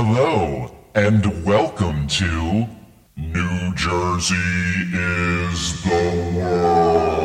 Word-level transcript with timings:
Hello, 0.00 0.70
and 0.94 1.44
welcome 1.44 2.06
to 2.06 2.68
New 3.16 3.74
Jersey 3.74 4.36
is 4.94 5.82
the 5.82 6.34
World. 6.36 7.24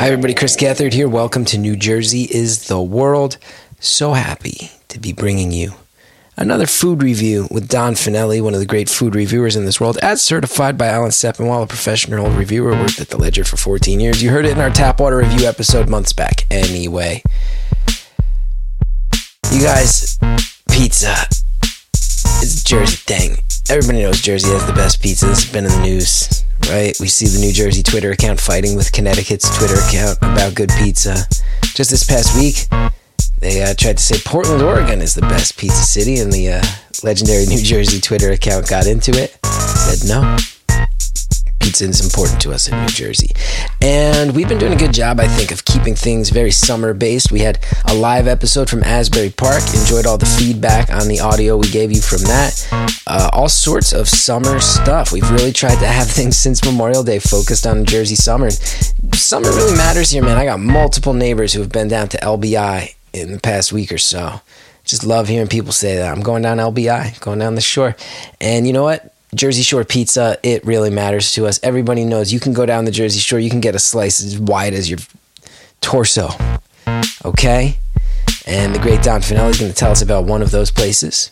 Hi, 0.00 0.06
everybody. 0.08 0.34
Chris 0.34 0.56
Gethard 0.56 0.92
here. 0.92 1.08
Welcome 1.08 1.44
to 1.44 1.56
New 1.56 1.76
Jersey 1.76 2.22
is 2.22 2.66
the 2.66 2.82
World. 2.82 3.38
So 3.78 4.14
happy 4.14 4.72
to 4.88 4.98
be 4.98 5.12
bringing 5.12 5.52
you 5.52 5.74
another 6.36 6.66
food 6.66 7.00
review 7.00 7.46
with 7.52 7.68
Don 7.68 7.94
Fanelli, 7.94 8.42
one 8.42 8.54
of 8.54 8.60
the 8.60 8.66
great 8.66 8.88
food 8.88 9.14
reviewers 9.14 9.54
in 9.54 9.66
this 9.66 9.80
world, 9.80 9.98
as 10.02 10.20
certified 10.20 10.76
by 10.76 10.88
Alan 10.88 11.10
Sepinwall, 11.10 11.62
a 11.62 11.68
professional 11.68 12.28
reviewer, 12.30 12.72
worked 12.72 13.00
at 13.00 13.10
the 13.10 13.18
Ledger 13.18 13.44
for 13.44 13.56
14 13.56 14.00
years. 14.00 14.20
You 14.20 14.30
heard 14.30 14.46
it 14.46 14.54
in 14.54 14.60
our 14.60 14.70
tap 14.70 14.98
water 14.98 15.18
review 15.18 15.46
episode 15.46 15.88
months 15.88 16.12
back. 16.12 16.44
Anyway, 16.50 17.22
you 19.52 19.62
guys, 19.62 20.13
pizza 20.74 21.14
is 22.42 22.60
a 22.60 22.64
Jersey 22.64 22.96
thing. 22.96 23.36
Everybody 23.70 24.02
knows 24.02 24.20
Jersey 24.20 24.48
has 24.50 24.66
the 24.66 24.72
best 24.72 25.00
pizza. 25.00 25.30
It's 25.30 25.50
been 25.50 25.66
in 25.66 25.70
the 25.70 25.82
news, 25.82 26.44
right? 26.68 26.96
We 26.98 27.06
see 27.06 27.26
the 27.26 27.38
New 27.38 27.52
Jersey 27.52 27.82
Twitter 27.84 28.10
account 28.10 28.40
fighting 28.40 28.74
with 28.74 28.90
Connecticut's 28.90 29.56
Twitter 29.56 29.76
account 29.76 30.18
about 30.18 30.56
good 30.56 30.70
pizza. 30.80 31.28
Just 31.74 31.90
this 31.90 32.02
past 32.02 32.36
week, 32.36 32.66
they 33.38 33.62
uh, 33.62 33.74
tried 33.74 33.98
to 33.98 34.02
say 34.02 34.18
Portland, 34.24 34.62
Oregon 34.62 35.00
is 35.00 35.14
the 35.14 35.22
best 35.22 35.56
pizza 35.56 35.84
city, 35.84 36.18
and 36.18 36.32
the 36.32 36.54
uh, 36.54 36.62
legendary 37.04 37.46
New 37.48 37.62
Jersey 37.62 38.00
Twitter 38.00 38.32
account 38.32 38.68
got 38.68 38.88
into 38.88 39.12
it. 39.12 39.38
Said 39.46 40.08
no, 40.08 40.36
pizza 41.64 41.86
is 41.86 42.04
important 42.04 42.38
to 42.42 42.52
us 42.52 42.68
in 42.68 42.78
New 42.78 42.88
Jersey. 42.88 43.30
And 43.80 44.36
we've 44.36 44.48
been 44.48 44.58
doing 44.58 44.74
a 44.74 44.76
good 44.76 44.92
job, 44.92 45.18
I 45.18 45.26
think, 45.26 45.50
of 45.50 45.64
keeping 45.64 45.94
things 45.94 46.28
very 46.28 46.50
summer 46.50 46.92
based. 46.92 47.32
We 47.32 47.40
had 47.40 47.58
a 47.86 47.94
live 47.94 48.26
episode 48.26 48.68
from 48.68 48.82
Asbury 48.82 49.30
Park, 49.30 49.62
enjoyed 49.74 50.04
all 50.04 50.18
the 50.18 50.26
feedback 50.26 50.90
on 50.90 51.08
the 51.08 51.20
audio 51.20 51.56
we 51.56 51.70
gave 51.70 51.90
you 51.90 52.02
from 52.02 52.18
that. 52.24 52.68
Uh, 53.06 53.30
all 53.32 53.48
sorts 53.48 53.94
of 53.94 54.08
summer 54.08 54.60
stuff. 54.60 55.10
We've 55.10 55.30
really 55.30 55.52
tried 55.52 55.78
to 55.78 55.86
have 55.86 56.06
things 56.10 56.36
since 56.36 56.62
Memorial 56.62 57.02
Day 57.02 57.18
focused 57.18 57.66
on 57.66 57.86
Jersey 57.86 58.14
summer. 58.16 58.50
Summer 59.14 59.48
really 59.48 59.76
matters 59.76 60.10
here, 60.10 60.22
man. 60.22 60.36
I 60.36 60.44
got 60.44 60.60
multiple 60.60 61.14
neighbors 61.14 61.54
who 61.54 61.60
have 61.60 61.72
been 61.72 61.88
down 61.88 62.08
to 62.10 62.18
LBI 62.18 62.94
in 63.14 63.32
the 63.32 63.40
past 63.40 63.72
week 63.72 63.90
or 63.90 63.98
so. 63.98 64.42
Just 64.84 65.02
love 65.02 65.28
hearing 65.28 65.48
people 65.48 65.72
say 65.72 65.96
that. 65.96 66.14
I'm 66.14 66.22
going 66.22 66.42
down 66.42 66.58
LBI, 66.58 67.18
going 67.20 67.38
down 67.38 67.54
the 67.54 67.62
shore. 67.62 67.96
And 68.38 68.66
you 68.66 68.74
know 68.74 68.82
what? 68.82 69.13
Jersey 69.34 69.62
Shore 69.62 69.84
pizza, 69.84 70.38
it 70.42 70.64
really 70.64 70.90
matters 70.90 71.32
to 71.32 71.46
us. 71.46 71.60
Everybody 71.62 72.04
knows 72.04 72.32
you 72.32 72.40
can 72.40 72.52
go 72.52 72.66
down 72.66 72.84
the 72.84 72.90
Jersey 72.90 73.20
Shore, 73.20 73.38
you 73.38 73.50
can 73.50 73.60
get 73.60 73.74
a 73.74 73.78
slice 73.78 74.22
as 74.22 74.38
wide 74.38 74.74
as 74.74 74.88
your 74.88 74.98
torso. 75.80 76.30
Okay? 77.24 77.78
And 78.46 78.74
the 78.74 78.78
great 78.78 79.02
Don 79.02 79.20
Fanelli 79.20 79.50
is 79.50 79.58
going 79.58 79.72
to 79.72 79.76
tell 79.76 79.90
us 79.90 80.02
about 80.02 80.24
one 80.24 80.42
of 80.42 80.50
those 80.50 80.70
places. 80.70 81.30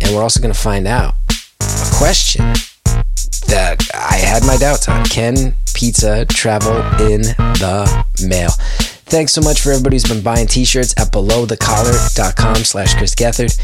And 0.00 0.14
we're 0.14 0.22
also 0.22 0.40
going 0.40 0.52
to 0.52 0.58
find 0.58 0.86
out 0.86 1.14
a 1.60 1.96
question 1.96 2.44
that 3.48 3.82
I 3.94 4.16
had 4.16 4.44
my 4.44 4.56
doubts 4.56 4.88
on. 4.88 5.04
Can 5.04 5.54
pizza 5.74 6.24
travel 6.26 6.76
in 7.06 7.22
the 7.22 8.04
mail? 8.26 8.50
Thanks 9.08 9.32
so 9.32 9.40
much 9.40 9.60
for 9.60 9.70
everybody 9.70 9.94
who's 9.94 10.04
been 10.04 10.22
buying 10.22 10.46
t-shirts 10.48 10.94
at 10.98 11.12
belowthecollar.com 11.12 12.56
slash 12.56 12.94
Chris 12.94 13.14
Gethard. 13.14 13.56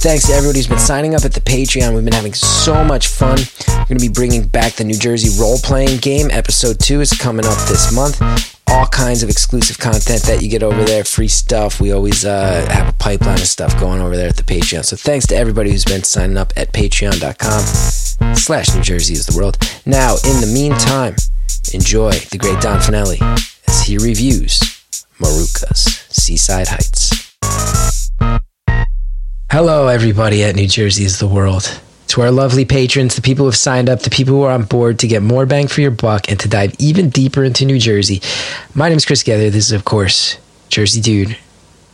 Thanks 0.00 0.28
to 0.28 0.32
everybody 0.32 0.60
who's 0.60 0.68
been 0.68 0.78
signing 0.78 1.16
up 1.16 1.24
at 1.24 1.32
the 1.32 1.40
Patreon. 1.40 1.92
We've 1.92 2.04
been 2.04 2.12
having 2.12 2.32
so 2.32 2.84
much 2.84 3.08
fun. 3.08 3.36
We're 3.68 3.84
going 3.86 3.98
to 3.98 4.06
be 4.06 4.08
bringing 4.08 4.46
back 4.46 4.74
the 4.74 4.84
New 4.84 4.96
Jersey 4.96 5.28
role-playing 5.42 5.98
game. 5.98 6.30
Episode 6.30 6.78
2 6.78 7.00
is 7.00 7.10
coming 7.10 7.44
up 7.44 7.58
this 7.66 7.92
month. 7.92 8.22
All 8.68 8.86
kinds 8.86 9.24
of 9.24 9.28
exclusive 9.28 9.78
content 9.78 10.22
that 10.22 10.40
you 10.40 10.48
get 10.48 10.62
over 10.62 10.84
there, 10.84 11.02
free 11.02 11.26
stuff. 11.26 11.80
We 11.80 11.90
always 11.90 12.24
uh, 12.24 12.64
have 12.70 12.88
a 12.88 12.92
pipeline 12.92 13.40
of 13.40 13.48
stuff 13.48 13.78
going 13.80 14.00
over 14.00 14.16
there 14.16 14.28
at 14.28 14.36
the 14.36 14.44
Patreon. 14.44 14.84
So 14.84 14.94
thanks 14.94 15.26
to 15.26 15.36
everybody 15.36 15.72
who's 15.72 15.84
been 15.84 16.04
signing 16.04 16.36
up 16.36 16.52
at 16.56 16.72
patreon.com 16.72 18.36
slash 18.36 18.72
New 18.76 18.82
Jersey 18.82 19.14
is 19.14 19.26
the 19.26 19.36
world. 19.36 19.58
Now, 19.84 20.14
in 20.24 20.40
the 20.40 20.46
meantime, 20.46 21.16
enjoy 21.74 22.12
the 22.12 22.38
great 22.38 22.60
Don 22.60 22.78
Fanelli 22.78 23.20
as 23.66 23.82
he 23.82 23.98
reviews 23.98 24.60
Maruca's 25.18 26.04
Seaside 26.08 26.68
Heights. 26.68 27.27
Hello, 29.50 29.88
everybody 29.88 30.44
at 30.44 30.56
New 30.56 30.68
Jersey 30.68 31.04
is 31.04 31.20
the 31.20 31.26
world. 31.26 31.80
To 32.08 32.20
our 32.20 32.30
lovely 32.30 32.66
patrons, 32.66 33.16
the 33.16 33.22
people 33.22 33.44
who 33.44 33.48
have 33.48 33.56
signed 33.56 33.88
up, 33.88 34.00
the 34.00 34.10
people 34.10 34.34
who 34.34 34.42
are 34.42 34.52
on 34.52 34.64
board 34.64 34.98
to 34.98 35.08
get 35.08 35.22
more 35.22 35.46
bang 35.46 35.68
for 35.68 35.80
your 35.80 35.90
buck 35.90 36.30
and 36.30 36.38
to 36.40 36.48
dive 36.50 36.74
even 36.78 37.08
deeper 37.08 37.42
into 37.42 37.64
New 37.64 37.78
Jersey. 37.78 38.20
My 38.74 38.90
name 38.90 38.98
is 38.98 39.06
Chris 39.06 39.22
Gethard. 39.22 39.52
This 39.52 39.68
is, 39.68 39.72
of 39.72 39.86
course, 39.86 40.36
Jersey 40.68 41.00
Dude 41.00 41.38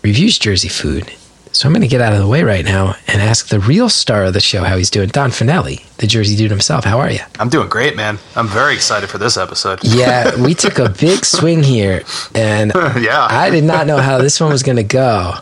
reviews 0.02 0.36
Jersey 0.36 0.66
food. 0.66 1.14
So 1.52 1.68
I'm 1.68 1.72
going 1.72 1.82
to 1.82 1.88
get 1.88 2.00
out 2.00 2.12
of 2.12 2.18
the 2.18 2.26
way 2.26 2.42
right 2.42 2.64
now 2.64 2.96
and 3.06 3.22
ask 3.22 3.46
the 3.46 3.60
real 3.60 3.88
star 3.88 4.24
of 4.24 4.32
the 4.34 4.40
show 4.40 4.64
how 4.64 4.76
he's 4.76 4.90
doing. 4.90 5.10
Don 5.10 5.30
Fanelli, 5.30 5.86
the 5.98 6.08
Jersey 6.08 6.34
Dude 6.34 6.50
himself. 6.50 6.84
How 6.84 6.98
are 6.98 7.10
you? 7.12 7.20
I'm 7.38 7.50
doing 7.50 7.68
great, 7.68 7.94
man. 7.94 8.18
I'm 8.34 8.48
very 8.48 8.74
excited 8.74 9.08
for 9.08 9.18
this 9.18 9.36
episode. 9.36 9.78
Yeah, 9.84 10.42
we 10.44 10.54
took 10.54 10.80
a 10.80 10.88
big 10.88 11.24
swing 11.24 11.62
here, 11.62 12.02
and 12.34 12.72
yeah, 13.00 13.28
I 13.30 13.50
did 13.50 13.62
not 13.62 13.86
know 13.86 13.98
how 13.98 14.18
this 14.18 14.40
one 14.40 14.50
was 14.50 14.64
going 14.64 14.78
to 14.78 14.82
go. 14.82 15.34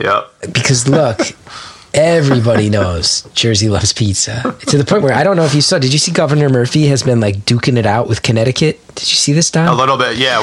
Yeah. 0.00 0.24
Because 0.40 0.88
look, 0.88 1.20
everybody 1.94 2.70
knows 2.70 3.22
Jersey 3.34 3.68
loves 3.68 3.92
pizza 3.92 4.56
to 4.66 4.78
the 4.78 4.84
point 4.84 5.02
where 5.02 5.12
I 5.14 5.24
don't 5.24 5.36
know 5.36 5.44
if 5.44 5.54
you 5.54 5.60
saw. 5.60 5.78
Did 5.78 5.92
you 5.92 5.98
see 5.98 6.12
Governor 6.12 6.48
Murphy 6.48 6.86
has 6.86 7.02
been 7.02 7.20
like 7.20 7.36
duking 7.38 7.76
it 7.76 7.86
out 7.86 8.08
with 8.08 8.22
Connecticut? 8.22 8.80
Did 8.94 9.10
you 9.10 9.16
see 9.16 9.32
this, 9.32 9.50
Don? 9.50 9.68
A 9.68 9.74
little 9.74 9.96
bit, 9.96 10.16
yeah. 10.16 10.38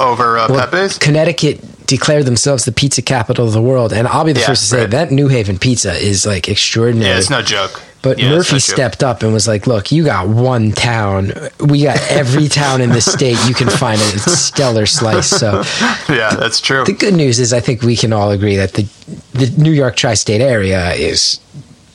Over 0.00 0.38
uh, 0.38 0.46
Well, 0.48 0.68
Pepe's. 0.68 0.98
Connecticut 0.98 1.60
declared 1.88 2.26
themselves 2.26 2.64
the 2.64 2.70
pizza 2.72 3.02
capital 3.02 3.46
of 3.46 3.52
the 3.52 3.62
world, 3.62 3.92
and 3.92 4.06
I'll 4.06 4.24
be 4.24 4.32
the 4.32 4.40
Yeah, 4.40 4.46
first 4.46 4.62
to 4.62 4.68
say 4.68 4.80
right. 4.82 4.90
that 4.90 5.10
New 5.10 5.26
Haven 5.26 5.58
pizza 5.58 5.92
is 5.94 6.24
like 6.24 6.48
extraordinary. 6.48 7.10
Yeah, 7.10 7.18
it's 7.18 7.30
no 7.30 7.42
joke. 7.42 7.82
But 8.00 8.20
Yeah, 8.20 8.30
Murphy 8.30 8.60
stepped 8.60 9.02
up 9.02 9.24
and 9.24 9.32
was 9.32 9.48
like, 9.48 9.66
"Look, 9.66 9.90
you 9.90 10.04
got 10.04 10.28
one 10.28 10.70
town. 10.70 11.32
We 11.58 11.82
got 11.82 11.98
every 12.10 12.46
town 12.46 12.80
in 12.80 12.90
the 12.90 13.00
state. 13.00 13.36
You 13.48 13.54
can 13.54 13.68
find 13.68 14.00
a 14.00 14.18
stellar 14.20 14.86
slice." 14.86 15.26
So 15.28 15.64
Yeah, 16.08 16.30
that's 16.36 16.60
true. 16.60 16.84
the 16.84 16.92
good 16.92 17.14
news 17.14 17.40
is, 17.40 17.52
I 17.52 17.58
think 17.60 17.82
we 17.82 17.96
can 17.96 18.12
all 18.12 18.30
agree 18.30 18.54
that 18.56 18.74
the 18.74 18.86
the 19.32 19.52
New 19.60 19.72
York 19.72 19.96
tri-state 19.96 20.40
area 20.40 20.92
is 20.92 21.40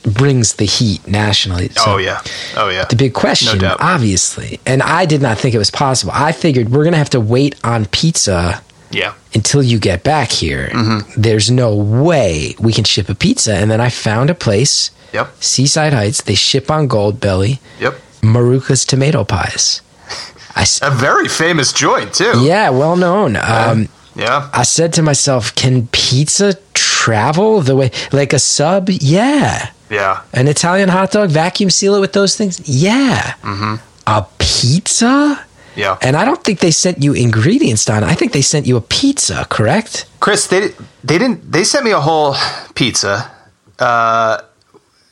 brings 0.02 0.56
the 0.56 0.66
heat 0.66 1.06
nationally. 1.08 1.68
So 1.70 1.94
oh 1.94 1.96
yeah. 1.96 2.20
Oh 2.56 2.68
yeah. 2.68 2.84
The 2.84 2.96
big 2.96 3.14
question, 3.14 3.58
No 3.60 3.76
obviously, 3.78 4.60
and 4.66 4.82
I 4.82 5.06
did 5.06 5.22
not 5.22 5.38
think 5.38 5.54
it 5.54 5.58
was 5.58 5.70
possible. 5.70 6.12
I 6.14 6.32
figured 6.32 6.68
we're 6.70 6.84
gonna 6.84 6.98
have 6.98 7.10
to 7.10 7.20
wait 7.20 7.54
on 7.64 7.86
pizza 7.86 8.60
Yeah. 8.94 9.12
until 9.34 9.62
you 9.62 9.78
get 9.78 10.02
back 10.04 10.30
here. 10.30 10.68
Mm-hmm. 10.72 11.20
There's 11.20 11.50
no 11.50 11.74
way 11.74 12.54
we 12.58 12.72
can 12.72 12.84
ship 12.84 13.08
a 13.08 13.14
pizza. 13.14 13.54
And 13.54 13.70
then 13.70 13.80
I 13.80 13.88
found 13.90 14.30
a 14.30 14.34
place, 14.34 14.90
Yep. 15.12 15.28
Seaside 15.40 15.92
Heights. 15.92 16.22
They 16.22 16.34
ship 16.34 16.70
on 16.70 16.88
Goldbelly, 16.88 17.58
Yep. 17.80 17.94
Maruca's 18.22 18.84
tomato 18.84 19.24
pies. 19.24 19.80
I 20.56 20.66
A 20.82 20.90
very 20.90 21.28
famous 21.28 21.72
joint 21.72 22.14
too. 22.14 22.32
yeah, 22.44 22.70
well 22.70 22.96
known. 22.96 23.36
Um, 23.36 23.88
Yeah. 24.16 24.48
I 24.52 24.62
said 24.62 24.92
to 24.94 25.02
myself, 25.02 25.54
can 25.56 25.88
pizza 25.88 26.54
travel 26.72 27.60
the 27.62 27.74
way 27.74 27.90
like 28.12 28.32
a 28.32 28.38
sub? 28.38 28.88
Yeah. 28.88 29.70
Yeah. 29.90 30.22
An 30.32 30.46
Italian 30.48 30.88
hot 30.88 31.10
dog, 31.12 31.30
vacuum 31.30 31.68
seal 31.70 31.94
it 31.96 32.00
with 32.00 32.12
those 32.12 32.36
things? 32.36 32.60
Yeah. 32.64 33.34
Mm-hmm. 33.42 33.74
A 34.06 34.26
pizza? 34.38 35.44
Yeah. 35.76 35.98
And 36.00 36.16
I 36.16 36.24
don't 36.24 36.42
think 36.42 36.60
they 36.60 36.70
sent 36.70 37.02
you 37.02 37.12
ingredients, 37.14 37.84
Don. 37.84 38.04
I 38.04 38.14
think 38.14 38.32
they 38.32 38.42
sent 38.42 38.66
you 38.66 38.76
a 38.76 38.80
pizza, 38.80 39.46
correct? 39.50 40.06
Chris, 40.20 40.46
they 40.46 40.68
they 41.02 41.18
didn't. 41.18 41.50
They 41.50 41.64
sent 41.64 41.84
me 41.84 41.90
a 41.90 42.00
whole 42.00 42.34
pizza. 42.74 43.30
Uh, 43.78 44.40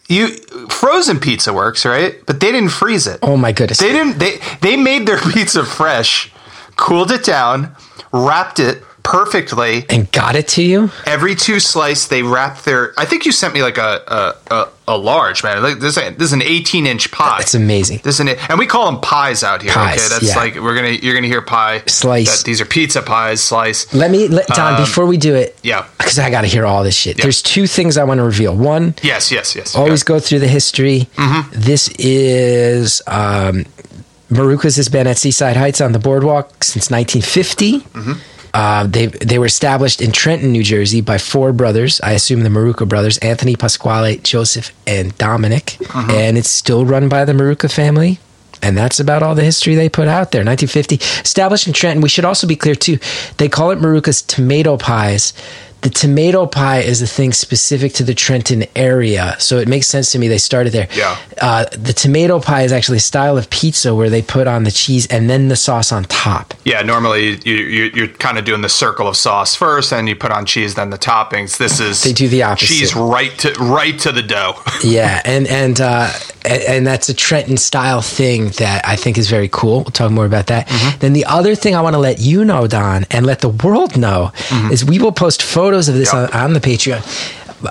you 0.08 0.28
frozen 0.68 1.18
pizza 1.18 1.52
works, 1.52 1.84
right? 1.84 2.24
But 2.26 2.40
they 2.40 2.52
didn't 2.52 2.70
freeze 2.70 3.06
it. 3.06 3.18
Oh 3.22 3.36
my 3.36 3.52
goodness. 3.52 3.78
They 3.78 3.92
didn't. 3.92 4.18
They 4.18 4.38
they 4.60 4.76
made 4.76 5.06
their 5.06 5.18
pizza 5.32 5.64
fresh, 5.64 6.32
cooled 6.76 7.10
it 7.10 7.24
down, 7.24 7.74
wrapped 8.12 8.58
it 8.60 8.82
perfectly. 9.02 9.84
and 9.88 10.10
got 10.12 10.36
it 10.36 10.48
to 10.48 10.62
you? 10.62 10.90
Every 11.06 11.34
two 11.34 11.60
slice, 11.60 12.06
they 12.06 12.22
wrap 12.22 12.62
their. 12.62 12.92
I 12.98 13.04
think 13.04 13.26
you 13.26 13.32
sent 13.32 13.54
me 13.54 13.62
like 13.62 13.78
a 13.78 14.02
a, 14.50 14.54
a, 14.54 14.68
a 14.88 14.96
large 14.98 15.42
man. 15.44 15.62
Like 15.62 15.78
this, 15.78 15.94
this 15.96 16.20
is 16.20 16.32
an 16.32 16.42
eighteen 16.42 16.86
inch 16.86 17.10
pie. 17.10 17.38
That's 17.38 17.54
amazing. 17.54 18.00
This 18.04 18.16
is 18.16 18.20
an, 18.20 18.28
and 18.48 18.58
we 18.58 18.66
call 18.66 18.90
them 18.90 19.00
pies 19.00 19.42
out 19.42 19.62
here. 19.62 19.72
Pies, 19.72 19.98
okay, 19.98 20.08
that's 20.08 20.28
yeah. 20.28 20.36
like 20.36 20.54
we're 20.56 20.74
gonna 20.74 20.88
you're 20.90 21.14
gonna 21.14 21.26
hear 21.26 21.42
pie 21.42 21.82
Slice. 21.86 22.38
That 22.38 22.46
these 22.46 22.60
are 22.60 22.64
pizza 22.66 23.02
pies. 23.02 23.42
Slice. 23.42 23.92
Let 23.94 24.10
me, 24.10 24.28
let, 24.28 24.46
Don, 24.48 24.80
before 24.80 25.06
we 25.06 25.16
do 25.16 25.34
it, 25.34 25.50
Um, 25.50 25.60
Yeah. 25.62 25.86
because 25.98 26.18
I 26.18 26.30
got 26.30 26.42
to 26.42 26.46
hear 26.46 26.64
all 26.66 26.82
this 26.84 26.96
shit. 26.96 27.18
Yeah. 27.18 27.22
There's 27.24 27.42
two 27.42 27.66
things 27.66 27.96
I 27.96 28.04
want 28.04 28.18
to 28.18 28.24
reveal. 28.24 28.56
One, 28.56 28.94
Yes. 29.02 29.30
Yes. 29.32 29.54
Yes. 29.56 29.74
always 29.74 30.02
go 30.02 30.18
through 30.20 30.40
the 30.40 30.48
history. 30.48 31.08
Mm-hmm. 31.16 31.50
This 31.60 31.88
is 31.98 33.02
um, 33.06 33.64
Maruca's 34.30 34.76
has 34.76 34.88
been 34.88 35.06
at 35.06 35.18
Seaside 35.18 35.56
Heights 35.56 35.80
on 35.80 35.92
the 35.92 35.98
boardwalk 35.98 36.64
since 36.64 36.90
1950. 36.90 37.80
Mm-hmm. 37.80 38.12
Uh, 38.54 38.86
they 38.86 39.06
they 39.06 39.38
were 39.38 39.46
established 39.46 40.00
in 40.00 40.12
Trenton, 40.12 40.52
New 40.52 40.62
Jersey, 40.62 41.00
by 41.00 41.18
four 41.18 41.52
brothers. 41.52 42.00
I 42.02 42.12
assume 42.12 42.42
the 42.42 42.50
Maruca 42.50 42.86
brothers: 42.86 43.18
Anthony, 43.18 43.56
Pasquale, 43.56 44.18
Joseph, 44.18 44.72
and 44.86 45.16
Dominic. 45.18 45.76
Mm-hmm. 45.80 46.10
And 46.10 46.38
it's 46.38 46.50
still 46.50 46.84
run 46.84 47.08
by 47.08 47.24
the 47.24 47.32
Maruca 47.32 47.72
family. 47.72 48.18
And 48.62 48.78
that's 48.78 49.00
about 49.00 49.24
all 49.24 49.34
the 49.34 49.42
history 49.42 49.74
they 49.74 49.88
put 49.88 50.06
out 50.06 50.30
there. 50.30 50.44
1950, 50.44 50.96
established 51.22 51.66
in 51.66 51.72
Trenton. 51.72 52.00
We 52.00 52.08
should 52.08 52.24
also 52.24 52.46
be 52.46 52.54
clear 52.54 52.76
too. 52.76 52.98
They 53.38 53.48
call 53.48 53.72
it 53.72 53.80
Maruca's 53.80 54.22
tomato 54.22 54.76
pies. 54.76 55.32
The 55.82 55.90
tomato 55.90 56.46
pie 56.46 56.80
is 56.80 57.02
a 57.02 57.06
thing 57.06 57.32
specific 57.32 57.92
to 57.94 58.04
the 58.04 58.14
Trenton 58.14 58.64
area, 58.76 59.34
so 59.38 59.58
it 59.58 59.66
makes 59.66 59.88
sense 59.88 60.12
to 60.12 60.18
me 60.18 60.28
they 60.28 60.38
started 60.38 60.72
there. 60.72 60.88
Yeah. 60.94 61.18
Uh, 61.40 61.64
the 61.72 61.92
tomato 61.92 62.38
pie 62.40 62.62
is 62.62 62.72
actually 62.72 62.98
a 62.98 63.00
style 63.00 63.36
of 63.36 63.50
pizza 63.50 63.92
where 63.94 64.08
they 64.08 64.22
put 64.22 64.46
on 64.46 64.62
the 64.62 64.70
cheese 64.70 65.08
and 65.08 65.28
then 65.28 65.48
the 65.48 65.56
sauce 65.56 65.90
on 65.90 66.04
top. 66.04 66.54
Yeah, 66.64 66.82
normally 66.82 67.40
you, 67.44 67.54
you 67.56 67.90
you're 67.94 68.08
kind 68.08 68.38
of 68.38 68.44
doing 68.44 68.62
the 68.62 68.68
circle 68.68 69.08
of 69.08 69.16
sauce 69.16 69.56
first, 69.56 69.92
and 69.92 70.08
you 70.08 70.14
put 70.14 70.30
on 70.30 70.46
cheese, 70.46 70.76
then 70.76 70.90
the 70.90 70.98
toppings. 70.98 71.58
This 71.58 71.80
is 71.80 72.02
They 72.02 72.12
do 72.12 72.28
the 72.28 72.44
opposite. 72.44 72.68
Cheese 72.68 72.94
right 72.94 73.36
to 73.38 73.52
right 73.54 73.98
to 74.00 74.12
the 74.12 74.22
dough. 74.22 74.54
Yeah, 74.84 75.22
and 75.24 75.46
and 75.46 75.80
uh, 75.80 76.12
and, 76.44 76.62
and 76.62 76.86
that's 76.86 77.08
a 77.08 77.14
Trenton 77.14 77.56
style 77.56 78.02
thing 78.02 78.48
that 78.58 78.86
I 78.86 78.96
think 78.96 79.16
is 79.16 79.30
very 79.30 79.48
cool. 79.48 79.78
We'll 79.78 79.92
talk 79.92 80.10
more 80.10 80.26
about 80.26 80.48
that. 80.48 80.66
Mm-hmm. 80.66 80.98
Then 80.98 81.12
the 81.12 81.24
other 81.24 81.54
thing 81.54 81.76
I 81.76 81.80
want 81.80 81.94
to 81.94 82.00
let 82.00 82.18
you 82.18 82.44
know, 82.44 82.66
Don, 82.66 83.06
and 83.10 83.24
let 83.24 83.40
the 83.40 83.48
world 83.48 83.96
know 83.96 84.32
is 84.70 84.84
we 84.84 84.98
will 84.98 85.12
post 85.12 85.42
photos 85.42 85.71
of 85.88 85.94
this. 85.94 86.12
Yep. 86.12 86.34
on, 86.34 86.40
on 86.40 86.52
the 86.52 86.60
Patreon. 86.60 87.00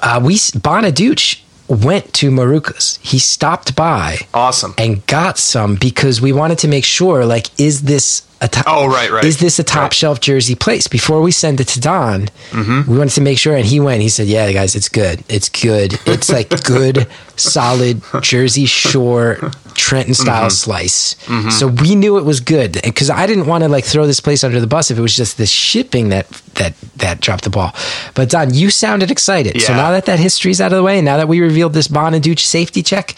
Uh, 0.02 0.20
we 0.24 0.36
Bonaduce 0.36 1.42
went 1.68 2.14
to 2.14 2.30
Maruca's. 2.32 3.00
He 3.02 3.20
stopped 3.20 3.76
by 3.76 4.18
Awesome. 4.34 4.74
and 4.78 5.06
got 5.08 5.38
some 5.38 5.76
because 5.76 6.22
we 6.22 6.32
wanted 6.34 6.60
to 6.60 6.68
make 6.68 6.84
sure, 6.86 7.26
like, 7.26 7.48
is 7.60 7.84
this 7.84 8.24
a 8.42 8.48
top? 8.48 8.66
Oh, 8.68 8.88
right, 8.88 9.12
right. 9.12 9.24
Is 9.24 9.38
this 9.40 9.60
a 9.60 9.64
top 9.64 9.76
Right. 9.76 9.92
Mm-hmm. 9.92 9.94
shelf 9.94 10.20
Jersey 10.20 10.56
place? 10.56 10.88
Before 10.88 11.22
we 11.22 11.32
send 11.32 11.62
it 11.62 11.68
to 11.70 11.80
Don, 11.80 12.28
we 12.54 12.98
wanted 12.98 13.14
to 13.14 13.22
make 13.22 13.38
sure, 13.38 13.56
and 13.56 13.66
he 13.66 13.80
went. 13.80 14.02
He 14.02 14.10
said, 14.10 14.28
"Yeah, 14.28 14.52
guys, 14.52 14.76
it's 14.76 14.90
good. 14.90 15.24
It's 15.30 15.48
good. 15.50 16.00
It's 16.08 16.30
like 16.32 16.50
good, 16.64 17.08
solid 17.36 18.02
Jersey 18.22 18.66
Shore 18.66 19.38
Trenton 19.76 20.14
style 20.16 20.50
Mm-hmm. 20.50 20.50
slice." 20.50 21.16
So 21.58 21.68
we 21.68 21.96
knew 21.96 22.18
it 22.18 22.26
was 22.26 22.40
good 22.40 22.80
because 22.84 23.10
I 23.10 23.28
didn't 23.28 23.46
want 23.46 23.64
to 23.64 23.70
like 23.70 23.86
throw 23.86 24.08
this 24.08 24.20
place 24.20 24.44
under 24.44 24.60
the 24.60 24.68
bus 24.68 24.92
if 24.92 24.98
it 24.98 25.02
was 25.02 25.16
just 25.16 25.38
the 25.38 25.46
shipping 25.46 26.10
that 26.10 26.28
that 26.56 26.74
that 26.98 27.20
dropped 27.22 27.44
the 27.44 27.50
ball. 27.52 27.74
But 28.16 28.30
Don, 28.30 28.54
you 28.54 28.70
sounded 28.72 29.12
excited. 29.12 29.62
So 29.62 29.74
now 29.74 29.92
that 29.92 30.06
that 30.06 30.20
history's 30.20 30.60
out 30.60 30.72
of 30.72 30.78
the 30.78 30.84
way, 30.84 30.98
and 30.98 31.06
now 31.06 31.18
that 31.18 31.28
we 31.28 31.40
revealed 31.42 31.74
this 31.74 31.88
Bonaduce 31.88 32.40
safety 32.40 32.82
check, 32.84 33.16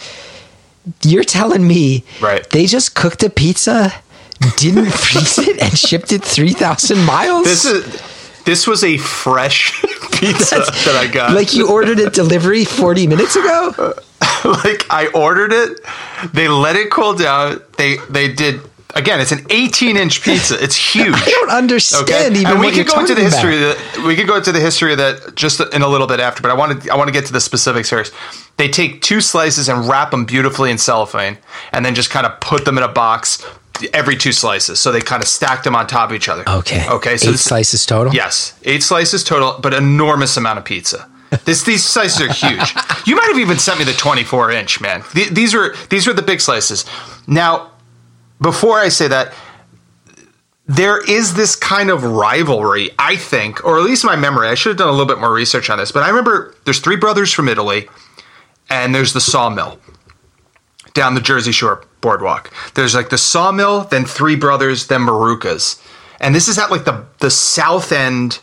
you're 1.02 1.24
telling 1.24 1.66
me 1.66 2.04
Right. 2.22 2.48
they 2.50 2.66
just 2.66 2.94
cooked 2.94 3.24
a 3.24 3.30
pizza, 3.30 3.94
didn't 4.58 4.92
freeze 4.92 5.38
it, 5.40 5.62
and 5.62 5.78
shipped 5.78 6.12
it 6.12 6.24
three 6.24 6.54
thousand 6.54 7.04
miles. 7.06 7.46
This 7.46 7.66
is 7.66 8.02
this 8.46 8.68
was 8.68 8.84
a 8.84 8.98
fresh 8.98 9.82
pizza 10.12 10.56
that 10.58 10.96
I 11.00 11.08
got. 11.12 11.34
like 11.34 11.54
you 11.54 11.70
ordered 11.70 12.00
it 12.00 12.14
delivery 12.14 12.66
forty 12.66 13.08
minutes 13.08 13.36
ago. 13.36 13.74
like 14.46 14.86
I 14.90 15.10
ordered 15.14 15.54
it. 15.54 15.80
They 16.34 16.48
let 16.48 16.76
it 16.76 16.92
cool 16.92 17.14
down. 17.14 17.62
They 17.78 17.98
they 18.10 18.32
did 18.34 18.62
again. 18.96 19.20
It's 19.20 19.32
an 19.32 19.46
18 19.50 19.98
inch 19.98 20.22
pizza. 20.22 20.62
It's 20.62 20.76
huge. 20.76 21.14
I 21.16 21.26
don't 21.32 21.50
understand 21.52 22.10
Okay, 22.10 22.28
even 22.28 22.48
and 22.54 22.60
we 22.60 22.72
could 22.72 22.88
go 22.88 23.00
into 23.00 23.16
the 23.16 23.22
history. 23.22 23.58
the, 23.58 24.04
we 24.06 24.16
could 24.16 24.28
go 24.28 24.38
into 24.38 24.52
the 24.52 24.60
history 24.60 24.92
of 24.92 24.98
that 25.00 25.36
just 25.36 25.60
in 25.60 25.82
a 25.82 25.88
little 25.88 26.08
bit 26.08 26.20
after. 26.20 26.42
But 26.42 26.52
I 26.52 26.54
wanted 26.56 26.90
I 26.90 26.96
want 26.96 27.08
to 27.08 27.14
get 27.14 27.26
to 27.28 27.34
the 27.34 27.42
specifics 27.42 27.90
first. 27.90 28.14
They 28.58 28.68
take 28.70 29.02
two 29.02 29.20
slices 29.20 29.68
and 29.68 29.88
wrap 29.90 30.12
them 30.12 30.26
beautifully 30.26 30.70
in 30.72 30.78
cellophane, 30.78 31.38
and 31.72 31.84
then 31.86 31.96
just 31.96 32.10
kind 32.10 32.26
of 32.26 32.40
put 32.40 32.66
them 32.66 32.78
in 32.78 32.84
a 32.84 32.88
box. 32.88 33.44
Every 33.92 34.16
two 34.16 34.32
slices, 34.32 34.80
so 34.80 34.92
they 34.92 35.02
kind 35.02 35.22
of 35.24 35.28
stacked 35.28 35.64
them 35.64 35.76
on 35.76 35.88
top 35.88 36.10
of 36.12 36.16
each 36.16 36.30
other. 36.30 36.44
Okay. 36.48 36.88
Okay. 36.88 37.18
So 37.18 37.30
eight 37.30 37.32
this- 37.34 37.44
slices 37.44 37.86
total. 37.86 38.14
Yes, 38.14 38.54
eight 38.64 38.84
slices 38.84 39.24
total, 39.24 39.60
but 39.62 39.74
enormous 39.74 40.38
amount 40.38 40.60
of 40.60 40.66
pizza. 40.66 41.10
This 41.46 41.64
these 41.64 41.84
slices 41.84 42.22
are 42.22 42.32
huge. 42.32 42.76
You 43.08 43.16
might 43.16 43.26
have 43.30 43.40
even 43.40 43.58
sent 43.58 43.80
me 43.80 43.86
the 43.86 43.94
24 43.94 44.52
inch, 44.52 44.80
man. 44.80 45.02
Th- 45.14 45.30
These 45.30 45.56
were 45.56 45.76
these 45.90 46.06
were 46.06 46.14
the 46.14 46.22
big 46.22 46.40
slices. 46.40 46.86
Now, 47.26 47.72
before 48.40 48.78
I 48.78 48.90
say 48.90 49.08
that, 49.08 49.34
there 50.68 51.02
is 51.04 51.34
this 51.34 51.56
kind 51.56 51.90
of 51.90 52.04
rivalry, 52.04 52.92
I 53.00 53.16
think, 53.16 53.66
or 53.66 53.78
at 53.80 53.84
least 53.84 54.06
my 54.06 54.16
memory. 54.16 54.48
I 54.48 54.54
should 54.54 54.70
have 54.70 54.78
done 54.78 54.88
a 54.90 54.92
little 54.92 55.08
bit 55.08 55.18
more 55.20 55.34
research 55.34 55.70
on 55.72 55.78
this, 55.80 55.92
but 55.92 56.04
I 56.04 56.10
remember 56.10 56.54
there's 56.66 56.80
three 56.80 56.96
brothers 56.98 57.34
from 57.34 57.50
Italy, 57.50 57.90
and 58.70 58.94
there's 58.96 59.14
the 59.14 59.20
sawmill 59.22 59.80
down 60.94 61.16
the 61.16 61.22
Jersey 61.22 61.52
Shore 61.52 61.86
boardwalk. 62.02 62.54
There's 62.76 62.96
like 62.96 63.10
the 63.10 63.18
sawmill, 63.18 63.82
then 63.86 64.06
Three 64.06 64.36
Brothers, 64.36 64.88
then 64.88 65.02
Maruca's. 65.02 65.82
And 66.20 66.34
this 66.34 66.48
is 66.48 66.58
at 66.58 66.72
like 66.72 66.86
the 66.86 67.06
the 67.20 67.32
south 67.32 67.92
end 67.92 68.40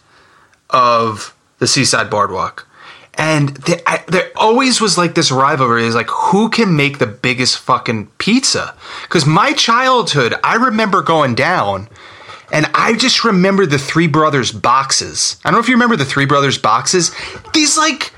of 0.69 1.35
the 1.59 1.67
Seaside 1.67 2.11
Boardwalk. 2.11 2.67
And 3.15 3.59
I, 3.87 4.03
there 4.09 4.31
always 4.37 4.81
was 4.81 4.97
like 4.97 5.15
this 5.15 5.31
rivalry 5.31 5.85
is 5.85 5.95
like 5.95 6.09
who 6.09 6.49
can 6.49 6.77
make 6.77 6.99
the 6.99 7.07
biggest 7.07 7.59
fucking 7.59 8.07
pizza? 8.19 8.75
Because 9.03 9.27
my 9.27 9.53
childhood, 9.53 10.35
I 10.43 10.57
remember 10.57 11.03
going 11.03 11.35
down 11.35 11.89
and 12.53 12.67
I 12.75 12.95
just 12.95 13.25
remember 13.25 13.67
the 13.67 13.79
Three 13.79 14.07
Brothers 14.07 14.53
boxes. 14.53 15.37
I 15.45 15.51
don't 15.51 15.59
know 15.59 15.63
if 15.63 15.69
you 15.69 15.75
remember 15.75 15.97
the 15.97 16.05
Three 16.05 16.25
Brothers 16.25 16.59
boxes. 16.59 17.13
These 17.53 17.77
like 17.77 18.13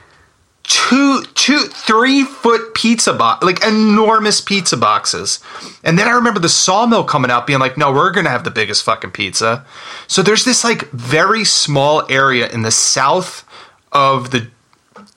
two 0.73 1.23
two 1.35 1.59
three 1.67 2.25
foot 2.25 2.75
pizza 2.75 3.13
box 3.13 3.45
like 3.45 3.63
enormous 3.65 4.41
pizza 4.41 4.77
boxes. 4.77 5.39
And 5.85 5.99
then 5.99 6.09
i 6.09 6.13
remember 6.13 6.41
the 6.41 6.49
sawmill 6.49 7.05
coming 7.05 7.31
out 7.31 7.47
being 7.47 7.59
like 7.59 7.77
no 7.77 7.93
we're 7.93 8.11
gonna 8.11 8.31
have 8.31 8.45
the 8.45 8.51
biggest 8.51 8.83
fucking 8.83 9.11
pizza. 9.11 9.65
So 10.07 10.23
there's 10.23 10.45
this 10.45 10.65
like 10.65 10.91
very 10.91 11.45
small 11.45 12.05
area 12.11 12.49
in 12.51 12.63
the 12.63 12.71
south 12.71 13.45
of 13.93 14.31
the 14.31 14.49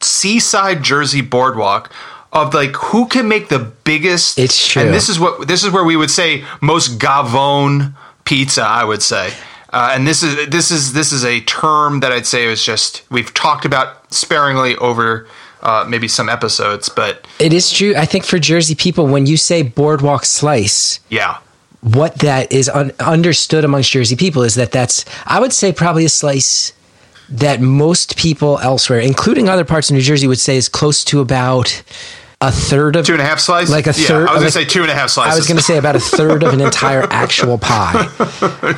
seaside 0.02 0.84
jersey 0.84 1.22
boardwalk 1.22 1.92
of 2.34 2.54
like 2.54 2.76
who 2.76 3.08
can 3.08 3.28
make 3.28 3.48
the 3.48 3.60
biggest 3.60 4.38
It's 4.38 4.68
true. 4.68 4.82
and 4.84 4.94
this 4.94 5.08
is 5.08 5.18
what 5.20 5.48
this 5.48 5.64
is 5.64 5.72
where 5.72 5.86
we 5.86 5.96
would 5.96 6.12
say 6.12 6.44
most 6.62 7.00
gavone 7.00 7.94
pizza 8.26 8.64
i 8.64 8.84
would 8.84 9.02
say. 9.02 9.32
Uh, 9.72 9.92
and 9.94 10.08
this 10.08 10.24
is 10.24 10.48
this 10.50 10.72
is 10.72 10.94
this 10.94 11.12
is 11.12 11.26
a 11.26 11.42
term 11.42 12.00
that 12.00 12.12
I'd 12.14 12.26
say 12.26 12.46
is 12.46 12.64
just 12.64 13.04
we've 13.12 13.34
talked 13.34 13.66
about 13.66 14.14
sparingly 14.14 14.78
over 14.78 15.28
uh, 15.66 15.84
maybe 15.88 16.08
some 16.08 16.30
episodes, 16.30 16.88
but 16.90 17.26
It 17.40 17.52
is 17.52 17.72
true. 17.72 17.94
I 17.98 18.06
think 18.06 18.24
for 18.24 18.40
Jersey 18.40 18.76
people, 18.76 19.08
when 19.08 19.26
you 19.26 19.36
say 19.38 19.62
boardwalk 19.64 20.24
slice, 20.26 21.00
yeah, 21.10 21.38
what 21.82 22.20
that 22.20 22.52
is 22.52 22.70
un- 22.70 22.92
understood 23.00 23.64
amongst 23.66 23.92
Jersey 23.92 24.16
people 24.16 24.44
is 24.44 24.56
that 24.56 24.72
that's, 24.72 25.04
I 25.26 25.40
would 25.40 25.52
say, 25.54 25.72
probably 25.74 26.06
a 26.06 26.10
slice 26.10 26.72
that 27.30 27.60
most 27.62 28.16
people 28.18 28.60
elsewhere, 28.60 29.00
including 29.00 29.50
other 29.50 29.66
parts 29.66 29.90
of 29.90 29.96
New 29.96 30.02
Jersey, 30.02 30.28
would 30.28 30.40
say 30.40 30.56
is 30.58 30.70
close 30.70 31.04
to 31.06 31.20
about 31.22 31.84
a 32.42 32.52
third 32.52 32.96
of 32.96 33.06
two 33.06 33.14
and 33.14 33.22
a 33.22 33.26
half 33.26 33.40
slices, 33.40 33.72
Like 33.72 33.88
a 33.88 33.94
Yeah, 33.98 34.08
third- 34.08 34.28
I 34.30 34.34
was 34.34 34.44
gonna 34.44 34.46
like- 34.46 34.54
say 34.54 34.66
two 34.66 34.82
and 34.84 34.92
a 34.92 34.94
half 34.94 35.10
slices. 35.10 35.34
I 35.34 35.38
was 35.38 35.48
going 35.48 35.58
to 35.58 35.64
say 35.64 35.78
about 35.78 35.96
a 35.96 36.00
third 36.00 36.44
of 36.44 36.54
an 36.54 36.62
entire 36.70 37.04
actual 37.12 37.58
pie. 37.58 38.08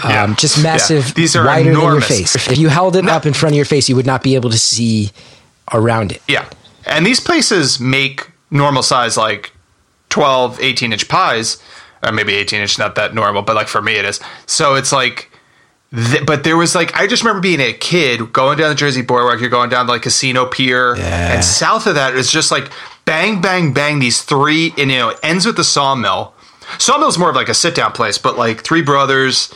Um, 0.04 0.36
just 0.38 0.62
massive, 0.64 1.14
These 1.16 1.36
are 1.36 1.46
wider 1.46 1.72
enormous. 1.72 2.08
than 2.08 2.18
your 2.20 2.28
face. 2.28 2.48
If 2.50 2.58
you 2.58 2.70
held 2.70 2.96
it 2.96 3.08
up 3.10 3.26
in 3.26 3.34
front 3.34 3.54
of 3.54 3.58
your 3.58 3.66
face, 3.66 3.90
you 3.90 3.96
would 3.98 4.06
not 4.06 4.22
be 4.24 4.36
able 4.36 4.52
to 4.52 4.60
see 4.60 5.12
around 5.74 6.12
it. 6.14 6.22
Yeah. 6.28 6.46
And 6.88 7.06
these 7.06 7.20
places 7.20 7.80
make 7.80 8.32
normal 8.50 8.84
size 8.84 9.18
like 9.18 9.52
12, 10.10 10.60
18 10.62 10.94
inch 10.94 11.08
pies. 11.08 11.62
Or 12.04 12.12
maybe 12.12 12.34
18 12.36 12.62
inch, 12.62 12.78
not 12.78 12.96
that 12.96 13.16
normal, 13.16 13.42
but 13.42 13.56
like 13.56 13.68
for 13.68 13.82
me 13.82 13.94
it 13.94 14.06
is. 14.06 14.20
So 14.46 14.76
it's 14.76 14.92
like, 14.92 15.32
th- 15.94 16.26
but 16.26 16.44
there 16.44 16.56
was 16.56 16.76
like, 16.76 16.96
I 16.96 17.08
just 17.08 17.24
remember 17.24 17.42
being 17.42 17.60
a 17.60 17.74
kid 17.74 18.32
going 18.34 18.60
down 18.60 18.70
the 18.70 18.76
Jersey 18.76 19.02
Boardwalk. 19.02 19.42
You're 19.42 19.50
going 19.50 19.70
down 19.72 19.88
to 19.88 19.92
like 19.92 20.04
Casino 20.04 20.46
Pier. 20.46 20.96
Yeah. 20.96 21.34
And 21.34 21.44
south 21.44 21.88
of 21.88 21.96
that 21.96 22.14
is 22.14 22.32
just 22.32 22.52
like 22.52 22.72
bang, 23.06 23.42
bang, 23.42 23.74
bang, 23.74 23.98
these 24.00 24.22
three, 24.22 24.74
and 24.78 24.92
you 24.92 24.98
know, 24.98 25.10
it 25.10 25.20
ends 25.24 25.46
with 25.46 25.56
the 25.56 25.64
sawmill. 25.64 26.34
Sawmill's 26.78 27.18
more 27.18 27.30
of 27.30 27.36
like 27.36 27.50
a 27.50 27.54
sit 27.54 27.74
down 27.74 27.94
place, 27.94 28.18
but 28.18 28.38
like 28.38 28.62
Three 28.64 28.82
Brothers. 28.82 29.54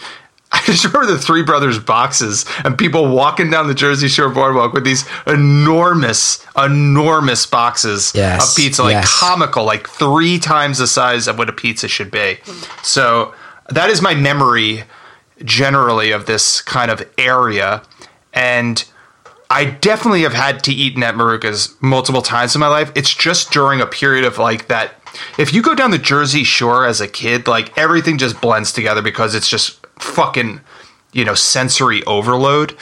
I 0.53 0.61
just 0.65 0.83
remember 0.83 1.11
the 1.11 1.17
Three 1.19 1.43
Brothers 1.43 1.79
boxes 1.79 2.45
and 2.65 2.77
people 2.77 3.07
walking 3.07 3.49
down 3.49 3.67
the 3.67 3.73
Jersey 3.73 4.07
Shore 4.07 4.29
Boardwalk 4.29 4.73
with 4.73 4.83
these 4.83 5.05
enormous, 5.25 6.45
enormous 6.57 7.45
boxes 7.45 8.11
Yes, 8.13 8.49
of 8.51 8.55
pizza, 8.55 8.83
like 8.83 8.93
yes. 8.93 9.19
comical, 9.19 9.63
like 9.63 9.87
three 9.87 10.39
times 10.39 10.77
the 10.79 10.87
size 10.87 11.27
of 11.27 11.37
what 11.37 11.49
a 11.49 11.53
pizza 11.53 11.87
should 11.87 12.11
be. 12.11 12.37
So 12.83 13.33
that 13.69 13.89
is 13.89 14.01
my 14.01 14.13
memory 14.13 14.83
generally 15.43 16.11
of 16.11 16.25
this 16.25 16.61
kind 16.61 16.91
of 16.91 17.01
area. 17.17 17.81
And 18.33 18.83
I 19.49 19.65
definitely 19.65 20.21
have 20.21 20.33
had 20.33 20.63
to 20.65 20.73
eat 20.73 20.97
at 21.01 21.15
Maruca's 21.15 21.75
multiple 21.81 22.21
times 22.21 22.55
in 22.55 22.59
my 22.59 22.67
life. 22.67 22.91
It's 22.95 23.13
just 23.13 23.51
during 23.51 23.81
a 23.81 23.85
period 23.85 24.25
of 24.25 24.37
like 24.37 24.67
that. 24.67 24.93
If 25.37 25.53
you 25.53 25.61
go 25.61 25.75
down 25.75 25.91
the 25.91 25.97
Jersey 25.97 26.43
Shore 26.43 26.85
as 26.85 27.01
a 27.01 27.07
kid, 27.07 27.47
like 27.47 27.77
everything 27.77 28.17
just 28.17 28.39
blends 28.39 28.71
together 28.71 29.01
because 29.01 29.35
it's 29.35 29.49
just 29.49 29.80
fucking, 30.03 30.61
you 31.13 31.25
know, 31.25 31.33
sensory 31.35 32.03
overload. 32.03 32.75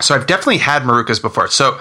So 0.00 0.14
I've 0.14 0.26
definitely 0.26 0.58
had 0.58 0.82
Maruca's 0.82 1.20
before. 1.20 1.48
So 1.48 1.80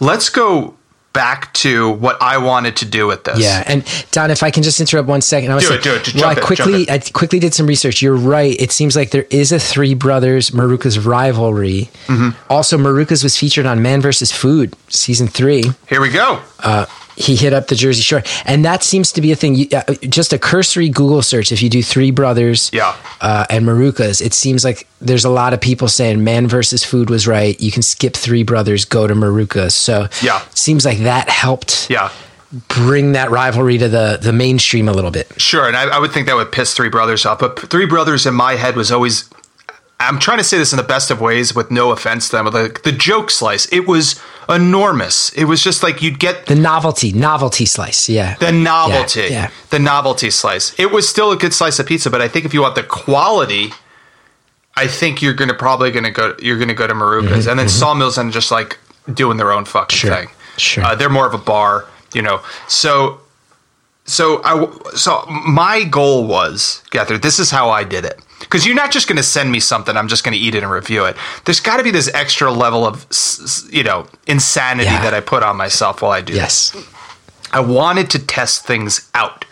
let's 0.00 0.28
go 0.28 0.76
back 1.14 1.52
to 1.54 1.92
what 1.92 2.20
I 2.20 2.38
wanted 2.38 2.76
to 2.78 2.84
do 2.84 3.06
with 3.06 3.22
this. 3.22 3.38
Yeah, 3.38 3.62
and 3.68 3.84
Don, 4.10 4.32
if 4.32 4.42
I 4.42 4.50
can 4.50 4.64
just 4.64 4.80
interrupt 4.80 5.08
one 5.08 5.20
second, 5.20 5.52
I 5.52 5.54
was 5.54 5.62
Do 5.64 5.68
saying, 5.68 5.80
it, 5.80 5.84
do 5.84 5.94
it. 5.94 6.04
Just 6.04 6.16
well, 6.16 6.26
I 6.26 6.32
in, 6.32 6.42
quickly, 6.42 6.90
I 6.90 6.98
quickly 6.98 7.38
did 7.38 7.54
some 7.54 7.68
research. 7.68 8.02
You're 8.02 8.16
right. 8.16 8.60
It 8.60 8.72
seems 8.72 8.96
like 8.96 9.12
there 9.12 9.26
is 9.30 9.52
a 9.52 9.60
Three 9.60 9.94
Brothers 9.94 10.50
Maruca's 10.50 10.98
rivalry. 10.98 11.88
Mm-hmm. 12.08 12.30
Also, 12.52 12.76
Maruca's 12.76 13.22
was 13.22 13.38
featured 13.38 13.64
on 13.64 13.80
Man 13.80 14.00
vs. 14.00 14.32
Food 14.32 14.74
season 14.88 15.28
three. 15.28 15.62
Here 15.88 16.00
we 16.00 16.10
go. 16.10 16.42
He 17.16 17.36
hit 17.36 17.52
up 17.52 17.68
the 17.68 17.74
Jersey 17.76 18.02
Shore, 18.02 18.22
and 18.44 18.64
that 18.64 18.82
seems 18.82 19.12
to 19.12 19.20
be 19.20 19.30
a 19.32 19.36
thing. 19.36 19.54
You, 19.54 19.66
uh, 19.72 19.94
just 20.08 20.32
a 20.32 20.38
cursory 20.38 20.88
Google 20.88 21.22
search, 21.22 21.52
if 21.52 21.62
you 21.62 21.68
do 21.70 21.82
Three 21.82 22.10
Brothers, 22.10 22.70
Yeah. 22.72 22.94
uh, 23.20 23.46
and 23.50 23.64
Marucas, 23.64 24.20
it 24.20 24.34
seems 24.34 24.64
like 24.64 24.86
there's 25.00 25.24
a 25.24 25.30
lot 25.30 25.52
of 25.52 25.60
people 25.60 25.86
saying 25.88 26.24
Man 26.24 26.48
versus 26.48 26.82
Food 26.84 27.10
was 27.10 27.26
right. 27.26 27.58
You 27.60 27.70
can 27.70 27.82
skip 27.82 28.14
Three 28.16 28.42
Brothers, 28.42 28.84
go 28.84 29.06
to 29.06 29.14
Marucas. 29.14 29.72
So 29.72 30.08
Yeah. 30.22 30.40
it 30.50 30.58
seems 30.58 30.84
like 30.84 30.98
that 31.04 31.28
helped 31.28 31.86
Yeah. 31.88 32.08
bring 32.68 33.12
that 33.12 33.30
rivalry 33.30 33.78
to 33.78 33.88
the 33.88 34.18
the 34.20 34.32
mainstream 34.32 34.88
a 34.88 34.92
little 34.92 35.10
bit. 35.10 35.28
Sure, 35.36 35.66
and 35.66 35.76
I, 35.76 35.84
I 35.84 35.98
would 35.98 36.12
think 36.12 36.26
that 36.26 36.36
would 36.36 36.52
piss 36.52 36.74
Three 36.74 36.88
Brothers 36.88 37.24
off. 37.26 37.38
But 37.38 37.58
Three 37.70 37.86
Brothers 37.86 38.26
in 38.26 38.34
my 38.34 38.54
head 38.56 38.76
was 38.76 38.90
always. 38.92 39.24
I'm 40.00 40.18
trying 40.18 40.38
to 40.38 40.44
say 40.44 40.58
this 40.58 40.72
in 40.72 40.76
the 40.76 40.82
best 40.82 41.10
of 41.10 41.20
ways, 41.20 41.54
with 41.54 41.70
no 41.70 41.90
offense 41.92 42.28
to 42.30 42.36
them. 42.36 42.46
The, 42.46 42.78
the 42.84 42.92
joke 42.92 43.30
slice, 43.30 43.66
it 43.72 43.86
was 43.86 44.20
enormous. 44.48 45.30
It 45.30 45.44
was 45.44 45.62
just 45.62 45.82
like 45.82 46.02
you'd 46.02 46.18
get 46.18 46.46
The 46.46 46.54
novelty, 46.56 47.12
novelty 47.12 47.64
slice, 47.64 48.08
yeah. 48.08 48.34
the 48.36 48.52
novelty, 48.52 49.20
Yeah, 49.22 49.26
yeah. 49.28 49.50
the 49.70 49.78
novelty 49.78 50.30
slice. 50.30 50.78
It 50.78 50.90
was 50.90 51.08
still 51.08 51.30
a 51.32 51.36
good 51.36 51.54
slice 51.54 51.78
of 51.78 51.86
pizza, 51.86 52.10
but 52.10 52.20
I 52.20 52.28
think 52.28 52.44
if 52.44 52.52
you 52.52 52.60
want 52.62 52.74
the 52.74 52.82
quality, 52.82 53.72
I 54.76 54.88
think 54.88 55.22
you're 55.22 55.34
gonna 55.34 55.54
probably 55.54 55.90
gonna 55.92 56.10
go. 56.10 56.34
You're 56.40 56.58
gonna 56.58 56.74
go 56.74 56.86
to 56.88 56.94
Maruca's, 56.94 57.46
and 57.46 57.58
then 57.58 57.68
Sawmills 57.68 58.18
and 58.18 58.32
just 58.32 58.50
like 58.50 58.76
doing 59.12 59.36
their 59.36 59.52
own 59.52 59.64
fucking 59.64 59.96
Mm-hmm, 59.96 60.08
Sure, 60.08 60.16
thing. 60.16 60.28
sure. 60.56 60.84
Uh, 60.84 60.94
they're 60.96 61.08
more 61.08 61.26
of 61.28 61.34
a 61.34 61.38
bar, 61.38 61.86
you 62.12 62.22
know. 62.22 62.40
So, 62.66 63.20
so 64.04 64.42
I 64.44 64.68
so 64.96 65.24
my 65.28 65.84
goal 65.84 66.26
was, 66.26 66.82
Gather. 66.90 67.16
This 67.18 67.38
is 67.38 67.50
how 67.52 67.70
I 67.70 67.84
did 67.84 68.04
it. 68.04 68.20
Because 68.40 68.66
you're 68.66 68.74
not 68.74 68.92
just 68.92 69.08
going 69.08 69.16
to 69.16 69.22
send 69.22 69.50
me 69.50 69.60
something, 69.60 69.96
I'm 69.96 70.08
just 70.08 70.22
going 70.24 70.36
to 70.36 70.38
eat 70.38 70.54
it 70.54 70.62
and 70.62 70.70
review 70.70 71.04
it. 71.06 71.16
There's 71.44 71.60
got 71.60 71.78
to 71.78 71.82
be 71.82 71.90
this 71.90 72.12
extra 72.12 72.52
level 72.52 72.86
of, 72.86 73.06
you 73.70 73.82
know, 73.82 74.06
insanity 74.26 74.90
Yeah. 74.90 75.02
that 75.02 75.14
I 75.14 75.20
put 75.20 75.42
on 75.42 75.56
myself 75.56 76.02
while 76.02 76.12
I 76.12 76.20
do 76.20 76.34
this. 76.34 76.72
Yes. 76.74 76.86
I 77.52 77.60
wanted 77.60 78.10
to 78.10 78.18
test 78.18 78.66
things 78.66 79.10
out. 79.14 79.44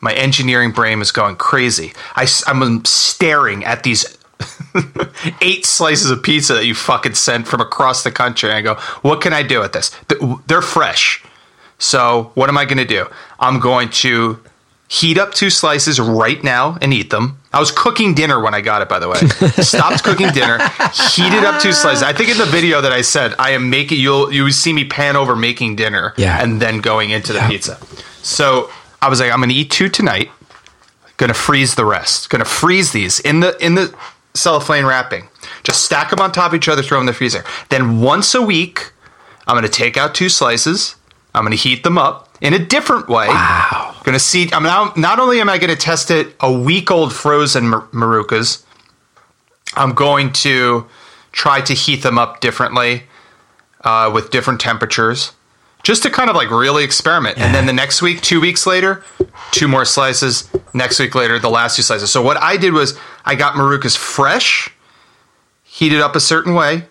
My 0.00 0.12
engineering 0.14 0.72
brain 0.72 1.00
is 1.00 1.12
going 1.12 1.36
crazy. 1.36 1.92
I, 2.16 2.26
am 2.46 2.62
um, 2.62 2.84
staring 2.84 3.64
at 3.64 3.82
these 3.82 4.18
eight 5.40 5.64
slices 5.64 6.10
of 6.10 6.22
pizza 6.22 6.54
that 6.54 6.66
you 6.66 6.74
fucking 6.74 7.14
sent 7.14 7.46
from 7.46 7.60
across 7.60 8.02
the 8.04 8.10
country. 8.10 8.50
And 8.50 8.58
I 8.58 8.62
go, 8.62 8.74
what 9.02 9.20
can 9.20 9.32
I 9.32 9.42
do 9.42 9.60
with 9.60 9.72
this? 9.72 9.90
They're 10.46 10.62
fresh. 10.62 11.22
So 11.78 12.32
what 12.34 12.48
am 12.48 12.58
I 12.58 12.64
going 12.64 12.78
to 12.78 12.84
do? 12.84 13.06
I'm 13.38 13.60
going 13.60 13.90
to 13.90 14.40
heat 14.88 15.18
up 15.18 15.32
two 15.34 15.50
slices 15.50 16.00
right 16.00 16.42
now 16.42 16.78
and 16.80 16.92
eat 16.92 17.10
them. 17.10 17.38
I 17.54 17.60
was 17.60 17.70
cooking 17.70 18.14
dinner 18.14 18.40
when 18.40 18.52
I 18.54 18.60
got 18.60 18.82
it, 18.82 18.88
by 18.88 18.98
the 18.98 19.08
way. 19.08 19.16
Stopped 19.62 20.02
cooking 20.02 20.28
dinner, 20.32 20.58
heated 21.12 21.44
up 21.44 21.60
two 21.62 21.72
slices. 21.72 22.02
I 22.02 22.12
think 22.12 22.28
in 22.30 22.38
the 22.38 22.46
video 22.46 22.80
that 22.80 22.92
I 22.92 23.00
said 23.02 23.34
I 23.38 23.50
am 23.52 23.70
making 23.70 24.00
you'll 24.00 24.32
you 24.32 24.50
see 24.50 24.72
me 24.72 24.84
pan 24.84 25.16
over 25.16 25.36
making 25.36 25.76
dinner 25.76 26.12
Yeah. 26.16 26.42
and 26.42 26.60
then 26.60 26.78
going 26.80 27.10
into 27.10 27.32
the 27.32 27.38
Yeah. 27.38 27.48
pizza. 27.48 27.78
So 28.22 28.70
I 29.00 29.08
was 29.08 29.20
like, 29.20 29.30
I'm 29.32 29.40
gonna 29.40 29.52
eat 29.52 29.70
two 29.70 29.88
tonight. 29.88 30.30
Gonna 31.16 31.32
freeze 31.34 31.76
the 31.76 31.84
rest. 31.84 32.28
Gonna 32.30 32.44
freeze 32.44 32.90
these 32.92 33.20
in 33.20 33.40
the 33.40 33.56
in 33.64 33.76
the 33.76 33.94
cellophane 34.34 34.84
wrapping. 34.84 35.28
Just 35.62 35.84
stack 35.84 36.10
them 36.10 36.18
on 36.20 36.32
top 36.32 36.48
of 36.52 36.54
each 36.56 36.68
other, 36.68 36.82
throw 36.82 36.98
them 36.98 37.02
in 37.02 37.06
the 37.06 37.12
freezer. 37.12 37.44
Then 37.68 38.00
once 38.00 38.34
a 38.34 38.42
week, 38.42 38.90
I'm 39.46 39.54
gonna 39.56 39.68
take 39.68 39.96
out 39.96 40.12
two 40.14 40.28
slices. 40.28 40.96
I'm 41.34 41.44
gonna 41.44 41.54
heat 41.56 41.84
them 41.84 41.98
up 41.98 42.28
in 42.40 42.52
a 42.52 42.58
different 42.58 43.08
way. 43.08 43.28
Wow. 43.28 43.83
Gonna 44.04 44.18
see. 44.18 44.50
I'm 44.52 44.62
now. 44.62 44.92
Not 44.96 45.18
only 45.18 45.40
am 45.40 45.48
I 45.48 45.58
gonna 45.58 45.76
test 45.76 46.10
it 46.10 46.36
a 46.40 46.52
week 46.52 46.90
old 46.90 47.12
frozen 47.12 47.68
mar- 47.68 47.88
marucas, 47.92 48.62
I'm 49.74 49.94
going 49.94 50.32
to 50.34 50.86
try 51.32 51.60
to 51.62 51.74
heat 51.74 52.02
them 52.02 52.18
up 52.18 52.40
differently 52.40 53.04
uh, 53.82 54.10
with 54.14 54.30
different 54.30 54.60
temperatures, 54.60 55.32
just 55.82 56.02
to 56.04 56.10
kind 56.10 56.30
of 56.30 56.36
like 56.36 56.50
really 56.50 56.84
experiment. 56.84 57.38
And 57.38 57.54
then 57.54 57.66
the 57.66 57.72
next 57.72 58.02
week, 58.02 58.20
two 58.20 58.40
weeks 58.40 58.66
later, 58.66 59.02
two 59.50 59.68
more 59.68 59.84
slices. 59.84 60.48
Next 60.74 60.98
week 61.00 61.14
later, 61.14 61.38
the 61.38 61.50
last 61.50 61.76
two 61.76 61.82
slices. 61.82 62.10
So 62.12 62.22
what 62.22 62.36
I 62.36 62.56
did 62.56 62.72
was 62.72 62.98
I 63.24 63.34
got 63.34 63.54
marucas 63.54 63.96
fresh, 63.96 64.70
heated 65.62 66.00
up 66.00 66.14
a 66.14 66.20
certain 66.20 66.54
way. 66.54 66.84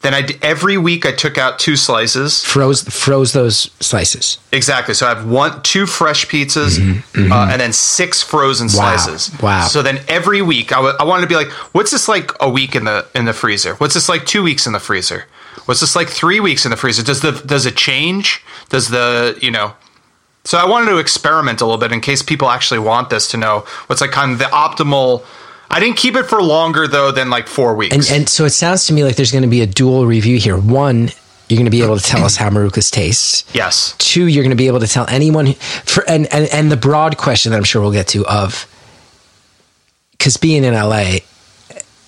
Then 0.00 0.14
I 0.14 0.22
d- 0.22 0.36
every 0.42 0.78
week 0.78 1.04
I 1.04 1.10
took 1.12 1.38
out 1.38 1.58
two 1.58 1.74
slices. 1.76 2.44
Froze 2.44 2.82
froze 2.84 3.32
those 3.32 3.70
slices. 3.80 4.38
Exactly. 4.52 4.94
So 4.94 5.06
I 5.06 5.08
have 5.08 5.26
one, 5.26 5.60
two 5.62 5.86
fresh 5.86 6.26
pizzas, 6.28 6.78
Uh, 7.16 7.48
and 7.50 7.60
then 7.60 7.72
six 7.72 8.22
frozen 8.22 8.68
Mm-hmm, 8.68 8.78
Wow. 8.78 8.96
slices. 8.96 9.40
Wow. 9.42 9.66
So 9.66 9.82
then 9.82 10.00
every 10.06 10.40
week, 10.40 10.70
I, 10.72 10.76
w- 10.76 10.94
I 11.00 11.04
wanted 11.04 11.22
to 11.22 11.28
be 11.28 11.34
like, 11.34 11.50
what's 11.74 11.90
this 11.90 12.06
like 12.08 12.30
a 12.40 12.48
week 12.48 12.76
in 12.76 12.84
the 12.84 13.06
in 13.14 13.24
the 13.24 13.32
freezer? 13.32 13.74
What's 13.76 13.94
this 13.94 14.08
like 14.08 14.24
two 14.24 14.42
weeks 14.42 14.66
in 14.66 14.72
the 14.72 14.80
freezer? 14.80 15.24
What's 15.66 15.80
this 15.80 15.96
like 15.96 16.08
three 16.08 16.38
weeks 16.40 16.64
in 16.64 16.70
the 16.70 16.76
freezer? 16.76 17.02
Does 17.02 17.20
the 17.20 17.32
does 17.32 17.66
it 17.66 17.76
change? 17.76 18.40
Does 18.68 18.88
the 18.88 19.36
you 19.42 19.50
know? 19.50 19.72
So 20.44 20.56
I 20.58 20.64
wanted 20.64 20.90
to 20.92 20.98
experiment 20.98 21.60
a 21.60 21.64
little 21.66 21.76
bit 21.80 21.92
in 21.92 22.00
case 22.00 22.22
people 22.22 22.48
actually 22.48 22.78
want 22.78 23.10
this 23.10 23.26
to 23.32 23.36
know 23.36 23.66
what's 23.88 24.00
like 24.00 24.12
kind 24.12 24.30
of 24.32 24.38
the 24.38 24.44
optimal. 24.46 25.24
I 25.70 25.80
didn't 25.80 25.96
keep 25.98 26.16
it 26.16 26.24
for 26.24 26.42
longer 26.42 26.86
though 26.88 27.10
than 27.12 27.30
like 27.30 27.46
four 27.46 27.74
weeks. 27.74 27.94
And 27.94 28.20
and 28.20 28.28
so 28.28 28.44
it 28.44 28.50
sounds 28.50 28.86
to 28.86 28.92
me 28.92 29.04
like 29.04 29.16
there's 29.16 29.32
going 29.32 29.42
to 29.42 29.48
be 29.48 29.60
a 29.60 29.66
dual 29.66 30.06
review 30.06 30.38
here. 30.38 30.56
One, 30.56 31.10
you're 31.48 31.56
going 31.58 31.64
to 31.66 31.70
be 31.70 31.82
able 31.82 31.96
to 31.98 32.02
tell 32.04 32.24
us 32.24 32.36
how 32.36 32.48
Marucas 32.50 32.90
tastes. 32.90 33.44
yes. 33.54 33.94
Two, 33.98 34.26
you're 34.26 34.42
going 34.44 34.50
to 34.50 34.56
be 34.56 34.66
able 34.66 34.80
to 34.80 34.86
tell 34.88 35.06
anyone 35.08 35.46
who- 35.46 35.52
for 35.54 36.08
and 36.08 36.26
and, 36.32 36.48
and 36.52 36.70
the 36.72 36.76
broad 36.76 37.16
question 37.18 37.52
that 37.52 37.58
I'm 37.58 37.64
sure 37.64 37.82
we'll 37.82 37.92
get 37.92 38.08
to 38.08 38.26
of 38.26 38.66
because 40.12 40.36
being 40.36 40.64
in 40.64 40.74
LA, 40.74 41.18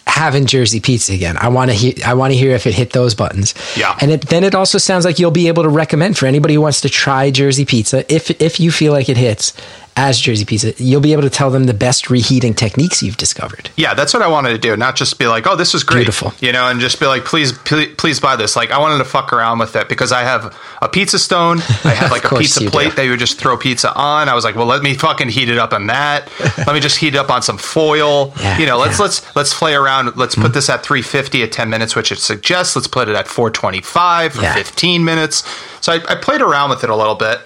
having 0.06 0.46
Jersey 0.46 0.80
pizza 0.80 1.12
again, 1.12 1.36
I 1.38 1.48
want 1.48 1.70
to 1.70 1.74
hear. 1.76 1.94
I 2.04 2.14
want 2.14 2.32
to 2.32 2.38
hear 2.38 2.52
if 2.52 2.66
it 2.66 2.74
hit 2.74 2.92
those 2.92 3.14
buttons. 3.14 3.54
Yeah. 3.76 3.96
and 4.00 4.10
it, 4.10 4.22
then 4.28 4.42
it 4.44 4.54
also 4.54 4.78
sounds 4.78 5.04
like 5.04 5.18
you'll 5.18 5.30
be 5.30 5.48
able 5.48 5.62
to 5.62 5.68
recommend 5.68 6.18
for 6.18 6.26
anybody 6.26 6.54
who 6.54 6.60
wants 6.60 6.80
to 6.82 6.88
try 6.88 7.30
Jersey 7.30 7.64
pizza 7.64 8.10
if 8.12 8.30
if 8.40 8.58
you 8.58 8.70
feel 8.72 8.92
like 8.92 9.08
it 9.08 9.16
hits 9.16 9.52
as 9.96 10.18
Jersey 10.18 10.44
pizza, 10.44 10.72
you'll 10.82 11.00
be 11.00 11.12
able 11.12 11.22
to 11.22 11.30
tell 11.30 11.50
them 11.50 11.64
the 11.64 11.74
best 11.74 12.10
reheating 12.10 12.54
techniques 12.54 13.02
you've 13.02 13.16
discovered. 13.16 13.70
Yeah, 13.76 13.94
that's 13.94 14.14
what 14.14 14.22
I 14.22 14.28
wanted 14.28 14.50
to 14.50 14.58
do. 14.58 14.76
Not 14.76 14.96
just 14.96 15.18
be 15.18 15.26
like, 15.26 15.46
"Oh, 15.46 15.56
this 15.56 15.74
was 15.74 15.84
great," 15.84 16.00
Beautiful. 16.00 16.32
you 16.40 16.52
know, 16.52 16.68
and 16.68 16.80
just 16.80 17.00
be 17.00 17.06
like, 17.06 17.24
"Please, 17.24 17.52
please, 17.52 17.94
please 17.96 18.20
buy 18.20 18.36
this." 18.36 18.56
Like, 18.56 18.70
I 18.70 18.78
wanted 18.78 18.98
to 18.98 19.04
fuck 19.04 19.32
around 19.32 19.58
with 19.58 19.76
it 19.76 19.88
because 19.88 20.12
I 20.12 20.22
have 20.22 20.56
a 20.80 20.88
pizza 20.88 21.18
stone. 21.18 21.58
I 21.84 21.94
have 21.94 22.10
like 22.16 22.24
a 22.30 22.36
pizza 22.36 22.70
plate 22.70 22.90
do. 22.90 22.96
that 22.96 23.04
you 23.04 23.10
would 23.10 23.18
just 23.18 23.38
throw 23.38 23.56
pizza 23.56 23.92
on. 23.94 24.28
I 24.28 24.34
was 24.34 24.44
like, 24.44 24.56
"Well, 24.56 24.66
let 24.66 24.82
me 24.82 24.94
fucking 24.94 25.28
heat 25.28 25.48
it 25.48 25.58
up 25.58 25.72
on 25.72 25.88
that. 25.88 26.30
let 26.58 26.72
me 26.74 26.80
just 26.80 26.98
heat 26.98 27.14
it 27.14 27.18
up 27.18 27.30
on 27.30 27.42
some 27.42 27.58
foil. 27.58 28.32
Yeah, 28.40 28.58
you 28.58 28.64
know, 28.66 28.78
let's 28.78 28.98
yeah. 28.98 29.04
let's 29.04 29.36
let's 29.36 29.58
play 29.58 29.74
around. 29.74 30.16
Let's 30.16 30.34
put 30.34 30.46
hmm. 30.46 30.52
this 30.52 30.70
at 30.70 30.82
350 30.82 31.42
at 31.42 31.52
10 31.52 31.68
minutes, 31.68 31.94
which 31.94 32.10
it 32.10 32.18
suggests. 32.18 32.74
Let's 32.74 32.88
put 32.88 33.08
it 33.08 33.14
at 33.14 33.28
425 33.28 34.32
for 34.34 34.42
Yeah. 34.42 34.54
15 34.54 35.04
minutes. 35.04 35.44
So 35.80 35.92
I, 35.92 35.96
I 36.08 36.14
played 36.14 36.40
around 36.40 36.70
with 36.70 36.82
it 36.82 36.88
a 36.90 36.96
little 36.96 37.16
bit, 37.16 37.40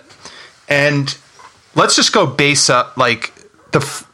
and 0.69 1.17
let's 1.75 1.97
just 1.97 2.13
go 2.13 2.27
base 2.27 2.69
up 2.71 2.97
like 2.97 3.33
the. 3.73 3.79
f- 3.81 4.09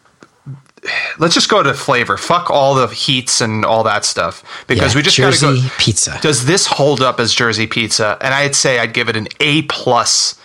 Let's 1.18 1.34
just 1.34 1.50
go 1.50 1.62
to 1.62 1.74
flavor. 1.74 2.16
Fuck 2.16 2.50
all 2.50 2.74
the 2.74 2.86
heats 2.86 3.42
and 3.42 3.66
all 3.66 3.82
that 3.84 4.06
stuff 4.06 4.42
because 4.66 4.94
Yeah, 4.94 4.98
we 4.98 5.02
just 5.02 5.18
got 5.18 5.34
to 5.34 5.40
go. 5.40 5.68
pizza. 5.78 6.18
Does 6.22 6.46
this 6.46 6.66
hold 6.66 7.02
up 7.02 7.20
as 7.20 7.34
Jersey 7.34 7.66
pizza? 7.66 8.16
And 8.22 8.32
I'd 8.32 8.54
say 8.54 8.78
I'd 8.78 8.94
give 8.94 9.10
it 9.10 9.16
an 9.16 9.28
A 9.40 9.60
plus. 9.62 10.40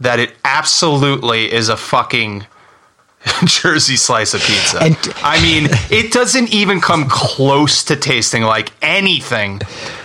That 0.00 0.18
it 0.20 0.34
absolutely 0.44 1.50
is 1.50 1.70
a 1.70 1.78
fucking 1.78 2.46
Jersey 3.44 3.96
slice 3.96 4.34
of 4.34 4.42
pizza. 4.42 4.80
And- 4.82 5.14
I 5.22 5.40
mean, 5.42 5.68
it 5.90 6.12
doesn't 6.12 6.52
even 6.52 6.82
come 6.82 7.06
close 7.08 7.82
to 7.84 7.96
tasting 7.96 8.42
like 8.42 8.72
anything 8.82 9.62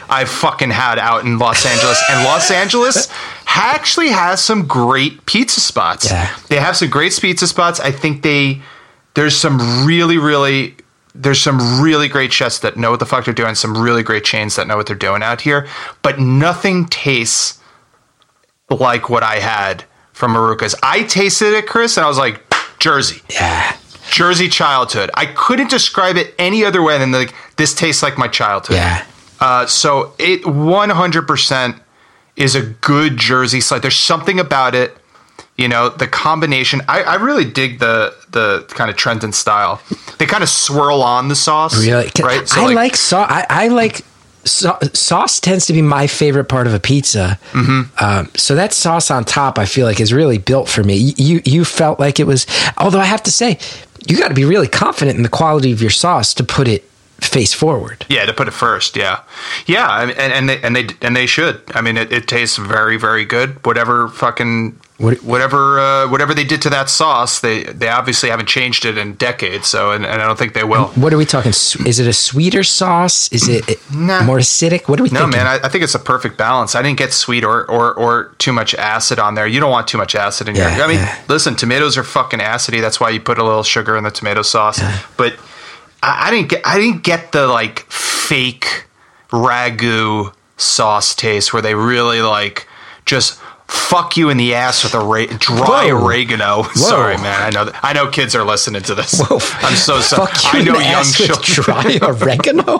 I've 0.10 0.30
fucking 0.30 0.72
had 0.72 1.00
out 1.00 1.26
in 1.26 1.40
Los 1.40 1.66
Angeles. 1.66 2.02
And 2.10 2.24
Los 2.24 2.52
Angeles 2.52 3.08
actually 3.48 4.10
has 4.10 4.44
some 4.44 4.68
great 4.68 5.26
pizza 5.26 5.60
spots. 5.60 6.12
Yeah. 6.12 6.36
They 6.50 6.60
have 6.60 6.76
some 6.76 6.90
great 6.90 7.18
pizza 7.20 7.48
spots. 7.48 7.80
I 7.80 7.92
think 7.92 8.22
they 8.24 8.62
there's 9.16 9.36
some 9.36 9.86
really, 9.86 10.18
really 10.18 10.76
there's 11.16 11.42
some 11.42 11.82
really 11.82 12.08
great 12.10 12.34
chefs 12.34 12.60
that 12.60 12.76
know 12.76 12.92
what 12.92 13.00
the 13.00 13.06
fuck 13.06 13.26
they're 13.26 13.34
doing, 13.34 13.56
some 13.56 13.78
really 13.78 14.04
great 14.04 14.26
chains 14.26 14.58
that 14.58 14.68
know 14.68 14.76
what 14.76 14.86
they're 14.86 14.96
doing 14.96 15.24
out 15.24 15.42
here, 15.42 15.68
but 16.02 16.20
nothing 16.20 16.86
tastes 16.88 17.62
like 18.70 19.10
what 19.10 19.24
I 19.24 19.40
had 19.40 19.86
from 20.12 20.34
Maruca's. 20.34 20.76
I 20.84 21.04
tasted 21.04 21.54
it, 21.54 21.68
Chris, 21.68 21.96
and 21.96 22.06
I 22.06 22.10
was 22.10 22.18
like, 22.18 22.42
Jersey. 22.80 23.22
Yeah. 23.30 23.78
Jersey 24.12 24.50
childhood. 24.50 25.10
I 25.14 25.26
couldn't 25.26 25.70
describe 25.70 26.18
it 26.18 26.36
any 26.38 26.64
other 26.64 26.82
way 26.82 26.98
than 26.98 27.12
like 27.12 27.34
this 27.56 27.74
tastes 27.74 28.04
like 28.04 28.18
my 28.18 28.28
childhood. 28.28 28.76
Yeah. 28.76 29.06
Uh, 29.46 29.66
so 29.68 30.14
it 30.18 30.42
100% 30.44 31.80
is 32.36 32.56
a 32.56 32.62
good 32.62 33.18
Jersey 33.18 33.62
slice. 33.62 33.82
There's 33.82 33.96
something 33.96 34.40
about 34.40 34.74
it, 34.74 34.98
you 35.56 35.68
know, 35.68 35.90
the 35.90 36.08
combination. 36.08 36.82
I, 36.90 37.04
I 37.04 37.16
really 37.16 37.46
dig 37.46 37.78
the 37.80 38.14
the 38.32 38.66
kind 38.70 38.90
of 38.90 38.98
Trenton 38.98 39.32
style. 39.34 39.80
They 40.18 40.26
kind 40.26 40.42
of 40.44 40.50
swirl 40.50 41.02
on 41.04 41.28
the 41.28 41.36
sauce, 41.36 41.78
Really? 41.86 42.10
right? 42.22 42.58
I 42.58 42.74
like, 42.74 42.96
sauce. 42.96 43.30
I, 43.32 43.46
I 43.50 43.68
like 43.68 44.02
sau- 44.46 44.80
sauce. 44.94 45.40
Tends 45.40 45.68
to 45.68 45.74
be 45.74 45.82
my 45.84 46.08
favorite 46.08 46.46
part 46.46 46.66
of 46.68 46.74
a 46.74 46.80
pizza. 46.80 47.40
Mm-hmm. 47.52 48.04
Um, 48.04 48.30
so 48.36 48.56
that 48.56 48.74
sauce 48.74 49.12
on 49.12 49.24
top, 49.26 49.60
I 49.60 49.66
feel 49.66 49.86
like, 49.86 50.00
is 50.02 50.12
really 50.12 50.40
built 50.40 50.68
for 50.68 50.84
me. 50.84 51.14
You 51.18 51.42
you 51.46 51.64
felt 51.66 52.00
like 52.00 52.20
it 52.20 52.26
was. 52.26 52.48
Although 52.78 53.00
I 53.00 53.06
have 53.06 53.24
to 53.24 53.32
say, 53.32 53.60
you 54.08 54.18
got 54.18 54.30
to 54.30 54.34
be 54.34 54.44
really 54.46 54.68
confident 54.68 55.18
in 55.18 55.24
the 55.24 55.30
quality 55.30 55.72
of 55.72 55.82
your 55.82 55.92
sauce 55.92 56.34
to 56.34 56.44
put 56.44 56.68
it 56.68 56.84
face 57.22 57.54
forward. 57.54 58.06
Yeah, 58.10 58.26
to 58.26 58.34
put 58.34 58.48
it 58.48 58.52
first. 58.52 58.96
Yeah, 58.96 59.20
yeah, 59.68 60.02
and, 60.02 60.12
and 60.12 60.50
they 60.50 60.62
and 60.62 60.76
they 60.76 60.88
and 61.02 61.16
they 61.16 61.26
should. 61.26 61.62
I 61.74 61.82
mean, 61.82 61.98
it, 61.98 62.12
it 62.12 62.28
tastes 62.28 62.58
very 62.58 62.98
very 62.98 63.26
good. 63.26 63.64
Whatever 63.66 64.08
fucking 64.10 64.80
What- 64.98 65.24
whatever 65.24 65.80
uh, 65.80 66.08
whatever 66.10 66.34
they 66.34 66.44
did 66.46 66.62
to 66.64 66.70
that 66.70 66.90
sauce, 66.90 67.40
they 67.42 67.64
they 67.64 67.90
obviously 67.90 68.30
haven't 68.30 68.48
changed 68.48 68.86
it 68.86 68.98
in 68.98 69.14
decades. 69.16 69.68
So, 69.68 69.92
and, 69.92 70.06
and 70.06 70.22
I 70.22 70.26
don't 70.26 70.38
think 70.38 70.54
they 70.54 70.64
will. 70.64 70.86
What 70.96 71.12
are 71.14 71.18
we 71.18 71.26
talking? 71.26 71.50
Is 71.52 72.00
it 72.00 72.08
a 72.08 72.14
sweeter 72.14 72.64
sauce? 72.64 73.30
Is 73.32 73.48
it 73.50 73.80
Nah. 73.94 74.24
more 74.24 74.38
acidic? 74.40 74.88
What 74.88 75.00
are 75.00 75.04
we 75.04 75.10
think? 75.10 75.20
No, 75.20 75.26
thinking? 75.26 75.44
man, 75.44 75.48
I, 75.48 75.66
I 75.66 75.70
think 75.70 75.84
it's 75.84 75.96
a 75.96 76.00
perfect 76.00 76.38
balance. 76.38 76.76
I 76.76 76.82
didn't 76.82 76.98
get 76.98 77.12
sweet 77.14 77.44
or, 77.44 77.70
or, 77.70 77.94
or 77.96 78.34
too 78.38 78.54
much 78.54 78.74
acid 78.76 79.20
on 79.20 79.36
there. 79.36 79.48
You 79.48 79.60
don't 79.60 79.72
want 79.72 79.88
too 79.88 79.98
much 79.98 80.16
acid 80.16 80.48
in 80.48 80.56
Yeah, 80.56 80.76
your. 80.76 80.86
I 80.86 80.88
mean, 80.88 80.98
yeah. 81.00 81.22
listen, 81.28 81.56
tomatoes 81.56 81.98
are 81.98 82.04
fucking 82.04 82.40
acidy. 82.40 82.80
That's 82.82 83.00
why 83.00 83.10
you 83.10 83.20
put 83.20 83.38
a 83.38 83.44
little 83.44 83.64
sugar 83.64 83.98
in 83.98 84.04
the 84.06 84.12
tomato 84.12 84.42
sauce. 84.44 84.80
But 85.18 85.34
I, 86.06 86.28
I 86.28 86.32
didn't 86.32 86.50
get 86.50 86.62
I 86.66 86.78
didn't 86.80 87.04
get 87.04 87.32
the 87.32 87.48
like 87.48 87.80
fake 87.90 88.86
ragu 89.32 90.34
sauce 90.58 91.16
taste 91.16 91.52
where 91.54 91.62
they 91.62 91.76
really 91.76 92.22
like 92.22 92.68
just 93.06 93.40
fuck 93.68 94.16
you 94.16 94.30
in 94.30 94.38
the 94.38 94.54
ass 94.54 94.84
with 94.84 94.94
a 94.94 95.00
ra- 95.00 95.26
dry 95.40 95.88
Whoa. 95.92 96.06
oregano. 96.06 96.64
Sorry, 96.76 97.18
man. 97.18 97.42
I 97.42 97.50
know 97.50 97.66
that, 97.66 97.80
I 97.84 97.94
know 97.94 98.10
kids 98.10 98.36
are 98.36 98.44
listening 98.44 98.84
to 98.84 98.96
this. 98.96 99.20
Whoa. 99.20 99.40
I'm 99.68 99.76
so 99.76 100.00
sorry. 100.02 100.28
Fuck 100.28 100.54
you 100.54 100.60
I 100.60 100.64
know 100.64 100.74
in 100.74 100.80
the 100.80 100.84
young 100.86 100.94
ass 100.94 101.20
with 101.20 101.42
children. 101.42 101.98
dry 101.98 102.00
oregano. 102.08 102.78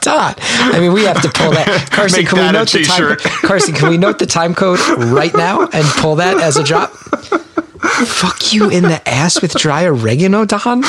Todd, 0.00 0.36
I 0.40 0.78
mean, 0.78 0.92
we 0.92 1.04
have 1.04 1.20
to 1.22 1.28
pull 1.28 1.50
that. 1.50 1.88
Carson, 1.90 2.20
Make 2.20 2.28
can 2.28 2.38
we 2.38 2.44
that 2.44 2.54
a 2.54 2.58
note 2.58 2.70
the 2.70 2.84
time? 2.84 3.16
Carson, 3.42 3.74
can 3.74 3.88
we 3.90 3.98
note 3.98 4.18
the 4.20 4.26
time 4.26 4.54
code 4.54 4.78
right 4.98 5.34
now 5.34 5.62
and 5.62 5.84
pull 6.00 6.14
that 6.16 6.40
as 6.40 6.56
a 6.56 6.62
drop? 6.62 6.90
Fuck 6.92 8.52
you 8.52 8.70
in 8.70 8.84
the 8.84 9.02
ass 9.08 9.42
with 9.42 9.52
dry 9.54 9.84
oregano, 9.84 10.44
Don. 10.44 10.82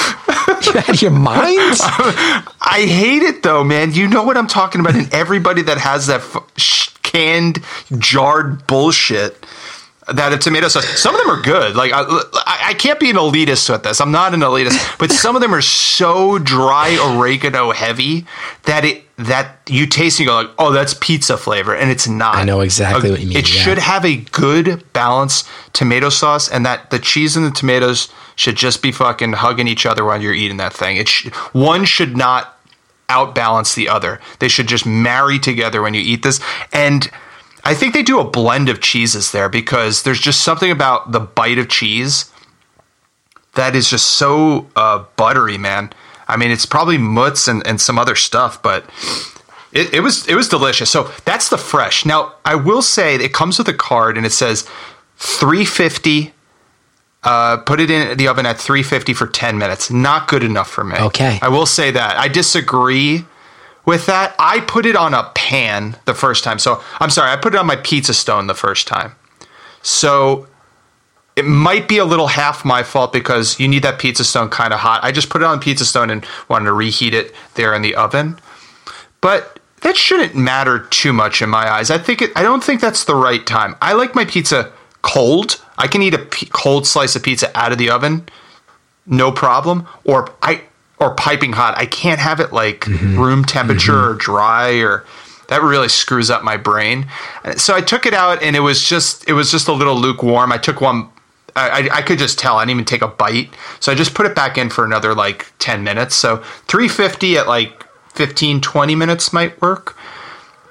You 0.74 0.80
out 0.80 0.90
of 0.90 1.02
your 1.02 1.12
mind? 1.12 1.60
I 2.62 2.86
hate 2.88 3.24
it 3.24 3.44
though, 3.44 3.64
man. 3.64 3.94
You 3.94 4.08
know 4.08 4.24
what 4.24 4.38
I'm 4.38 4.48
talking 4.48 4.82
about. 4.82 4.96
And 4.96 5.14
everybody 5.14 5.62
that 5.64 5.78
has 5.78 6.08
that 6.08 6.22
f- 6.22 6.98
canned, 7.04 7.64
jarred 7.98 8.68
bullshit. 8.68 9.46
That 10.14 10.32
a 10.32 10.38
tomato 10.38 10.70
sauce. 10.70 10.88
Some 10.98 11.14
of 11.16 11.20
them 11.20 11.30
are 11.30 11.42
good. 11.42 11.76
Like 11.76 11.92
I, 11.94 12.06
I, 12.70 12.74
can't 12.76 12.98
be 12.98 13.10
an 13.10 13.18
elitist 13.18 13.70
with 13.70 13.84
this. 13.84 14.00
I'm 14.00 14.14
not 14.14 14.34
an 14.34 14.40
elitist, 14.40 14.98
but 15.00 15.12
some 15.12 15.36
of 15.36 15.42
them 15.42 15.54
are 15.54 15.62
so 15.62 16.40
dry 16.40 16.98
oregano 16.98 17.72
heavy 17.74 18.26
that 18.64 18.86
it 18.86 19.04
that 19.18 19.58
you 19.68 19.86
taste 19.86 20.20
and 20.20 20.26
you 20.28 20.32
go 20.32 20.36
like, 20.36 20.50
oh, 20.60 20.72
that's 20.72 20.94
pizza 21.02 21.36
flavor, 21.36 21.76
and 21.76 21.92
it's 21.92 22.08
not. 22.08 22.36
I 22.36 22.46
know 22.46 22.62
exactly 22.62 23.10
A- 23.10 23.12
what 23.12 23.20
you 23.20 23.28
mean, 23.28 23.38
It 23.38 23.54
yeah. 23.54 23.62
should 23.62 23.78
have 23.80 24.06
a 24.06 24.16
good 24.18 24.82
balance 24.94 25.44
tomato 25.74 26.08
sauce, 26.08 26.48
and 26.48 26.66
that 26.66 26.90
the 26.90 27.00
cheese 27.00 27.36
and 27.36 27.46
the 27.46 27.52
tomatoes 27.52 28.08
should 28.38 28.56
just 28.56 28.82
be 28.82 28.94
fucking 28.94 29.34
hugging 29.34 29.67
each 29.67 29.86
other 29.86 30.06
while 30.06 30.22
you're 30.22 30.34
eating 30.34 30.58
that 30.58 30.74
thing. 30.74 30.96
It 30.96 31.10
sh- 31.10 31.27
one 31.51 31.84
should 31.84 32.15
not 32.15 32.58
outbalance 33.10 33.75
the 33.75 33.89
other. 33.89 34.22
They 34.39 34.48
should 34.48 34.67
just 34.67 34.86
marry 34.86 35.39
together 35.39 35.82
when 35.82 35.94
you 35.94 36.01
eat 36.01 36.24
this. 36.24 36.39
And 36.72 37.10
I 37.65 37.74
think 37.74 37.94
they 37.94 38.03
do 38.03 38.20
a 38.20 38.24
blend 38.24 38.70
of 38.70 38.79
cheeses 38.79 39.32
there 39.32 39.50
because 39.50 40.03
there's 40.03 40.22
just 40.22 40.41
something 40.41 40.72
about 40.72 41.12
the 41.12 41.20
bite 41.20 41.58
of 41.58 41.67
cheese 41.67 42.32
that 43.56 43.75
is 43.75 43.89
just 43.89 44.06
so 44.06 44.67
uh, 44.75 45.03
buttery, 45.17 45.58
man. 45.58 45.91
I 46.27 46.38
mean, 46.38 46.51
it's 46.51 46.65
probably 46.65 46.98
mutz 46.98 47.48
and, 47.48 47.65
and 47.65 47.82
some 47.82 47.98
other 47.98 48.15
stuff, 48.15 48.62
but 48.62 48.86
it, 49.74 49.94
it 49.94 50.00
was 50.01 50.27
it 50.27 50.36
was 50.36 50.48
delicious. 50.48 50.89
So 50.89 51.12
that's 51.25 51.50
the 51.50 51.58
fresh. 51.58 52.06
Now 52.06 52.36
I 52.46 52.56
will 52.56 52.82
say 52.82 53.15
it 53.15 53.34
comes 53.34 53.58
with 53.58 53.67
a 53.67 53.74
card 53.74 54.15
and 54.15 54.25
it 54.25 54.32
says 54.32 54.62
350. 55.17 56.34
Uh, 57.28 57.58
put 57.58 57.82
it 57.82 57.92
in 57.92 58.18
the 58.18 58.30
oven 58.30 58.46
at 58.46 58.58
350 58.58 59.14
for 59.14 59.28
10 59.28 59.58
minutes. 59.58 59.92
Not 59.92 60.30
good 60.30 60.44
enough 60.44 60.70
for 60.70 60.86
me. 60.86 60.96
Okay. 60.96 61.40
I 61.42 61.50
will 61.50 61.66
say 61.66 61.92
that. 61.92 62.16
I 62.16 62.30
disagree 62.30 63.26
with 63.86 64.06
that. 64.06 64.34
I 64.40 64.62
put 64.62 64.86
it 64.86 64.96
on 64.96 65.14
a 65.14 65.30
pan 65.36 65.98
the 66.06 66.14
first 66.14 66.46
time. 66.46 66.58
So 66.58 66.82
I'm 67.02 67.10
sorry, 67.10 67.30
I 67.30 67.36
put 67.36 67.54
it 67.54 67.58
on 67.58 67.66
my 67.66 67.76
pizza 67.76 68.14
stone 68.14 68.48
the 68.48 68.56
first 68.56 68.88
time. 68.88 69.12
So 69.82 70.48
it 71.36 71.44
might 71.44 71.90
be 71.90 71.98
a 71.98 72.06
little 72.06 72.28
half 72.28 72.64
my 72.64 72.82
fault 72.82 73.12
because 73.12 73.60
you 73.60 73.68
need 73.68 73.84
that 73.84 74.00
pizza 74.00 74.24
stone 74.24 74.48
kind 74.48 74.72
of 74.72 74.80
hot. 74.80 75.04
I 75.04 75.12
just 75.12 75.30
put 75.30 75.42
it 75.42 75.46
on 75.46 75.60
pizza 75.60 75.84
stone 75.84 76.10
and 76.10 76.26
wanted 76.48 76.68
to 76.68 76.74
reheat 76.74 77.14
it 77.14 77.36
there 77.56 77.74
in 77.74 77.82
the 77.82 77.94
oven. 77.96 78.40
But 79.20 79.60
that 79.82 79.98
shouldn't 79.98 80.34
matter 80.34 80.80
too 80.92 81.12
much 81.12 81.42
in 81.42 81.50
my 81.50 81.70
eyes. 81.70 81.92
I 81.92 81.98
think 81.98 82.22
it, 82.22 82.32
I 82.38 82.44
don't 82.44 82.64
think 82.64 82.80
that's 82.80 83.04
the 83.04 83.16
right 83.16 83.46
time. 83.46 83.76
I 83.82 83.92
like 83.94 84.16
my 84.16 84.24
pizza 84.24 84.72
cold. 85.01 85.62
I 85.77 85.88
can 85.88 86.01
eat 86.01 86.13
a 86.13 86.20
p- 86.20 86.48
cold 86.51 86.88
slice 86.88 87.16
of 87.16 87.24
pizza 87.24 87.56
out 87.58 87.72
of 87.72 87.78
the 87.78 87.89
oven, 87.89 88.28
no 89.06 89.32
problem. 89.32 89.88
Or 90.06 90.34
I 90.41 90.63
or 91.00 91.13
piping 91.13 91.54
hot. 91.54 91.78
I 91.78 91.86
can't 91.86 92.19
have 92.19 92.39
it 92.39 92.52
like 92.52 92.86
room 92.88 93.45
temperature 93.45 94.10
or 94.10 94.13
dry 94.15 94.72
or 94.80 95.06
that 95.50 95.62
really 95.62 95.88
screws 95.89 96.30
up 96.32 96.43
my 96.43 96.58
brain. 96.58 97.08
So 97.58 97.76
I 97.76 97.82
took 97.82 98.06
it 98.06 98.13
out 98.13 98.41
and 98.41 98.56
it 98.56 98.62
was 98.62 98.84
just 98.84 99.28
it 99.30 99.34
was 99.34 99.52
just 99.52 99.67
a 99.67 99.74
little 99.74 99.95
lukewarm. 99.95 100.52
I 100.52 100.58
took 100.58 100.82
one 100.82 101.10
I, 101.56 101.69
I- 101.89 101.98
I 101.98 102.02
could 102.02 102.17
just 102.19 102.38
tell. 102.39 102.58
I 102.58 102.63
didn't 102.63 102.72
even 102.72 102.86
take 102.86 103.02
a 103.04 103.08
bite. 103.08 103.54
So 103.80 103.91
I 103.91 103.95
just 103.95 104.13
put 104.15 104.26
it 104.26 104.36
back 104.36 104.58
in 104.58 104.69
for 104.69 104.84
another 104.86 105.13
like 105.15 105.52
10 105.60 105.84
minutes. 105.84 106.15
So 106.15 106.38
350 106.67 107.38
at 107.38 107.48
like 107.48 107.84
15, 108.15 108.62
20 108.62 108.95
minutes 108.95 109.32
might 109.32 109.60
work. 109.62 109.95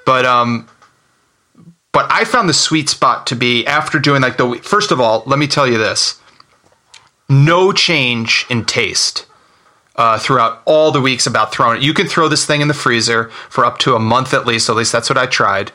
But 0.04 0.26
um 0.26 0.68
but 1.96 2.12
I 2.12 2.26
found 2.26 2.46
the 2.46 2.52
sweet 2.52 2.90
spot 2.90 3.26
to 3.28 3.34
be 3.34 3.66
after 3.66 3.98
doing 3.98 4.20
like 4.20 4.36
the 4.36 4.60
first 4.62 4.90
of 4.92 5.00
all, 5.00 5.22
let 5.24 5.38
me 5.38 5.46
tell 5.46 5.66
you 5.66 5.78
this. 5.78 6.20
No 7.26 7.72
change 7.72 8.44
in 8.50 8.66
taste 8.66 9.24
uh, 9.94 10.18
throughout 10.18 10.60
all 10.66 10.92
the 10.92 11.00
weeks 11.00 11.26
about 11.26 11.52
throwing 11.52 11.78
it. 11.78 11.82
You 11.82 11.94
can 11.94 12.06
throw 12.06 12.28
this 12.28 12.44
thing 12.44 12.60
in 12.60 12.68
the 12.68 12.74
freezer 12.74 13.30
for 13.48 13.64
up 13.64 13.78
to 13.78 13.94
a 13.94 13.98
month 13.98 14.34
at 14.34 14.44
least. 14.44 14.68
At 14.68 14.76
least 14.76 14.92
that's 14.92 15.08
what 15.08 15.16
I 15.16 15.24
tried. 15.24 15.72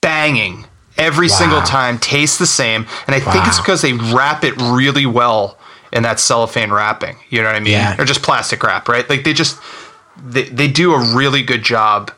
Banging 0.00 0.64
every 0.96 1.28
single 1.28 1.60
time, 1.60 1.98
tastes 1.98 2.38
the 2.38 2.46
same, 2.46 2.86
and 3.06 3.14
I 3.14 3.20
think 3.20 3.46
it's 3.46 3.58
because 3.58 3.82
they 3.82 3.92
wrap 3.92 4.42
it 4.42 4.56
really 4.56 5.04
well 5.04 5.58
in 5.92 6.02
that 6.04 6.18
cellophane 6.18 6.72
wrapping. 6.72 7.18
You 7.28 7.42
know 7.42 7.48
what 7.48 7.56
I 7.56 7.60
mean? 7.60 7.74
Yeah. 7.74 8.00
Or 8.00 8.06
just 8.06 8.22
plastic 8.22 8.62
wrap, 8.62 8.88
right? 8.88 9.06
Like 9.06 9.24
they 9.24 9.34
just 9.34 9.60
they, 10.16 10.44
they 10.44 10.66
do 10.66 10.94
a 10.94 11.14
really 11.14 11.42
good 11.42 11.62
job 11.62 12.10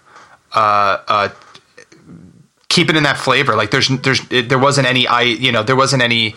uh, 0.52 0.98
uh, 1.08 1.28
keeping 2.70 2.96
in 2.96 3.02
that 3.02 3.18
flavor. 3.18 3.54
Like 3.54 3.70
there's 3.70 3.88
there's 3.88 4.22
it, 4.30 4.48
there 4.48 4.58
wasn't 4.58 4.86
any 4.86 5.06
I 5.06 5.22
you 5.22 5.52
know 5.52 5.62
there 5.62 5.76
wasn't 5.76 6.02
any 6.02 6.34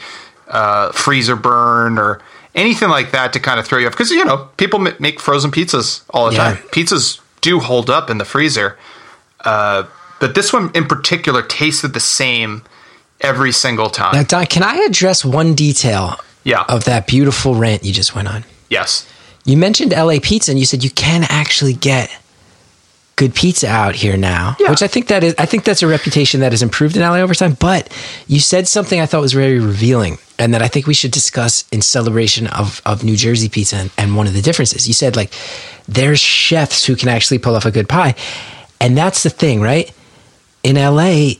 uh, 0.50 0.92
freezer 0.92 1.38
burn 1.38 1.98
or 1.98 2.20
anything 2.54 2.90
like 2.90 3.12
that 3.12 3.32
to 3.34 3.40
kind 3.40 3.60
of 3.60 3.66
throw 3.66 3.80
you 3.80 3.88
off 3.88 3.94
because 3.94 4.12
you 4.12 4.26
know 4.26 4.50
people 4.58 4.86
m- 4.86 4.96
make 5.00 5.22
frozen 5.22 5.50
pizzas 5.52 6.04
all 6.10 6.28
the 6.30 6.36
Yeah. 6.36 6.56
time. 6.56 6.58
Pizzas 6.74 7.20
do 7.40 7.60
hold 7.62 7.90
up 7.90 8.10
in 8.10 8.18
the 8.18 8.26
freezer, 8.26 8.78
uh, 9.46 9.84
but 10.20 10.36
this 10.36 10.52
one 10.54 10.70
in 10.74 10.86
particular 10.86 11.42
tasted 11.42 11.94
the 11.94 12.00
same 12.00 12.64
every 13.22 13.52
single 13.52 13.90
time. 13.90 14.14
Now, 14.16 14.24
Don, 14.24 14.46
can 14.46 14.64
I 14.64 14.76
address 14.88 15.24
one 15.26 15.54
detail 15.56 16.18
yeah. 16.44 16.66
of 16.68 16.84
that 16.86 17.08
beautiful 17.08 17.56
rant 17.56 17.84
you 17.86 17.94
just 17.94 18.14
went 18.16 18.28
on? 18.28 18.44
yes. 18.70 19.08
You 19.46 19.58
mentioned 19.58 19.92
LA 19.92 20.20
pizza 20.22 20.52
and 20.52 20.60
you 20.60 20.66
said 20.66 20.86
you 20.86 20.90
can 20.90 21.26
actually 21.28 21.74
get 21.74 22.10
good 23.16 23.36
pizza 23.36 23.68
out 23.68 23.96
here 23.96 24.18
now, 24.18 24.56
Yeah. 24.60 24.72
which 24.72 24.82
I 24.82 24.88
think 24.88 25.08
that 25.08 25.24
is 25.24 25.36
I 25.38 25.46
think 25.46 25.64
that's 25.64 25.84
a 25.84 25.88
reputation 25.88 26.40
that 26.42 26.52
has 26.52 26.64
improved 26.64 26.96
in 26.96 27.04
LA 27.04 27.18
over 27.18 27.36
time, 27.36 27.56
but 27.60 27.90
you 28.28 28.40
said 28.40 28.68
something 28.68 29.00
I 29.00 29.06
thought 29.06 29.22
was 29.22 29.34
very 29.34 29.60
revealing 29.60 30.18
and 30.40 30.54
that 30.54 30.62
I 30.62 30.68
think 30.68 30.88
we 30.88 30.94
should 30.94 31.12
discuss 31.12 31.66
in 31.72 31.82
celebration 31.82 32.48
of 32.48 32.82
of 32.86 33.04
New 33.04 33.16
Jersey 33.16 33.50
pizza 33.50 33.76
and, 33.78 33.92
and 33.98 34.16
one 34.16 34.28
of 34.28 34.34
the 34.34 34.42
differences. 34.42 34.88
You 34.88 34.94
said 34.94 35.16
like 35.16 35.32
there's 35.88 36.20
chefs 36.20 36.86
who 36.86 36.96
can 36.96 37.10
actually 37.10 37.40
pull 37.40 37.56
off 37.56 37.66
a 37.66 37.72
good 37.72 37.90
pie. 37.90 38.16
And 38.80 38.98
that's 38.98 39.24
the 39.24 39.30
thing, 39.30 39.62
right? 39.62 39.92
In 40.64 40.76
LA, 40.76 41.36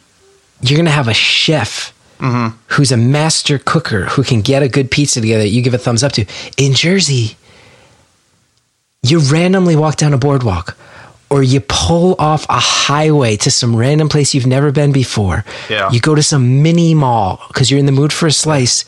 you're 0.62 0.78
going 0.78 0.86
to 0.86 0.92
have 0.92 1.08
a 1.08 1.14
chef 1.14 1.94
mm-hmm. 2.20 2.56
who's 2.68 2.92
a 2.92 2.98
master 2.98 3.58
cooker 3.58 4.06
who 4.06 4.24
can 4.24 4.42
get 4.42 4.64
a 4.64 4.70
good 4.70 4.90
pizza 4.90 5.20
together 5.22 5.44
that 5.44 5.50
you 5.50 5.62
give 5.62 5.74
a 5.74 5.78
thumbs 5.78 6.04
up 6.04 6.14
to. 6.14 6.26
In 6.58 6.74
Jersey, 6.74 7.36
you 9.02 9.20
randomly 9.20 9.76
walk 9.76 9.98
down 9.98 10.14
a 10.14 10.18
boardwalk 10.18 10.78
or 11.34 11.42
you 11.42 11.60
pull 11.62 12.16
off 12.20 12.46
a 12.50 12.60
highway 12.60 13.36
to 13.38 13.50
some 13.50 13.76
random 13.76 14.08
place 14.08 14.34
you've 14.36 14.46
never 14.46 14.72
been 14.72 14.92
before. 14.92 15.44
Yeah. 15.70 15.90
You 15.92 16.00
go 16.00 16.14
to 16.16 16.22
some 16.24 16.62
mini 16.62 16.94
mall 16.94 17.42
because 17.48 17.72
you're 17.72 17.80
in 17.80 17.88
the 17.88 17.92
mood 17.92 18.14
for 18.14 18.28
a 18.28 18.32
slice 18.32 18.86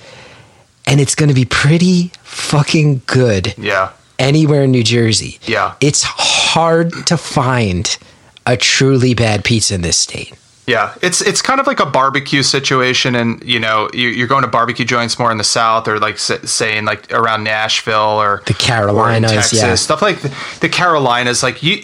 and 0.86 1.02
it's 1.02 1.16
going 1.16 1.30
to 1.30 1.36
be 1.36 1.46
pretty 1.46 2.12
fucking 2.22 3.02
good 3.08 3.56
Yeah. 3.58 3.90
anywhere 4.20 4.64
in 4.64 4.72
New 4.72 4.84
Jersey. 4.84 5.40
Yeah. 5.48 5.74
It's 5.82 6.04
hard 6.04 6.92
to 7.08 7.18
find 7.18 7.98
a 8.46 8.56
truly 8.56 9.16
bad 9.16 9.44
pizza 9.44 9.74
in 9.74 9.82
this 9.82 9.98
state. 9.98 10.34
Yeah, 10.68 10.96
it's 11.04 11.22
it's 11.22 11.44
kind 11.44 11.60
of 11.60 11.68
like 11.68 11.80
a 11.80 11.86
barbecue 11.86 12.42
situation, 12.42 13.14
and 13.14 13.44
you 13.44 13.60
know 13.60 13.88
you- 13.94 14.10
you're 14.10 14.28
going 14.28 14.42
to 14.42 14.48
barbecue 14.48 14.84
joints 14.86 15.20
more 15.20 15.32
in 15.32 15.38
the 15.38 15.44
South, 15.44 15.88
or 15.88 16.00
like 16.00 16.16
s- 16.16 16.50
saying 16.50 16.86
like 16.86 17.12
around 17.14 17.44
Nashville 17.44 18.20
or 18.20 18.42
The 18.48 18.56
Carolinas, 18.56 19.32
or 19.32 19.36
Texas, 19.36 19.60
yeah. 19.62 19.76
stuff 19.76 20.02
like 20.02 20.22
the, 20.22 20.36
the 20.62 20.70
Carolinas. 20.70 21.44
Like 21.44 21.62
you, 21.62 21.84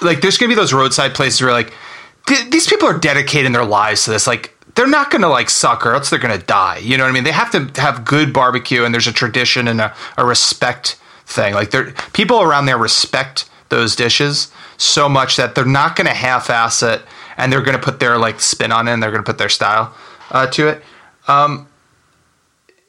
like 0.00 0.22
there's 0.22 0.38
gonna 0.38 0.48
be 0.48 0.54
those 0.54 0.72
roadside 0.72 1.14
places 1.14 1.42
where 1.42 1.52
like 1.52 1.74
th- 2.26 2.50
these 2.50 2.66
people 2.66 2.88
are 2.88 2.98
dedicating 2.98 3.52
their 3.52 3.64
lives 3.64 4.04
to 4.04 4.10
this. 4.12 4.26
Like 4.26 4.52
they're 4.74 4.86
not 4.88 5.10
gonna 5.10 5.28
like 5.28 5.50
suck, 5.50 5.84
or 5.84 5.92
else 5.94 6.08
they're 6.08 6.18
gonna 6.18 6.38
die. 6.38 6.78
You 6.78 6.96
know 6.96 7.04
what 7.04 7.10
I 7.10 7.12
mean? 7.12 7.24
They 7.24 7.32
have 7.32 7.50
to 7.50 7.80
have 7.80 8.06
good 8.06 8.32
barbecue, 8.32 8.84
and 8.86 8.94
there's 8.94 9.06
a 9.06 9.12
tradition 9.12 9.68
and 9.68 9.82
a, 9.82 9.94
a 10.16 10.24
respect 10.24 10.96
thing. 11.26 11.52
Like 11.52 11.72
there, 11.72 11.92
people 12.14 12.40
around 12.40 12.64
there 12.66 12.78
respect 12.78 13.50
those 13.68 13.94
dishes 13.94 14.50
so 14.78 15.08
much 15.10 15.36
that 15.36 15.54
they're 15.54 15.64
not 15.64 15.94
going 15.96 16.06
to 16.06 16.12
half-ass 16.14 16.82
it, 16.82 17.00
and 17.36 17.52
they're 17.52 17.62
going 17.62 17.76
to 17.76 17.82
put 17.82 18.00
their 18.00 18.18
like 18.18 18.40
spin 18.40 18.72
on 18.72 18.88
it, 18.88 18.92
and 18.92 19.02
they're 19.02 19.10
going 19.10 19.22
to 19.22 19.30
put 19.30 19.38
their 19.38 19.48
style 19.48 19.94
uh, 20.30 20.46
to 20.48 20.68
it. 20.68 20.82
Um, 21.28 21.68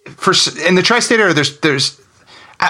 for 0.05 0.33
in 0.67 0.75
the 0.75 0.83
tri-state 0.83 1.19
area, 1.19 1.33
there's 1.33 1.59
there's 1.59 2.01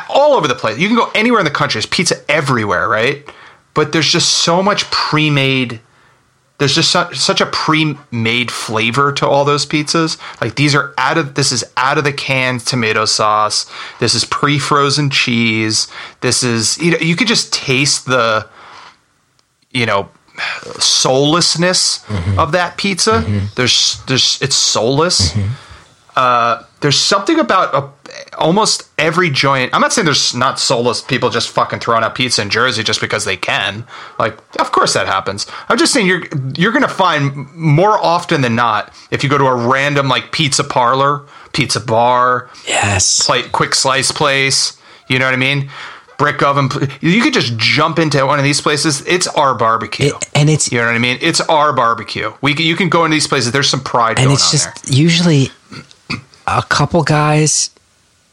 all 0.09 0.33
over 0.33 0.47
the 0.47 0.55
place. 0.55 0.77
You 0.79 0.87
can 0.87 0.97
go 0.97 1.11
anywhere 1.15 1.39
in 1.39 1.45
the 1.45 1.51
country. 1.51 1.79
There's 1.79 1.85
pizza 1.85 2.15
everywhere, 2.29 2.87
right? 2.87 3.27
But 3.73 3.91
there's 3.91 4.09
just 4.09 4.29
so 4.29 4.63
much 4.63 4.89
pre-made 4.89 5.81
there's 6.57 6.75
just 6.75 6.89
such, 6.89 7.17
such 7.17 7.41
a 7.41 7.45
pre-made 7.47 8.49
flavor 8.49 9.11
to 9.13 9.27
all 9.27 9.43
those 9.43 9.65
pizzas. 9.65 10.17
Like 10.39 10.55
these 10.55 10.73
are 10.73 10.93
out 10.97 11.17
of 11.17 11.35
this 11.35 11.51
is 11.51 11.65
out 11.75 11.97
of 11.97 12.05
the 12.05 12.13
can 12.13 12.59
tomato 12.59 13.05
sauce. 13.05 13.69
This 13.99 14.15
is 14.15 14.23
pre-frozen 14.23 15.09
cheese. 15.09 15.89
This 16.21 16.43
is 16.43 16.77
you 16.77 16.91
know 16.91 16.97
you 16.97 17.15
could 17.15 17.27
just 17.27 17.51
taste 17.51 18.05
the 18.05 18.47
you 19.71 19.85
know 19.85 20.09
soullessness 20.79 21.99
mm-hmm. 22.05 22.39
of 22.39 22.51
that 22.51 22.77
pizza. 22.77 23.21
Mm-hmm. 23.21 23.45
There's 23.55 24.01
there's 24.07 24.41
it's 24.41 24.55
soulless. 24.55 25.31
Mm-hmm. 25.31 25.51
Uh, 26.15 26.63
there's 26.79 26.97
something 26.97 27.39
about 27.39 27.73
a, 27.75 28.37
almost 28.37 28.89
every 28.97 29.29
joint. 29.29 29.73
I'm 29.73 29.81
not 29.81 29.91
saying 29.91 30.05
there's 30.05 30.33
not 30.33 30.59
soulless 30.59 31.01
people 31.01 31.29
just 31.29 31.49
fucking 31.49 31.79
throwing 31.79 32.03
out 32.03 32.15
pizza 32.15 32.41
in 32.41 32.49
Jersey 32.49 32.83
just 32.83 33.01
because 33.01 33.25
they 33.25 33.35
can. 33.35 33.85
Like, 34.17 34.37
of 34.59 34.71
course 34.71 34.93
that 34.93 35.07
happens. 35.07 35.45
I'm 35.67 35.77
just 35.77 35.91
saying 35.91 36.07
you're 36.07 36.23
you're 36.55 36.71
gonna 36.71 36.87
find 36.87 37.51
more 37.53 37.97
often 37.97 38.41
than 38.41 38.55
not 38.55 38.93
if 39.11 39.23
you 39.23 39.29
go 39.29 39.37
to 39.37 39.45
a 39.45 39.67
random 39.67 40.07
like 40.07 40.31
pizza 40.31 40.63
parlor, 40.63 41.25
pizza 41.53 41.79
bar, 41.79 42.49
Yes. 42.67 43.25
plate, 43.25 43.51
quick 43.51 43.75
slice 43.75 44.11
place. 44.11 44.77
You 45.07 45.19
know 45.19 45.25
what 45.25 45.33
I 45.33 45.37
mean? 45.37 45.69
Brick 46.17 46.41
oven. 46.43 46.69
You 47.01 47.21
could 47.21 47.33
just 47.33 47.57
jump 47.57 47.99
into 47.99 48.25
one 48.25 48.39
of 48.39 48.43
these 48.45 48.61
places. 48.61 49.05
It's 49.05 49.27
our 49.27 49.53
barbecue. 49.55 50.07
It- 50.15 50.29
and 50.33 50.49
it's 50.49 50.71
you 50.71 50.79
know 50.79 50.85
what 50.85 50.95
I 50.95 50.99
mean? 50.99 51.17
It's 51.21 51.41
our 51.41 51.73
barbecue. 51.73 52.31
We 52.41 52.53
you 52.55 52.75
can 52.75 52.89
go 52.89 53.05
into 53.05 53.15
these 53.15 53.27
places. 53.27 53.51
There's 53.51 53.69
some 53.69 53.81
pride 53.81 54.19
and 54.19 54.31
it's 54.31 54.51
just 54.51 54.85
there. 54.85 54.95
usually 54.95 55.49
a 56.47 56.63
couple 56.63 57.03
guys 57.03 57.69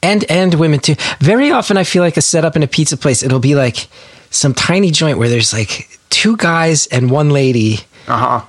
and 0.02 0.24
and 0.30 0.54
women 0.54 0.80
too. 0.80 0.96
Very 1.20 1.50
often, 1.50 1.76
I 1.76 1.84
feel 1.84 2.02
like 2.02 2.16
a 2.16 2.22
setup 2.22 2.56
in 2.56 2.62
a 2.62 2.66
pizza 2.66 2.96
place. 2.96 3.22
It'll 3.22 3.38
be 3.38 3.54
like 3.54 3.88
some 4.30 4.54
tiny 4.54 4.90
joint 4.90 5.18
where 5.18 5.28
there's 5.28 5.52
like 5.52 5.98
two 6.10 6.36
guys 6.36 6.86
and 6.88 7.10
one 7.10 7.30
lady, 7.30 7.80
Uh 8.08 8.16
huh. 8.18 8.40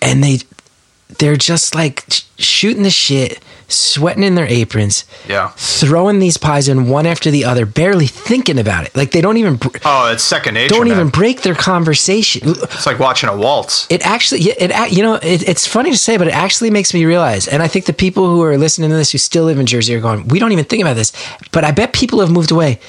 and 0.00 0.22
they 0.22 0.38
they're 1.18 1.36
just 1.36 1.74
like 1.74 2.04
shooting 2.38 2.82
the 2.84 2.90
shit, 2.90 3.40
sweating 3.68 4.22
in 4.22 4.34
their 4.34 4.46
aprons, 4.46 5.04
Yeah. 5.28 5.50
throwing 5.56 6.18
these 6.18 6.36
pies 6.36 6.68
in 6.68 6.88
one 6.88 7.06
after 7.06 7.30
the 7.30 7.44
other, 7.44 7.64
barely 7.66 8.06
thinking 8.06 8.58
about 8.58 8.84
it. 8.84 8.94
Like 8.96 9.10
they 9.12 9.20
don't 9.20 9.36
even 9.38 9.56
br- 9.56 9.68
Oh, 9.84 10.10
it's 10.12 10.22
second 10.22 10.54
nature. 10.54 10.74
don't 10.74 10.88
man. 10.88 10.96
even 10.96 11.08
break 11.08 11.42
their 11.42 11.54
conversation. 11.54 12.42
It's 12.62 12.86
like 12.86 12.98
watching 12.98 13.28
a 13.28 13.36
waltz. 13.36 13.86
It 13.90 14.04
actually, 14.06 14.42
it 14.42 14.92
you 14.92 15.02
know, 15.02 15.14
it, 15.14 15.48
it's 15.48 15.66
funny 15.66 15.90
to 15.90 15.98
say, 15.98 16.16
but 16.16 16.26
it 16.28 16.34
actually 16.34 16.70
makes 16.70 16.92
me 16.94 17.04
realize, 17.04 17.48
and 17.48 17.62
I 17.62 17.68
think 17.68 17.86
the 17.86 17.92
people 17.92 18.26
who 18.28 18.42
are 18.42 18.56
listening 18.58 18.90
to 18.90 18.96
this 18.96 19.12
who 19.12 19.18
still 19.18 19.44
live 19.44 19.58
in 19.58 19.66
Jersey 19.66 19.94
are 19.94 20.00
going, 20.00 20.28
we 20.28 20.38
don't 20.38 20.52
even 20.52 20.64
think 20.64 20.82
about 20.82 20.94
this. 20.96 21.12
But 21.52 21.64
I 21.64 21.70
bet 21.70 21.92
people 21.92 22.20
have 22.20 22.30
moved 22.30 22.50
away. 22.50 22.80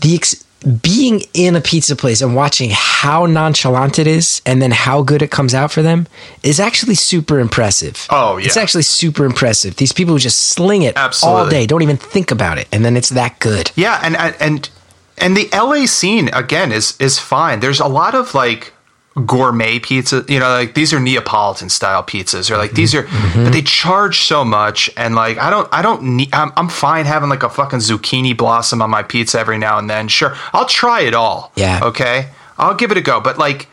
The 0.00 0.14
ex- 0.14 0.44
being 0.82 1.22
in 1.34 1.54
a 1.54 1.60
pizza 1.60 1.94
place 1.94 2.20
and 2.20 2.34
watching 2.34 2.70
how 2.72 3.26
nonchalant 3.26 3.98
it 3.98 4.06
is, 4.06 4.42
and 4.44 4.60
then 4.60 4.70
how 4.70 5.02
good 5.02 5.22
it 5.22 5.30
comes 5.30 5.54
out 5.54 5.70
for 5.70 5.82
them, 5.82 6.06
is 6.42 6.58
actually 6.58 6.94
super 6.94 7.38
impressive. 7.38 8.06
Oh, 8.10 8.36
yeah. 8.36 8.46
it's 8.46 8.56
actually 8.56 8.82
super 8.82 9.24
impressive. 9.24 9.76
These 9.76 9.92
people 9.92 10.14
who 10.14 10.18
just 10.18 10.48
sling 10.48 10.82
it 10.82 10.96
all 11.22 11.48
day, 11.48 11.66
don't 11.66 11.82
even 11.82 11.96
think 11.96 12.30
about 12.30 12.58
it, 12.58 12.68
and 12.72 12.84
then 12.84 12.96
it's 12.96 13.10
that 13.10 13.38
good. 13.38 13.70
Yeah, 13.76 14.00
and 14.02 14.16
and 14.16 14.68
and 15.16 15.36
the 15.36 15.48
LA 15.52 15.86
scene 15.86 16.28
again 16.32 16.72
is 16.72 16.96
is 17.00 17.18
fine. 17.18 17.60
There's 17.60 17.80
a 17.80 17.88
lot 17.88 18.14
of 18.14 18.34
like 18.34 18.72
gourmet 19.18 19.78
pizza, 19.78 20.24
you 20.28 20.38
know, 20.40 20.48
like 20.48 20.74
these 20.74 20.92
are 20.92 21.00
Neapolitan 21.00 21.68
style 21.68 22.02
pizzas 22.02 22.50
or 22.50 22.56
like 22.56 22.72
these 22.72 22.94
are 22.94 23.04
Mm-hmm. 23.04 23.44
but 23.44 23.52
they 23.52 23.62
charge 23.62 24.20
so 24.22 24.44
much 24.44 24.90
and 24.96 25.14
like 25.14 25.38
I 25.38 25.50
don't 25.50 25.68
I 25.72 25.82
don't 25.82 26.02
need 26.16 26.32
I'm, 26.34 26.52
I'm 26.56 26.68
fine 26.68 27.04
having 27.06 27.28
like 27.28 27.42
a 27.42 27.48
fucking 27.48 27.78
zucchini 27.80 28.36
blossom 28.36 28.82
on 28.82 28.90
my 28.90 29.02
pizza 29.02 29.38
every 29.38 29.58
now 29.58 29.78
and 29.78 29.88
then. 29.88 30.08
Sure. 30.08 30.34
I'll 30.52 30.66
try 30.66 31.02
it 31.02 31.14
all. 31.14 31.52
Yeah. 31.56 31.80
Okay. 31.82 32.30
I'll 32.58 32.74
give 32.74 32.90
it 32.90 32.96
a 32.96 33.00
go, 33.00 33.20
but 33.20 33.38
like 33.38 33.68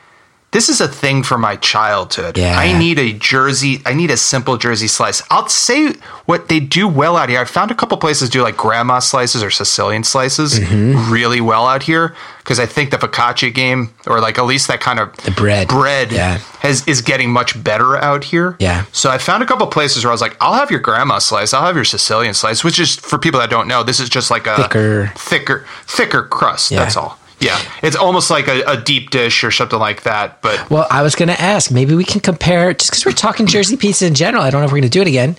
this 0.56 0.70
is 0.70 0.80
a 0.80 0.88
thing 0.88 1.22
for 1.22 1.38
my 1.38 1.58
childhood. 1.58 2.38
Yeah. 2.38 2.58
I 2.58 2.72
need 2.78 2.98
a 2.98 3.12
Jersey. 3.12 3.82
I 3.86 3.94
need 3.94 4.10
a 4.10 4.16
simple 4.18 4.56
Jersey 4.58 4.88
slice. 4.88 5.22
I'll 5.30 5.50
say 5.50 5.94
what 6.26 6.48
they 6.48 6.62
do 6.62 6.88
well 6.88 7.18
out 7.18 7.28
here. 7.30 7.42
I 7.42 7.46
found 7.46 7.72
a 7.72 7.76
couple 7.76 7.98
places 7.98 8.30
do 8.30 8.42
like 8.42 8.56
grandma 8.56 9.00
slices 9.00 9.44
or 9.44 9.52
Sicilian 9.52 10.04
slices 10.04 10.60
Mm-hmm. 10.60 11.12
really 11.12 11.42
well 11.42 11.68
out 11.68 11.84
here 11.84 12.16
because 12.40 12.60
I 12.60 12.66
think 12.68 12.92
the 12.92 12.98
focaccia 12.98 13.54
game 13.54 13.90
or 14.08 14.22
like 14.22 14.38
at 14.40 14.46
least 14.46 14.68
that 14.70 14.80
kind 14.80 15.00
of 15.00 15.12
The 15.18 15.32
bread. 15.32 15.68
bread 15.68 16.12
Yeah. 16.12 16.38
has 16.60 16.88
is 16.88 17.02
getting 17.02 17.30
much 17.32 17.52
better 17.62 17.98
out 17.98 18.24
here. 18.24 18.56
Yeah. 18.60 18.86
So 18.94 19.10
I 19.12 19.18
found 19.18 19.44
a 19.44 19.46
couple 19.46 19.68
places 19.68 20.04
where 20.06 20.12
I 20.12 20.14
was 20.14 20.22
like, 20.22 20.38
I'll 20.40 20.54
have 20.54 20.72
your 20.72 20.80
grandma 20.80 21.20
slice. 21.20 21.54
I'll 21.54 21.66
have 21.66 21.76
your 21.76 21.86
Sicilian 21.86 22.34
slice, 22.34 22.64
which 22.64 22.80
is 22.80 22.96
for 22.96 23.18
people 23.20 23.40
that 23.42 23.50
don't 23.50 23.68
know, 23.68 23.84
this 23.84 24.00
is 24.00 24.10
just 24.10 24.32
like 24.32 24.48
a 24.48 24.56
Thicker. 24.56 25.12
thicker, 25.18 25.66
thicker 25.86 26.24
crust. 26.24 26.72
Yeah. 26.72 26.80
That's 26.80 26.96
all. 26.98 27.20
Yeah, 27.40 27.60
it's 27.84 27.96
almost 27.96 28.30
like 28.32 28.48
a, 28.48 28.62
a 28.64 28.78
deep 28.82 29.10
dish 29.10 29.44
or 29.44 29.52
something 29.52 29.78
like 29.80 30.04
that. 30.04 30.42
But 30.42 30.70
Well, 30.70 30.88
I 30.90 31.02
was 31.02 31.16
going 31.16 31.28
to 31.30 31.40
ask, 31.40 31.70
maybe 31.72 31.94
we 31.94 32.06
can 32.06 32.22
compare, 32.22 32.74
just 32.74 32.92
because 32.92 33.06
we're 33.06 33.12
talking 33.12 33.46
Jersey 33.46 33.76
pizza 33.78 34.06
in 34.08 34.14
general. 34.14 34.42
I 34.44 34.50
don't 34.50 34.62
know 34.62 34.66
if 34.66 34.72
we're 34.72 34.78
going 34.80 34.90
to 34.90 34.98
do 34.98 35.02
it 35.02 35.08
again. 35.08 35.36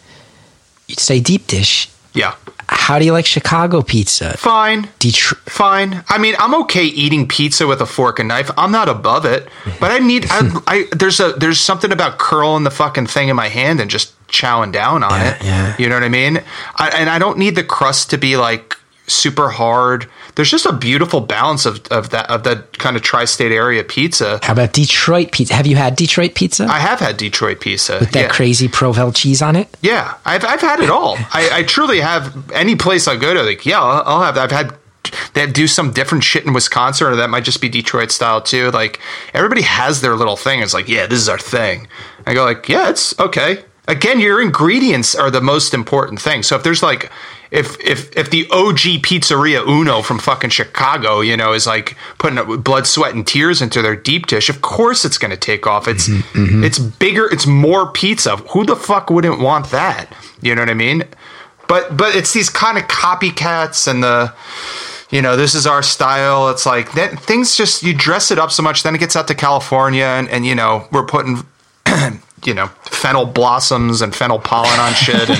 You'd 0.89 1.01
say 1.01 1.21
deep 1.21 1.47
dish. 1.47 1.89
yeah, 2.13 2.35
How 2.69 2.99
do 2.99 3.05
you 3.05 3.13
like 3.13 3.25
Chicago 3.27 3.81
pizza? 3.83 4.37
fine. 4.37 4.89
Detroit. 4.99 5.41
Fine. 5.47 6.05
I 6.09 6.19
mean, 6.19 6.35
I'm 6.39 6.55
okay 6.63 6.85
eating 6.85 7.27
pizza 7.27 7.67
with 7.67 7.81
a 7.81 7.87
fork 7.87 8.19
and 8.19 8.29
knife. 8.29 8.51
I'm 8.59 8.71
not 8.73 8.89
above 8.89 9.25
it, 9.25 9.49
but 9.81 9.91
I 9.91 9.99
need. 9.99 10.27
I, 10.31 10.61
I 10.67 10.85
there's 10.93 11.19
a 11.19 11.33
there's 11.33 11.61
something 11.61 11.91
about 11.93 12.19
curling 12.19 12.65
the 12.65 12.71
fucking 12.71 13.07
thing 13.07 13.29
in 13.29 13.37
my 13.37 13.49
hand 13.49 13.81
and 13.81 13.91
just 13.91 14.13
chowing 14.29 14.71
down 14.73 15.03
on 15.03 15.11
Yeah, 15.21 15.35
it. 15.35 15.45
yeah. 15.45 15.77
You 15.79 15.89
know 15.89 15.95
what 15.97 16.05
I 16.05 16.09
mean? 16.09 16.43
I, 16.77 16.89
and 16.91 17.09
I 17.11 17.19
don't 17.19 17.39
need 17.39 17.55
the 17.57 17.65
crust 17.65 18.11
to 18.11 18.19
be 18.19 18.37
like 18.37 18.77
super 19.07 19.51
hard. 19.51 20.09
There's 20.35 20.51
just 20.51 20.67
a 20.67 20.73
beautiful 20.73 21.21
balance 21.21 21.67
of, 21.67 21.87
of 21.89 22.11
that 22.11 22.31
of 22.31 22.43
that 22.45 22.79
kind 22.79 22.97
of 22.97 23.03
tri-state 23.03 23.53
area 23.53 23.85
pizza. 23.85 24.41
How 24.43 24.53
about 24.53 24.73
Detroit 24.73 25.33
pizza? 25.33 25.55
Have 25.55 25.67
you 25.67 25.77
had 25.77 25.97
Detroit 25.97 26.35
pizza 26.35 26.67
I 26.67 26.79
have 26.79 27.01
had 27.01 27.17
Detroit 27.17 27.61
pizza 27.61 27.99
with 28.01 28.11
that 28.13 28.21
yeah. 28.21 28.29
crazy 28.29 28.69
Provel 28.69 29.15
cheese 29.15 29.43
on 29.43 29.57
it? 29.57 29.69
Yeah, 29.81 30.15
I've 30.25 30.45
I've 30.45 30.61
had 30.61 30.81
it 30.81 30.91
all. 30.91 31.17
I, 31.33 31.51
I 31.53 31.63
truly 31.63 32.01
have. 32.01 32.51
Any 32.53 32.77
place 32.77 33.07
I 33.07 33.17
go 33.17 33.35
to, 33.35 33.43
like, 33.43 33.67
yeah, 33.67 33.81
I'll, 33.81 34.03
I'll 34.07 34.23
have. 34.23 34.37
I've 34.37 34.51
had. 34.51 34.75
They 35.35 35.47
do 35.47 35.67
some 35.67 35.93
different 35.93 36.25
shit 36.25 36.45
in 36.45 36.53
Wisconsin, 36.53 37.07
or 37.07 37.17
that 37.17 37.31
might 37.31 37.45
just 37.45 37.61
be 37.61 37.69
Detroit 37.69 38.11
style 38.11 38.41
too. 38.41 38.71
Like 38.73 38.99
everybody 39.35 39.63
has 39.63 40.01
their 40.01 40.17
little 40.17 40.37
thing. 40.37 40.61
It's 40.61 40.75
like, 40.75 40.89
yeah, 40.89 41.07
this 41.07 41.21
is 41.21 41.29
our 41.29 41.39
thing. 41.39 41.87
I 42.27 42.35
go 42.35 42.45
like, 42.45 42.69
yeah, 42.69 42.91
it's 42.91 43.19
okay. 43.21 43.65
Again, 43.87 44.19
your 44.19 44.43
ingredients 44.43 45.15
are 45.15 45.31
the 45.31 45.41
most 45.41 45.73
important 45.75 46.21
thing. 46.21 46.43
So 46.43 46.57
if 46.57 46.65
there's 46.65 46.83
like, 46.83 47.11
if 47.51 47.79
if 47.81 48.17
if 48.17 48.31
the 48.31 48.47
OG 48.51 49.03
Pizzeria 49.03 49.67
Uno 49.67 50.03
from 50.03 50.19
fucking 50.19 50.51
Chicago, 50.51 51.21
you 51.21 51.37
know, 51.37 51.53
is 51.53 51.67
like 51.67 51.97
putting 52.19 52.39
up 52.39 52.65
blood, 52.65 52.87
sweat, 52.87 53.15
and 53.15 53.27
tears 53.27 53.63
into 53.63 53.83
their 53.83 53.97
deep 53.97 54.27
dish, 54.27 54.49
of 54.49 54.63
course 54.63 55.05
it's 55.05 55.19
going 55.19 55.31
to 55.31 55.37
take 55.37 55.67
off. 55.67 55.89
It's 55.89 56.09
mm-hmm, 56.09 56.45
mm-hmm. 56.45 56.65
it's 56.65 56.79
bigger, 56.79 57.27
it's 57.27 57.47
more 57.47 57.91
pizza. 57.93 58.37
Who 58.37 58.65
the 58.65 58.77
fuck 58.77 59.11
wouldn't 59.11 59.41
want 59.41 59.71
that? 59.71 60.13
You 60.41 60.55
know 60.55 60.63
what 60.63 60.71
I 60.71 60.75
mean? 60.75 61.05
But 61.69 61.97
but 61.97 62.15
it's 62.15 62.33
these 62.33 62.51
kind 62.51 62.79
of 62.79 62.85
copycats 62.85 63.89
and 63.89 64.03
the 64.03 64.33
you 65.11 65.23
know 65.23 65.37
this 65.37 65.55
is 65.55 65.67
our 65.67 65.83
style 65.83 66.49
it's 66.49 66.67
like 66.67 66.93
that 66.93 67.19
things 67.21 67.57
just 67.57 67.83
you 67.83 67.95
dress 67.95 68.31
it 68.33 68.39
up 68.39 68.51
so 68.51 68.61
much 68.63 68.83
then 68.83 68.93
it 68.95 68.99
gets 68.99 69.15
out 69.15 69.29
to 69.29 69.37
california 69.37 70.05
and, 70.05 70.29
and 70.31 70.45
you 70.45 70.53
know 70.55 70.89
we're 70.91 71.07
putting 71.07 71.47
you 72.47 72.55
know 72.55 72.67
fennel 72.83 73.27
blossoms 73.27 74.03
and 74.03 74.15
fennel 74.15 74.39
pollen 74.39 74.79
on 74.81 74.93
shit 74.95 75.29
and 75.29 75.39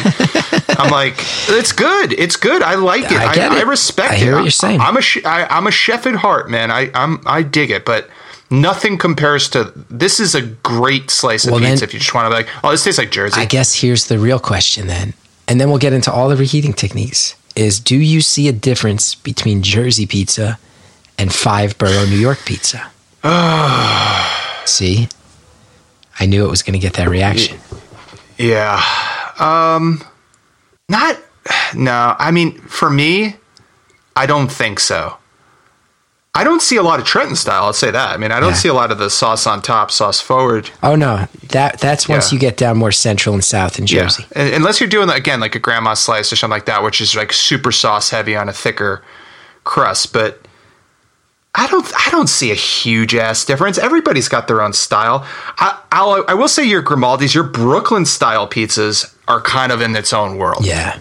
i'm 0.79 0.91
like 0.91 1.15
it's 1.49 1.73
good 1.73 2.13
it's 2.13 2.37
good 2.37 2.63
i 2.63 2.75
like 2.75 3.05
it 3.05 3.13
I 3.19 3.27
i, 3.27 3.35
get 3.35 3.53
I, 3.53 3.61
it. 3.61 3.67
respect 3.67 4.13
I 4.13 4.15
it 4.17 4.19
hear 4.21 4.33
what 4.33 4.37
I'm- 4.39 4.45
you're 4.45 4.51
saying. 4.51 4.81
i'm 4.81 4.97
a 4.97 5.01
sh- 5.03 5.25
I, 5.25 5.47
i'm 5.47 5.67
a 5.67 5.71
chef 5.71 6.07
at 6.07 6.15
heart 6.17 6.51
man 6.51 6.71
i 6.71 6.91
i'm 6.95 7.21
i 7.27 7.43
dig 7.43 7.71
it 7.71 7.85
but 7.85 8.09
Nothing 8.49 8.97
compares 8.97 9.49
to 9.49 9.73
this. 9.91 10.21
Is 10.21 10.37
a 10.37 10.43
great 10.43 11.11
slice 11.11 11.47
of 11.47 11.51
Well, 11.51 11.61
then- 11.61 11.73
pizza. 11.73 11.85
if 11.85 11.93
you 11.93 11.99
just 11.99 12.15
want 12.15 12.27
to 12.27 12.31
be 12.31 12.35
like, 12.45 12.49
oh, 12.63 12.71
this 12.71 12.85
tastes 12.85 12.97
like 12.97 13.11
Jersey. 13.11 13.41
I 13.41 13.45
guess 13.45 13.75
here's 13.75 14.05
the 14.07 14.21
real 14.21 14.39
question 14.39 14.87
then. 14.87 15.15
And 15.49 15.61
then 15.61 15.69
we'll 15.69 15.81
get 15.81 15.93
into 15.93 16.13
all 16.13 16.29
the 16.29 16.37
reheating 16.37 16.73
techniques. 16.73 17.35
Is 17.57 17.81
do 17.81 17.97
you 17.97 18.21
see 18.21 18.47
a 18.47 18.53
difference 18.53 19.17
between 19.17 19.63
Jersey 19.65 20.07
pizza 20.07 20.61
and 21.19 21.35
five 21.35 21.77
borough 21.77 22.05
New 22.07 22.15
York 22.21 22.39
pizza? 22.45 22.89
see? 24.65 25.09
I 26.19 26.27
knew 26.27 26.45
it 26.45 26.51
was 26.51 26.63
going 26.63 26.73
to 26.75 26.79
get 26.79 26.95
that 26.95 27.09
reaction. 27.09 27.59
Yeah. 28.39 28.83
Um 29.39 30.03
not 30.89 31.19
no, 31.75 32.15
I 32.19 32.31
mean 32.31 32.59
for 32.63 32.91
me 32.91 33.37
I 34.15 34.27
don't 34.27 34.51
think 34.51 34.81
so. 34.81 35.17
I 36.35 36.45
don't 36.45 36.61
see 36.61 36.77
a 36.77 36.83
lot 36.83 37.01
of 37.01 37.07
Trenton 37.07 37.35
style, 37.35 37.65
I'll 37.65 37.73
say 37.73 37.91
that. 37.91 38.11
I 38.13 38.19
mean, 38.19 38.31
I 38.31 38.41
don't 38.41 38.51
Yeah. 38.51 38.57
see 38.57 38.69
a 38.69 38.75
lot 38.75 38.93
of 38.93 38.99
the 38.99 39.09
sauce 39.09 39.47
on 39.47 39.63
top, 39.63 39.91
sauce 39.91 40.21
forward. 40.21 40.69
Oh 40.83 40.95
no, 40.95 41.29
that 41.49 41.81
that's 41.81 42.09
once 42.09 42.31
Yeah. 42.31 42.35
you 42.37 42.41
get 42.41 42.57
down 42.59 42.77
more 42.77 42.93
central 42.93 43.35
and 43.35 43.43
south 43.45 43.79
in 43.79 43.87
Jersey. 43.87 44.27
Yeah. 44.37 44.43
Unless 44.57 44.81
you're 44.81 44.89
doing 44.89 45.09
again 45.09 45.41
like 45.41 45.55
a 45.55 45.59
grandma 45.59 45.95
slice 45.95 46.31
or 46.33 46.37
something 46.37 46.55
like 46.57 46.67
that, 46.67 46.83
which 46.83 47.01
is 47.01 47.15
like 47.17 47.33
super 47.33 47.73
sauce 47.73 48.11
heavy 48.11 48.37
on 48.37 48.49
a 48.51 48.53
thicker 48.53 49.03
crust, 49.65 50.13
but 50.13 50.43
I 51.57 51.67
don't 51.69 51.91
I 52.07 52.11
don't 52.11 52.29
see 52.29 52.51
a 52.51 52.55
huge 52.55 53.15
ass 53.15 53.45
difference. 53.45 53.79
Everybody's 53.79 54.29
got 54.29 54.47
their 54.47 54.61
own 54.61 54.73
style. 54.75 55.27
I 55.59 55.81
I'll, 55.91 56.25
I 56.29 56.35
will 56.35 56.49
say 56.49 56.65
your 56.65 56.83
Grimaldi's, 56.83 57.35
your 57.35 57.45
Brooklyn 57.45 58.05
style 58.05 58.47
pizzas 58.47 59.15
are 59.27 59.41
kind 59.41 59.73
of 59.73 59.81
in 59.81 59.97
its 59.97 60.13
own 60.13 60.37
world 60.37 60.65
Yeah. 60.65 60.99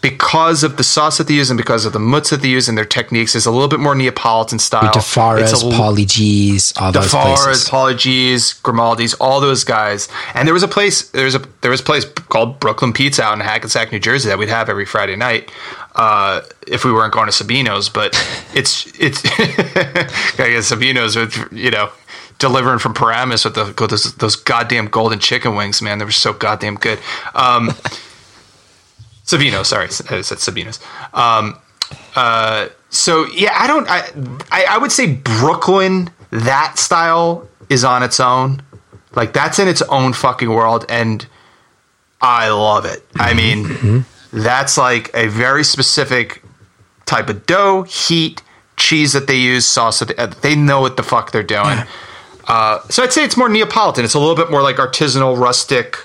Because 0.00 0.62
of 0.64 0.76
the 0.76 0.84
sauce 0.84 1.18
that 1.18 1.26
they 1.28 1.34
use 1.34 1.50
and 1.50 1.56
because 1.56 1.84
of 1.84 1.92
the 1.92 1.98
mutz 1.98 2.30
that 2.30 2.42
they 2.42 2.48
use 2.48 2.68
and 2.68 2.76
their 2.76 2.84
techniques 2.84 3.34
is 3.34 3.46
a 3.46 3.50
little 3.50 3.68
bit 3.68 3.80
more 3.80 3.94
Neapolitan 3.94 4.58
style. 4.58 4.92
DiFara's, 4.92 5.52
It's 5.52 5.62
a 5.62 5.66
l- 5.66 5.72
Paulie 5.72 6.06
Gee's, 6.06 6.72
all 6.76 6.92
those 6.92 7.12
DiFara's, 7.12 7.42
places. 7.44 7.68
Paulie 7.68 7.98
Gee's, 7.98 8.54
Grimaldi's, 8.62 9.14
all 9.14 9.40
those 9.40 9.64
guys. 9.64 10.08
And 10.34 10.46
there 10.46 10.54
was 10.54 10.62
a 10.62 10.68
place, 10.68 11.08
there 11.10 11.24
was 11.24 11.34
a 11.34 11.42
there 11.60 11.70
was 11.70 11.80
a 11.80 11.84
place 11.84 12.04
called 12.04 12.60
Brooklyn 12.60 12.92
Pizza 12.92 13.22
out 13.22 13.34
in 13.34 13.40
Hackensack, 13.40 13.92
New 13.92 14.00
Jersey, 14.00 14.28
that 14.28 14.38
we'd 14.38 14.48
have 14.48 14.68
every 14.68 14.86
Friday 14.86 15.16
night 15.16 15.50
uh, 15.96 16.40
if 16.66 16.84
we 16.84 16.92
weren't 16.92 17.12
going 17.12 17.30
to 17.30 17.32
Sabino's. 17.32 17.88
But 17.88 18.14
it's 18.54 18.86
it's 18.98 19.22
I 19.26 20.50
guess 20.50 20.70
Sabino's 20.72 21.16
with 21.16 21.48
you 21.52 21.70
know 21.70 21.90
delivering 22.38 22.78
from 22.80 22.92
Paramus 22.92 23.44
with, 23.44 23.54
the, 23.54 23.72
those, 23.86 24.14
those 24.16 24.34
goddamn 24.34 24.86
golden 24.86 25.20
chicken 25.20 25.54
wings, 25.54 25.80
man. 25.80 25.98
They 25.98 26.04
were 26.04 26.10
so 26.10 26.32
goddamn 26.32 26.74
good. 26.74 26.98
Um, 27.36 27.70
Savino, 29.24 29.64
sorry, 29.64 29.86
I 29.86 29.88
said 29.88 30.38
Sabino's. 30.38 30.80
Um, 31.14 31.58
uh, 32.16 32.68
so 32.90 33.26
yeah, 33.26 33.54
I 33.58 33.66
don't. 33.66 33.88
I, 33.88 34.08
I 34.50 34.66
I 34.70 34.78
would 34.78 34.92
say 34.92 35.14
Brooklyn 35.14 36.10
that 36.30 36.78
style 36.78 37.48
is 37.68 37.84
on 37.84 38.02
its 38.02 38.20
own. 38.20 38.62
Like 39.14 39.32
that's 39.32 39.58
in 39.58 39.68
its 39.68 39.82
own 39.82 40.12
fucking 40.12 40.50
world, 40.50 40.86
and 40.88 41.26
I 42.20 42.48
love 42.50 42.84
it. 42.84 43.04
I 43.16 43.34
mean, 43.34 44.04
that's 44.32 44.76
like 44.78 45.10
a 45.14 45.28
very 45.28 45.64
specific 45.64 46.42
type 47.04 47.28
of 47.28 47.46
dough, 47.46 47.82
heat, 47.82 48.42
cheese 48.76 49.12
that 49.12 49.26
they 49.26 49.36
use, 49.36 49.66
sauce 49.66 49.98
that 50.00 50.16
they, 50.16 50.50
they 50.50 50.56
know 50.56 50.80
what 50.80 50.96
the 50.96 51.02
fuck 51.02 51.32
they're 51.32 51.42
doing. 51.42 51.78
Uh, 52.48 52.80
so 52.88 53.02
I'd 53.02 53.12
say 53.12 53.24
it's 53.24 53.36
more 53.36 53.48
Neapolitan. 53.48 54.04
It's 54.04 54.14
a 54.14 54.18
little 54.18 54.34
bit 54.34 54.50
more 54.50 54.62
like 54.62 54.76
artisanal, 54.76 55.38
rustic, 55.38 55.96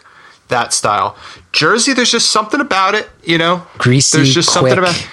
that 0.50 0.74
style. 0.74 1.16
Jersey, 1.52 1.94
there's 1.94 2.12
just 2.12 2.30
something 2.32 2.62
about 2.62 2.96
it, 2.96 3.10
you 3.24 3.38
know. 3.38 3.66
Greasy, 3.78 4.18
There's 4.18 4.34
just 4.34 4.50
quick. 4.50 4.74
something 4.74 4.78
about. 4.78 5.08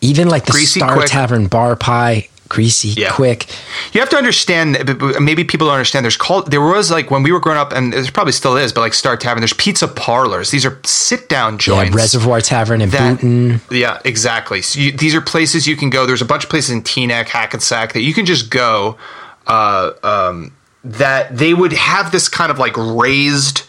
Even 0.00 0.28
like 0.28 0.46
the 0.46 0.52
Greasy, 0.52 0.80
Star 0.80 0.94
quick. 0.96 1.08
Tavern 1.08 1.46
bar 1.46 1.76
pie, 1.76 2.28
greasy, 2.48 2.88
Yeah. 2.88 3.10
quick. 3.12 3.46
You 3.92 4.00
have 4.00 4.08
to 4.10 4.16
understand. 4.16 4.98
b- 4.98 5.18
Maybe 5.20 5.44
people 5.44 5.66
don't 5.66 5.74
understand. 5.74 6.04
There's 6.04 6.16
called. 6.16 6.50
There 6.50 6.60
was 6.62 6.90
like 6.90 7.10
when 7.10 7.22
we 7.22 7.32
were 7.32 7.40
growing 7.40 7.58
up, 7.58 7.72
and 7.72 7.92
there 7.92 8.02
probably 8.12 8.32
still 8.32 8.56
is, 8.56 8.72
but 8.72 8.80
like 8.80 8.94
Star 8.94 9.16
Tavern. 9.18 9.40
There's 9.42 9.52
pizza 9.52 9.86
parlors. 9.88 10.50
These 10.50 10.64
are 10.64 10.78
sit 10.84 11.28
down 11.28 11.54
Yeah, 11.54 11.58
joints. 11.58 11.94
Reservoir 11.96 12.40
Tavern 12.40 12.80
and 12.80 12.92
that, 12.92 13.18
Boonton. 13.18 13.60
Yeah, 13.70 14.00
exactly. 14.06 14.62
So 14.62 14.80
you, 14.80 14.92
these 14.92 15.14
are 15.14 15.20
places 15.20 15.66
you 15.66 15.76
can 15.76 15.90
go. 15.90 16.06
There's 16.06 16.22
a 16.22 16.26
bunch 16.26 16.44
of 16.44 16.50
places 16.50 16.70
in 16.70 16.82
Teaneck, 16.82 17.28
Hackensack 17.28 17.92
that 17.92 18.00
you 18.02 18.14
can 18.14 18.24
just 18.24 18.48
go. 18.50 18.96
Uh, 19.46 19.90
um, 20.02 20.52
that 20.84 21.36
they 21.36 21.52
would 21.52 21.72
have 21.74 22.10
this 22.12 22.28
kind 22.28 22.50
of 22.50 22.58
like 22.58 22.74
raised, 22.76 23.64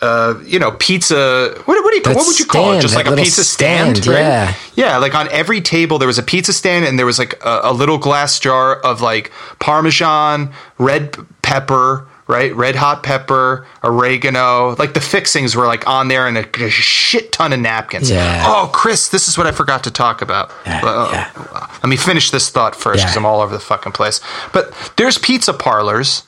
uh, 0.00 0.34
you 0.44 0.58
know, 0.58 0.72
pizza. 0.72 1.52
What, 1.64 1.66
what 1.66 1.90
do 1.90 1.96
you 1.96 2.02
That 2.02 2.16
what 2.16 2.26
would 2.26 2.38
you 2.38 2.46
call 2.46 2.72
it? 2.72 2.80
Just 2.80 2.94
like 2.94 3.06
a 3.06 3.14
pizza 3.16 3.44
stand, 3.44 3.98
stand, 3.98 4.06
right? 4.14 4.20
yeah. 4.22 4.54
Yeah, 4.74 4.96
like 4.98 5.14
on 5.14 5.28
every 5.30 5.60
table 5.60 5.98
there 5.98 6.08
was 6.08 6.18
a 6.18 6.22
pizza 6.22 6.52
stand 6.52 6.84
and 6.86 6.98
there 6.98 7.06
was 7.06 7.18
like 7.18 7.34
a, 7.44 7.60
a 7.64 7.72
little 7.72 7.98
glass 7.98 8.38
jar 8.40 8.76
of 8.76 9.00
like 9.02 9.30
parmesan, 9.58 10.52
red 10.78 11.14
pepper, 11.42 12.06
right? 12.26 12.54
Red 12.54 12.76
hot 12.76 13.02
pepper, 13.02 13.66
oregano. 13.84 14.74
Like 14.76 14.94
the 14.94 15.00
fixings 15.00 15.54
were 15.56 15.66
like 15.66 15.86
on 15.86 16.08
there 16.08 16.26
and 16.26 16.38
a, 16.38 16.64
a 16.64 16.70
shit 16.70 17.32
ton 17.32 17.52
of 17.52 17.60
napkins. 17.60 18.10
Yeah. 18.10 18.44
Oh, 18.46 18.70
Chris, 18.72 19.08
this 19.08 19.28
is 19.28 19.36
what 19.36 19.46
I 19.46 19.52
forgot 19.52 19.84
to 19.84 19.90
talk 19.90 20.22
about. 20.22 20.50
Yeah, 20.66 20.80
Uh, 20.82 21.08
yeah. 21.12 21.66
Let 21.82 21.86
me 21.88 21.96
finish 21.96 22.30
this 22.30 22.48
thought 22.50 22.74
first 22.76 23.02
because. 23.04 23.12
I'm 23.16 23.26
all 23.26 23.40
over 23.40 23.52
the 23.52 23.60
fucking 23.60 23.92
place. 23.92 24.20
But 24.52 24.72
there's 24.96 25.18
pizza 25.18 25.52
parlors. 25.52 26.22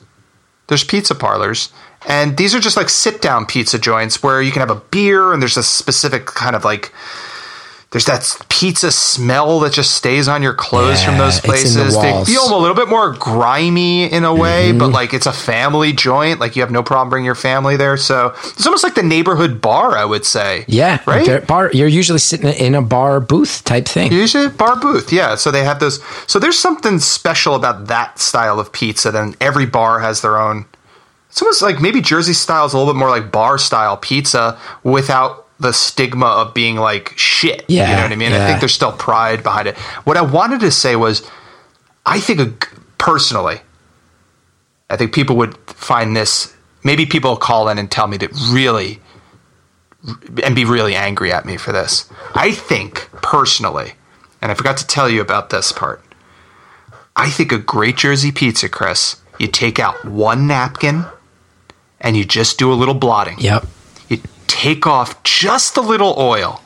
There's 0.67 0.83
pizza 0.83 1.15
parlors. 1.15 1.69
And 2.07 2.37
these 2.37 2.53
are 2.55 2.59
just 2.59 2.77
like 2.77 2.89
sit 2.89 3.21
down 3.21 3.45
pizza 3.45 3.79
joints 3.79 4.21
where 4.21 4.41
you 4.41 4.51
can 4.51 4.59
have 4.59 4.69
a 4.71 4.81
beer 4.91 5.31
and 5.33 5.41
there's 5.41 5.57
a 5.57 5.63
specific 5.63 6.25
kind 6.25 6.55
of 6.55 6.63
like 6.65 6.91
there's 7.91 8.05
that 8.05 8.37
pizza 8.49 8.91
smell 8.91 9.59
that 9.59 9.71
just 9.71 9.91
stays 9.93 10.27
on 10.27 10.41
your 10.41 10.55
clothes 10.55 11.03
from 11.03 11.19
those 11.19 11.35
in 11.35 11.41
the 11.43 11.47
places. 11.47 11.95
They 11.95 12.23
feel 12.25 12.57
a 12.57 12.57
little 12.59 12.75
bit 12.75 12.89
more 12.89 13.11
grimy 13.13 14.11
in 14.11 14.23
a 14.23 14.33
way, 14.33 14.69
Mm-hmm. 14.69 14.79
but 14.79 14.87
like 14.87 15.13
it's 15.13 15.27
a 15.27 15.31
family 15.31 15.93
joint. 15.93 16.39
Like 16.39 16.55
you 16.55 16.63
have 16.63 16.71
no 16.71 16.81
problem 16.81 17.11
bringing 17.11 17.25
your 17.27 17.35
family 17.35 17.77
there. 17.77 17.95
So 17.97 18.33
it's 18.45 18.65
almost 18.65 18.83
like 18.83 18.95
the 18.95 19.03
neighborhood 19.03 19.61
bar, 19.61 19.95
I 19.95 20.05
would 20.05 20.25
say. 20.25 20.65
Yeah, 20.67 21.01
Right? 21.05 21.45
Bar. 21.45 21.69
You're 21.71 21.87
usually 21.87 22.17
sitting 22.17 22.49
in 22.49 22.73
a 22.73 22.81
bar 22.81 23.19
booth 23.19 23.63
type 23.63 23.85
thing. 23.85 24.11
Usually 24.11 24.47
bar 24.49 24.75
booth, 24.79 25.13
yeah. 25.13 25.35
So 25.35 25.51
they 25.51 25.63
have 25.63 25.79
those. 25.79 26.03
So 26.25 26.39
there's 26.39 26.57
something 26.57 26.97
special 26.97 27.53
about 27.53 27.85
that 27.87 28.17
style 28.17 28.59
of 28.59 28.71
pizza. 28.71 29.11
Then 29.11 29.35
every 29.39 29.67
bar 29.67 29.99
has 29.99 30.21
their 30.21 30.39
own. 30.39 30.65
It's 31.33 31.41
almost 31.41 31.63
like 31.63 31.81
maybe 31.81 31.99
Jersey 31.99 32.33
style 32.33 32.67
is 32.67 32.73
a 32.73 32.77
little 32.77 32.93
bit 32.93 32.99
more 32.99 33.09
like 33.09 33.31
bar 33.31 33.57
style 33.57 33.97
pizza 33.97 34.55
without 34.83 35.47
the 35.59 35.71
stigma 35.71 36.27
of 36.27 36.53
being 36.53 36.75
like 36.75 37.17
shit. 37.17 37.65
Yeah, 37.67 37.89
you 37.89 37.95
know 37.95 38.03
what 38.03 38.11
I 38.11 38.15
mean. 38.15 38.33
I 38.33 38.35
yeah. 38.35 38.47
think 38.47 38.59
there's 38.59 38.75
still 38.75 38.91
pride 38.91 39.41
behind 39.41 39.67
it. 39.67 39.75
What 40.05 40.15
I 40.15 40.21
wanted 40.21 40.59
to 40.59 40.69
say 40.69 40.95
was, 40.95 41.27
I 42.05 42.19
think 42.19 42.39
a, 42.39 42.53
personally, 42.99 43.61
I 44.91 44.95
think 44.95 45.11
people 45.11 45.35
would 45.37 45.57
find 45.71 46.15
this. 46.15 46.55
Maybe 46.83 47.07
people 47.07 47.31
will 47.31 47.37
call 47.37 47.67
in 47.67 47.79
and 47.79 47.89
tell 47.89 48.05
me 48.05 48.17
that 48.17 48.29
really 48.51 48.99
and 50.43 50.53
be 50.53 50.65
really 50.65 50.93
angry 50.93 51.33
at 51.33 51.47
me 51.47 51.57
for 51.57 51.71
this. 51.71 52.07
I 52.35 52.51
think 52.51 53.09
personally, 53.23 53.93
and 54.39 54.51
I 54.51 54.53
forgot 54.53 54.77
to 54.77 54.85
tell 54.85 55.09
you 55.09 55.19
about 55.19 55.49
this 55.49 55.71
part. 55.71 56.03
I 57.15 57.31
think 57.31 57.51
a 57.51 57.57
great 57.57 57.97
Jersey 57.97 58.31
pizza, 58.31 58.69
Chris, 58.69 59.15
you 59.39 59.47
take 59.47 59.79
out 59.79 60.05
one 60.05 60.45
napkin 60.45 61.05
and 62.03 62.15
you 62.17 62.25
just 62.25 62.59
do 62.59 62.71
a 62.71 62.75
little 62.75 62.93
blotting. 62.93 63.39
Yep. 63.39 63.65
You 64.09 64.19
take 64.47 64.85
off 64.85 65.23
just 65.23 65.77
a 65.77 65.81
little 65.81 66.13
oil. 66.17 66.61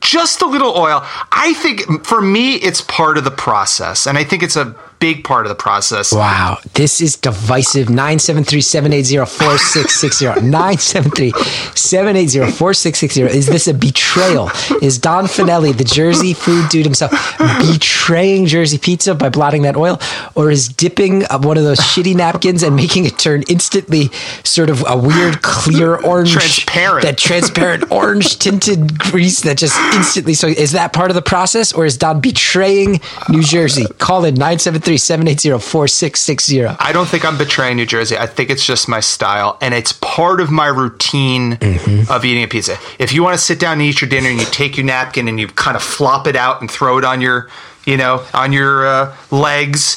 Just 0.00 0.42
a 0.42 0.46
little 0.46 0.76
oil. 0.76 1.02
I 1.32 1.54
think 1.54 2.04
for 2.04 2.20
me, 2.20 2.56
it's 2.56 2.82
part 2.82 3.18
of 3.18 3.24
the 3.24 3.30
process. 3.30 4.06
And 4.06 4.16
I 4.16 4.22
think 4.22 4.42
it's 4.42 4.54
a 4.54 4.76
big 4.98 5.24
part 5.24 5.46
of 5.46 5.50
the 5.50 5.54
process. 5.54 6.12
Wow, 6.12 6.58
this 6.74 7.00
is 7.00 7.16
divisive. 7.16 7.88
973-780-4660. 7.88 10.34
973-780-4660. 10.36 13.28
Is 13.28 13.46
this 13.46 13.68
a 13.68 13.74
betrayal? 13.74 14.50
Is 14.82 14.98
Don 14.98 15.24
Fanelli, 15.24 15.76
the 15.76 15.84
Jersey 15.84 16.34
food 16.34 16.68
dude 16.68 16.84
himself, 16.84 17.12
betraying 17.60 18.46
Jersey 18.46 18.78
pizza 18.78 19.14
by 19.14 19.28
blotting 19.28 19.62
that 19.62 19.76
oil? 19.76 20.00
Or 20.34 20.50
is 20.50 20.68
dipping 20.68 21.22
one 21.24 21.58
of 21.58 21.64
those 21.64 21.80
shitty 21.80 22.14
napkins 22.14 22.62
and 22.62 22.76
making 22.76 23.06
it 23.06 23.18
turn 23.18 23.42
instantly 23.48 24.10
sort 24.44 24.70
of 24.70 24.84
a 24.86 24.96
weird 24.96 25.42
clear 25.42 25.96
orange 25.96 26.32
Transparent. 26.32 27.04
that 27.04 27.18
transparent 27.18 27.90
orange 27.90 28.38
tinted 28.38 28.98
grease 28.98 29.40
that 29.42 29.58
just 29.58 29.76
instantly 29.94 30.34
so 30.34 30.46
is 30.46 30.72
that 30.72 30.92
part 30.92 31.10
of 31.10 31.14
the 31.14 31.22
process 31.22 31.72
or 31.72 31.84
is 31.84 31.96
Don 31.96 32.20
betraying 32.20 33.00
New 33.28 33.42
Jersey? 33.42 33.86
Call 33.98 34.24
in 34.24 34.34
973-780-4660. 34.86 36.76
I 36.78 36.92
don't 36.92 37.06
think 37.08 37.24
I'm 37.24 37.38
betraying 37.38 37.76
New 37.76 37.86
Jersey. 37.86 38.16
I 38.16 38.26
think 38.26 38.50
it's 38.50 38.64
just 38.64 38.88
my 38.88 39.00
style, 39.00 39.58
and 39.60 39.74
it's 39.74 39.92
part 39.92 40.40
of 40.40 40.50
my 40.50 40.66
routine 40.66 41.54
of 42.10 42.24
eating 42.24 42.42
a 42.44 42.48
pizza. 42.48 42.76
If 42.98 43.12
you 43.12 43.22
want 43.22 43.34
to 43.38 43.44
sit 43.44 43.58
down 43.60 43.74
and 43.74 43.82
eat 43.82 44.00
your 44.00 44.08
dinner, 44.10 44.28
and 44.28 44.38
you 44.38 44.46
take 44.46 44.76
your 44.76 44.86
napkin 44.86 45.28
and 45.28 45.38
you 45.40 45.48
kind 45.48 45.76
of 45.76 45.82
flop 45.82 46.26
it 46.26 46.36
out 46.36 46.60
and 46.60 46.70
throw 46.70 46.98
it 46.98 47.04
on 47.04 47.20
your, 47.20 47.48
you 47.84 47.96
know, 47.96 48.24
on 48.34 48.52
your 48.52 48.86
uh, 48.86 49.16
legs, 49.30 49.96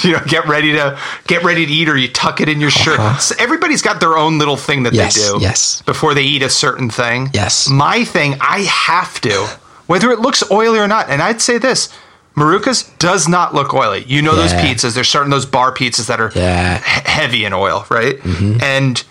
you 0.04 0.12
know, 0.12 0.20
get 0.26 0.46
ready 0.46 0.72
to 0.72 0.98
get 1.26 1.42
ready 1.44 1.66
to 1.66 1.72
eat, 1.72 1.88
or 1.88 1.96
you 1.96 2.08
tuck 2.08 2.40
it 2.40 2.48
in 2.48 2.60
your 2.60 2.70
shirt. 2.70 3.00
So 3.20 3.34
everybody's 3.38 3.82
got 3.82 4.00
their 4.00 4.16
own 4.16 4.38
little 4.38 4.56
thing 4.56 4.82
that 4.84 4.92
Yes, 4.94 5.14
they 5.14 5.38
do. 5.38 5.42
yes. 5.42 5.82
Before 5.82 6.14
they 6.14 6.22
eat 6.22 6.42
a 6.42 6.50
certain 6.50 6.90
thing. 6.90 7.30
Yes. 7.32 7.68
My 7.68 8.04
thing, 8.04 8.36
I 8.40 8.60
have 8.62 9.20
to, 9.22 9.46
whether 9.86 10.10
it 10.10 10.20
looks 10.20 10.42
oily 10.50 10.78
or 10.78 10.88
not. 10.88 11.08
And 11.10 11.22
I'd 11.22 11.40
say 11.40 11.58
this. 11.58 11.88
Maruca's 12.36 12.82
does 12.98 13.28
not 13.28 13.54
look 13.54 13.72
oily. 13.74 14.02
You 14.04 14.20
know 14.22 14.34
those 14.34 14.52
pizzas. 14.52 14.94
There's 14.94 15.08
certain 15.08 15.30
those 15.30 15.46
bar 15.46 15.72
pizzas 15.72 16.06
that 16.08 16.20
are 16.20 16.32
Yeah. 16.34 16.78
he- 16.78 17.10
heavy 17.10 17.44
in 17.44 17.52
oil, 17.52 17.86
right? 17.90 18.18
Mm-hmm. 18.20 18.60
And 18.62 19.02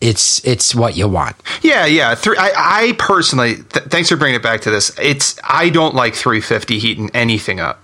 It's 0.00 0.44
it's 0.46 0.74
what 0.74 0.96
you 0.96 1.08
want. 1.08 1.36
Yeah, 1.62 1.84
yeah. 1.84 2.14
Three, 2.14 2.36
I, 2.38 2.52
I 2.54 2.92
personally, 2.98 3.56
th- 3.56 3.86
thanks 3.86 4.08
for 4.08 4.16
bringing 4.16 4.36
it 4.36 4.42
back 4.42 4.60
to 4.62 4.70
this. 4.70 4.96
It's 4.98 5.38
I 5.42 5.70
don't 5.70 5.94
like 5.94 6.14
350 6.14 6.78
heating 6.78 7.10
anything 7.14 7.58
up. 7.58 7.82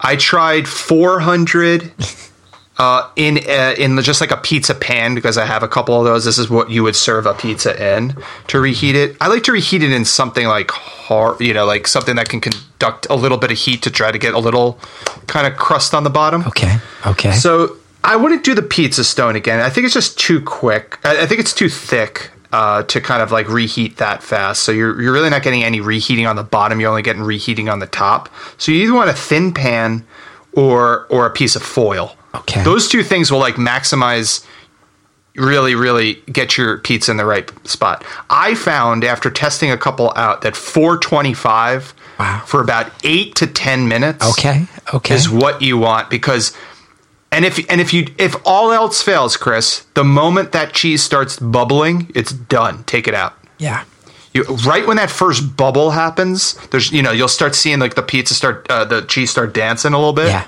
I 0.00 0.16
tried 0.16 0.68
400 0.68 1.92
uh, 2.78 3.10
in 3.16 3.38
uh, 3.48 3.74
in 3.76 4.00
just 4.02 4.20
like 4.20 4.30
a 4.30 4.36
pizza 4.36 4.74
pan 4.74 5.14
because 5.14 5.36
I 5.36 5.44
have 5.44 5.62
a 5.62 5.68
couple 5.68 5.98
of 5.98 6.04
those. 6.04 6.24
This 6.24 6.38
is 6.38 6.48
what 6.48 6.70
you 6.70 6.82
would 6.84 6.94
serve 6.94 7.26
a 7.26 7.34
pizza 7.34 7.74
in 7.82 8.16
to 8.48 8.60
reheat 8.60 8.94
it. 8.94 9.16
I 9.20 9.26
like 9.28 9.42
to 9.44 9.52
reheat 9.52 9.82
it 9.82 9.90
in 9.90 10.04
something 10.04 10.46
like 10.46 10.70
hard, 10.70 11.40
you 11.40 11.52
know, 11.52 11.66
like 11.66 11.88
something 11.88 12.14
that 12.16 12.28
can 12.28 12.40
conduct 12.40 13.06
a 13.10 13.16
little 13.16 13.38
bit 13.38 13.50
of 13.50 13.58
heat 13.58 13.82
to 13.82 13.90
try 13.90 14.12
to 14.12 14.18
get 14.18 14.34
a 14.34 14.38
little 14.38 14.78
kind 15.26 15.46
of 15.46 15.58
crust 15.58 15.92
on 15.92 16.04
the 16.04 16.10
bottom. 16.10 16.44
Okay. 16.46 16.76
Okay. 17.06 17.32
So 17.32 17.76
I 18.08 18.16
wouldn't 18.16 18.42
do 18.42 18.54
the 18.54 18.62
pizza 18.62 19.04
stone 19.04 19.36
again. 19.36 19.60
I 19.60 19.68
think 19.68 19.84
it's 19.84 19.92
just 19.92 20.18
too 20.18 20.40
quick. 20.40 20.98
I, 21.04 21.24
I 21.24 21.26
think 21.26 21.40
it's 21.40 21.52
too 21.52 21.68
thick 21.68 22.30
uh, 22.52 22.82
to 22.84 23.02
kind 23.02 23.20
of 23.20 23.30
like 23.30 23.48
reheat 23.48 23.98
that 23.98 24.22
fast. 24.22 24.62
So 24.62 24.72
you're 24.72 25.00
you're 25.00 25.12
really 25.12 25.28
not 25.28 25.42
getting 25.42 25.62
any 25.62 25.82
reheating 25.82 26.26
on 26.26 26.36
the 26.36 26.42
bottom. 26.42 26.80
You're 26.80 26.88
only 26.88 27.02
getting 27.02 27.22
reheating 27.22 27.68
on 27.68 27.80
the 27.80 27.86
top. 27.86 28.30
So 28.56 28.72
you 28.72 28.84
either 28.84 28.94
want 28.94 29.10
a 29.10 29.14
thin 29.14 29.52
pan 29.52 30.06
or 30.54 31.06
or 31.10 31.26
a 31.26 31.30
piece 31.30 31.54
of 31.54 31.62
foil. 31.62 32.16
Okay. 32.34 32.64
Those 32.64 32.88
two 32.88 33.02
things 33.02 33.30
will 33.30 33.40
like 33.40 33.56
maximize 33.56 34.42
really 35.36 35.74
really 35.74 36.14
get 36.32 36.56
your 36.56 36.78
pizza 36.78 37.10
in 37.10 37.18
the 37.18 37.26
right 37.26 37.50
spot. 37.68 38.04
I 38.30 38.54
found 38.54 39.04
after 39.04 39.30
testing 39.30 39.70
a 39.70 39.76
couple 39.76 40.14
out 40.16 40.40
that 40.42 40.56
425 40.56 41.94
Wow. 42.18 42.42
for 42.44 42.60
about 42.60 42.90
8 43.04 43.36
to 43.36 43.46
10 43.46 43.86
minutes 43.86 44.28
okay. 44.30 44.66
Okay. 44.92 45.14
is 45.14 45.30
what 45.30 45.62
you 45.62 45.78
want 45.78 46.10
because 46.10 46.52
and 47.38 47.44
if 47.46 47.58
and 47.70 47.80
if 47.80 47.94
you 47.94 48.08
if 48.18 48.34
all 48.44 48.72
else 48.72 49.00
fails, 49.00 49.36
Chris, 49.36 49.86
the 49.94 50.02
moment 50.04 50.50
that 50.52 50.72
cheese 50.72 51.02
starts 51.02 51.38
bubbling, 51.38 52.10
it's 52.14 52.32
done. 52.32 52.82
Take 52.84 53.06
it 53.06 53.14
out. 53.14 53.34
yeah. 53.58 53.84
You, 54.34 54.42
right 54.66 54.86
when 54.86 54.98
that 54.98 55.10
first 55.10 55.56
bubble 55.56 55.90
happens, 55.92 56.54
there's 56.70 56.92
you 56.92 57.02
know 57.02 57.12
you'll 57.12 57.28
start 57.28 57.54
seeing 57.54 57.78
like 57.78 57.94
the 57.94 58.02
pizza 58.02 58.34
start 58.34 58.66
uh, 58.68 58.84
the 58.84 59.02
cheese 59.02 59.30
start 59.30 59.54
dancing 59.54 59.94
a 59.94 59.98
little 59.98 60.12
bit. 60.12 60.26
Yeah. 60.28 60.46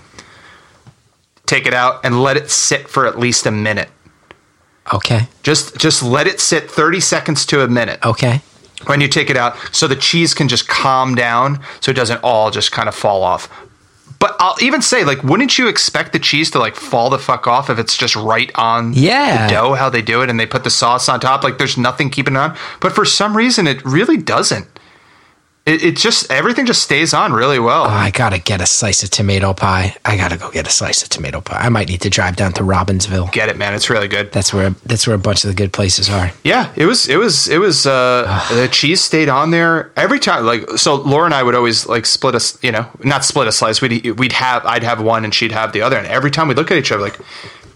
Take 1.46 1.66
it 1.66 1.74
out 1.74 2.04
and 2.04 2.22
let 2.22 2.36
it 2.36 2.50
sit 2.50 2.88
for 2.88 3.06
at 3.06 3.18
least 3.18 3.46
a 3.46 3.50
minute. 3.50 3.88
Okay. 4.92 5.28
Just 5.42 5.78
just 5.78 6.02
let 6.02 6.26
it 6.26 6.40
sit 6.40 6.70
30 6.70 7.00
seconds 7.00 7.46
to 7.46 7.62
a 7.62 7.68
minute 7.68 8.00
Okay. 8.04 8.42
when 8.86 9.00
you 9.00 9.08
take 9.08 9.30
it 9.30 9.36
out 9.36 9.56
so 9.72 9.86
the 9.86 9.96
cheese 9.96 10.34
can 10.34 10.48
just 10.48 10.68
calm 10.68 11.14
down 11.14 11.60
so 11.80 11.90
it 11.90 11.94
doesn't 11.94 12.20
all 12.22 12.50
just 12.50 12.72
kind 12.72 12.88
of 12.88 12.94
fall 12.94 13.22
off. 13.22 13.48
But 14.20 14.36
I'll 14.38 14.56
even 14.60 14.82
say, 14.82 15.02
like, 15.02 15.24
wouldn't 15.24 15.58
you 15.58 15.66
expect 15.66 16.12
the 16.12 16.18
cheese 16.18 16.50
to 16.52 16.58
like 16.60 16.76
fall 16.76 17.10
the 17.10 17.18
fuck 17.18 17.46
off 17.48 17.68
if 17.70 17.78
it's 17.78 17.96
just 17.96 18.14
right 18.14 18.50
on 18.54 18.92
Yeah. 18.92 19.46
the 19.48 19.52
dough, 19.54 19.74
how 19.74 19.88
they 19.90 20.02
do 20.02 20.20
it, 20.22 20.30
and 20.30 20.38
they 20.38 20.46
put 20.46 20.62
the 20.62 20.70
sauce 20.70 21.08
on 21.08 21.18
top? 21.20 21.42
Like, 21.42 21.56
there's 21.58 21.76
nothing 21.78 22.10
keeping 22.10 22.34
it 22.34 22.38
on. 22.38 22.56
But 22.80 22.92
for 22.94 23.04
some 23.04 23.36
reason, 23.36 23.66
it 23.66 23.84
really 23.84 24.18
doesn't. 24.18 24.66
It, 25.70 25.84
it 25.84 25.96
just 25.96 26.30
everything 26.32 26.66
just 26.66 26.82
stays 26.82 27.14
on 27.14 27.32
really 27.32 27.60
well. 27.60 27.84
Oh, 27.84 27.88
I 28.06 28.10
gotta 28.10 28.38
get 28.38 28.60
a 28.60 28.66
slice 28.66 29.02
of 29.04 29.10
tomato 29.10 29.52
pie. 29.54 29.94
I 30.04 30.16
gotta 30.16 30.36
go 30.36 30.50
get 30.50 30.66
a 30.66 30.70
slice 30.70 31.02
of 31.02 31.08
tomato 31.10 31.40
pie. 31.40 31.58
I 31.60 31.68
might 31.68 31.88
need 31.88 32.00
to 32.00 32.10
drive 32.10 32.34
down 32.34 32.52
to 32.54 32.62
Robbinsville. 32.64 33.30
Get 33.30 33.48
it, 33.48 33.56
man? 33.56 33.72
It's 33.74 33.88
really 33.88 34.08
good. 34.08 34.32
That's 34.32 34.52
where 34.52 34.70
that's 34.84 35.06
where 35.06 35.14
a 35.14 35.18
bunch 35.18 35.44
of 35.44 35.48
the 35.48 35.54
good 35.54 35.72
places 35.72 36.10
are. 36.10 36.32
Yeah, 36.42 36.72
it 36.74 36.86
was 36.86 37.08
it 37.08 37.16
was 37.18 37.46
it 37.46 37.58
was 37.58 37.86
uh 37.86 38.24
the 38.50 38.66
cheese 38.68 39.00
stayed 39.00 39.28
on 39.28 39.52
there 39.52 39.92
every 39.96 40.18
time 40.18 40.44
like 40.44 40.68
so 40.76 40.96
Laura 40.96 41.26
and 41.26 41.34
I 41.34 41.42
would 41.44 41.54
always 41.54 41.86
like 41.86 42.04
split 42.04 42.34
a 42.34 42.42
s- 42.42 42.58
you 42.62 42.72
know 42.72 42.86
not 43.04 43.24
split 43.24 43.46
a 43.46 43.52
slice 43.52 43.80
we'd 43.80 44.18
we'd 44.18 44.32
have 44.32 44.66
I'd 44.66 44.82
have 44.82 45.00
one 45.00 45.24
and 45.24 45.32
she'd 45.32 45.52
have 45.52 45.72
the 45.72 45.82
other 45.82 45.96
and 45.96 46.06
every 46.08 46.30
time 46.32 46.48
we 46.48 46.54
look 46.54 46.70
at 46.72 46.78
each 46.78 46.90
other 46.90 47.02
like 47.02 47.18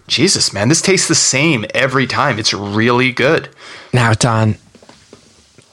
Jesus 0.07 0.51
man 0.53 0.67
this 0.69 0.81
tastes 0.81 1.07
the 1.07 1.15
same 1.15 1.65
every 1.73 2.07
time 2.07 2.39
it's 2.39 2.53
really 2.53 3.11
good 3.13 3.47
Now, 3.93 4.13
Don, 4.13 4.57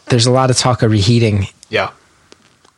there's 0.09 0.27
a 0.27 0.31
lot 0.31 0.51
of 0.51 0.57
talk 0.57 0.83
of 0.83 0.91
reheating. 0.93 1.49
yeah 1.69 1.91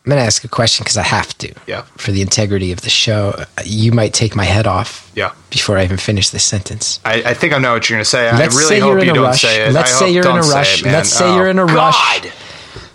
I'm 0.05 0.11
gonna 0.11 0.21
ask 0.23 0.45
a 0.45 0.49
question 0.49 0.85
because 0.85 0.99
I 0.99 1.03
have 1.03 1.37
to. 1.39 1.55
Yeah. 1.67 1.83
For 1.97 2.13
the 2.13 2.21
integrity 2.21 2.73
of 2.73 2.83
the 2.83 2.91
show, 2.91 3.43
you 3.65 3.91
might 3.91 4.13
take 4.13 4.37
my 4.37 4.45
head 4.45 4.67
off. 4.67 5.11
Yeah. 5.15 5.33
Before 5.49 5.79
I 5.79 5.85
even 5.85 5.97
finish 5.97 6.29
this 6.29 6.45
sentence. 6.45 7.01
I, 7.07 7.23
I 7.31 7.35
think 7.35 7.55
I 7.55 7.59
know 7.59 7.73
what 7.73 7.89
you're 7.89 7.97
gonna 7.97 8.05
say 8.05 8.31
Let's 8.33 8.55
I 8.55 8.59
really 8.59 8.69
say 8.69 8.81
hope 8.81 8.91
you're 8.91 8.99
in 8.99 9.05
you 9.07 9.11
a 9.13 9.15
don't 9.15 9.25
rush. 9.25 9.41
say 9.41 9.67
it 9.67 9.73
Let's 9.73 9.95
I 9.95 9.99
say 9.99 10.05
hope- 10.07 10.15
you're 10.15 10.31
in 10.31 10.37
a 10.37 10.41
rush. 10.43 10.83
it. 10.83 10.87
Let's 10.87 11.09
say 11.09 11.25
Oh, 11.25 11.37
you're 11.37 11.49
in 11.49 11.59
a 11.59 11.65
rush. 11.65 12.21
God. 12.23 12.33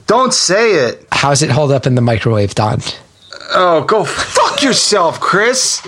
don't 0.05 0.33
say 0.33 0.73
it 0.73 1.07
How's 1.11 1.41
it 1.41 1.49
hold 1.49 1.71
up 1.71 1.87
in 1.87 1.95
the 1.95 2.01
microwave, 2.01 2.53
Don? 2.53 2.81
oh 3.51 3.83
go 3.85 4.03
fuck 4.05 4.61
yourself 4.61 5.19
Chris 5.19 5.81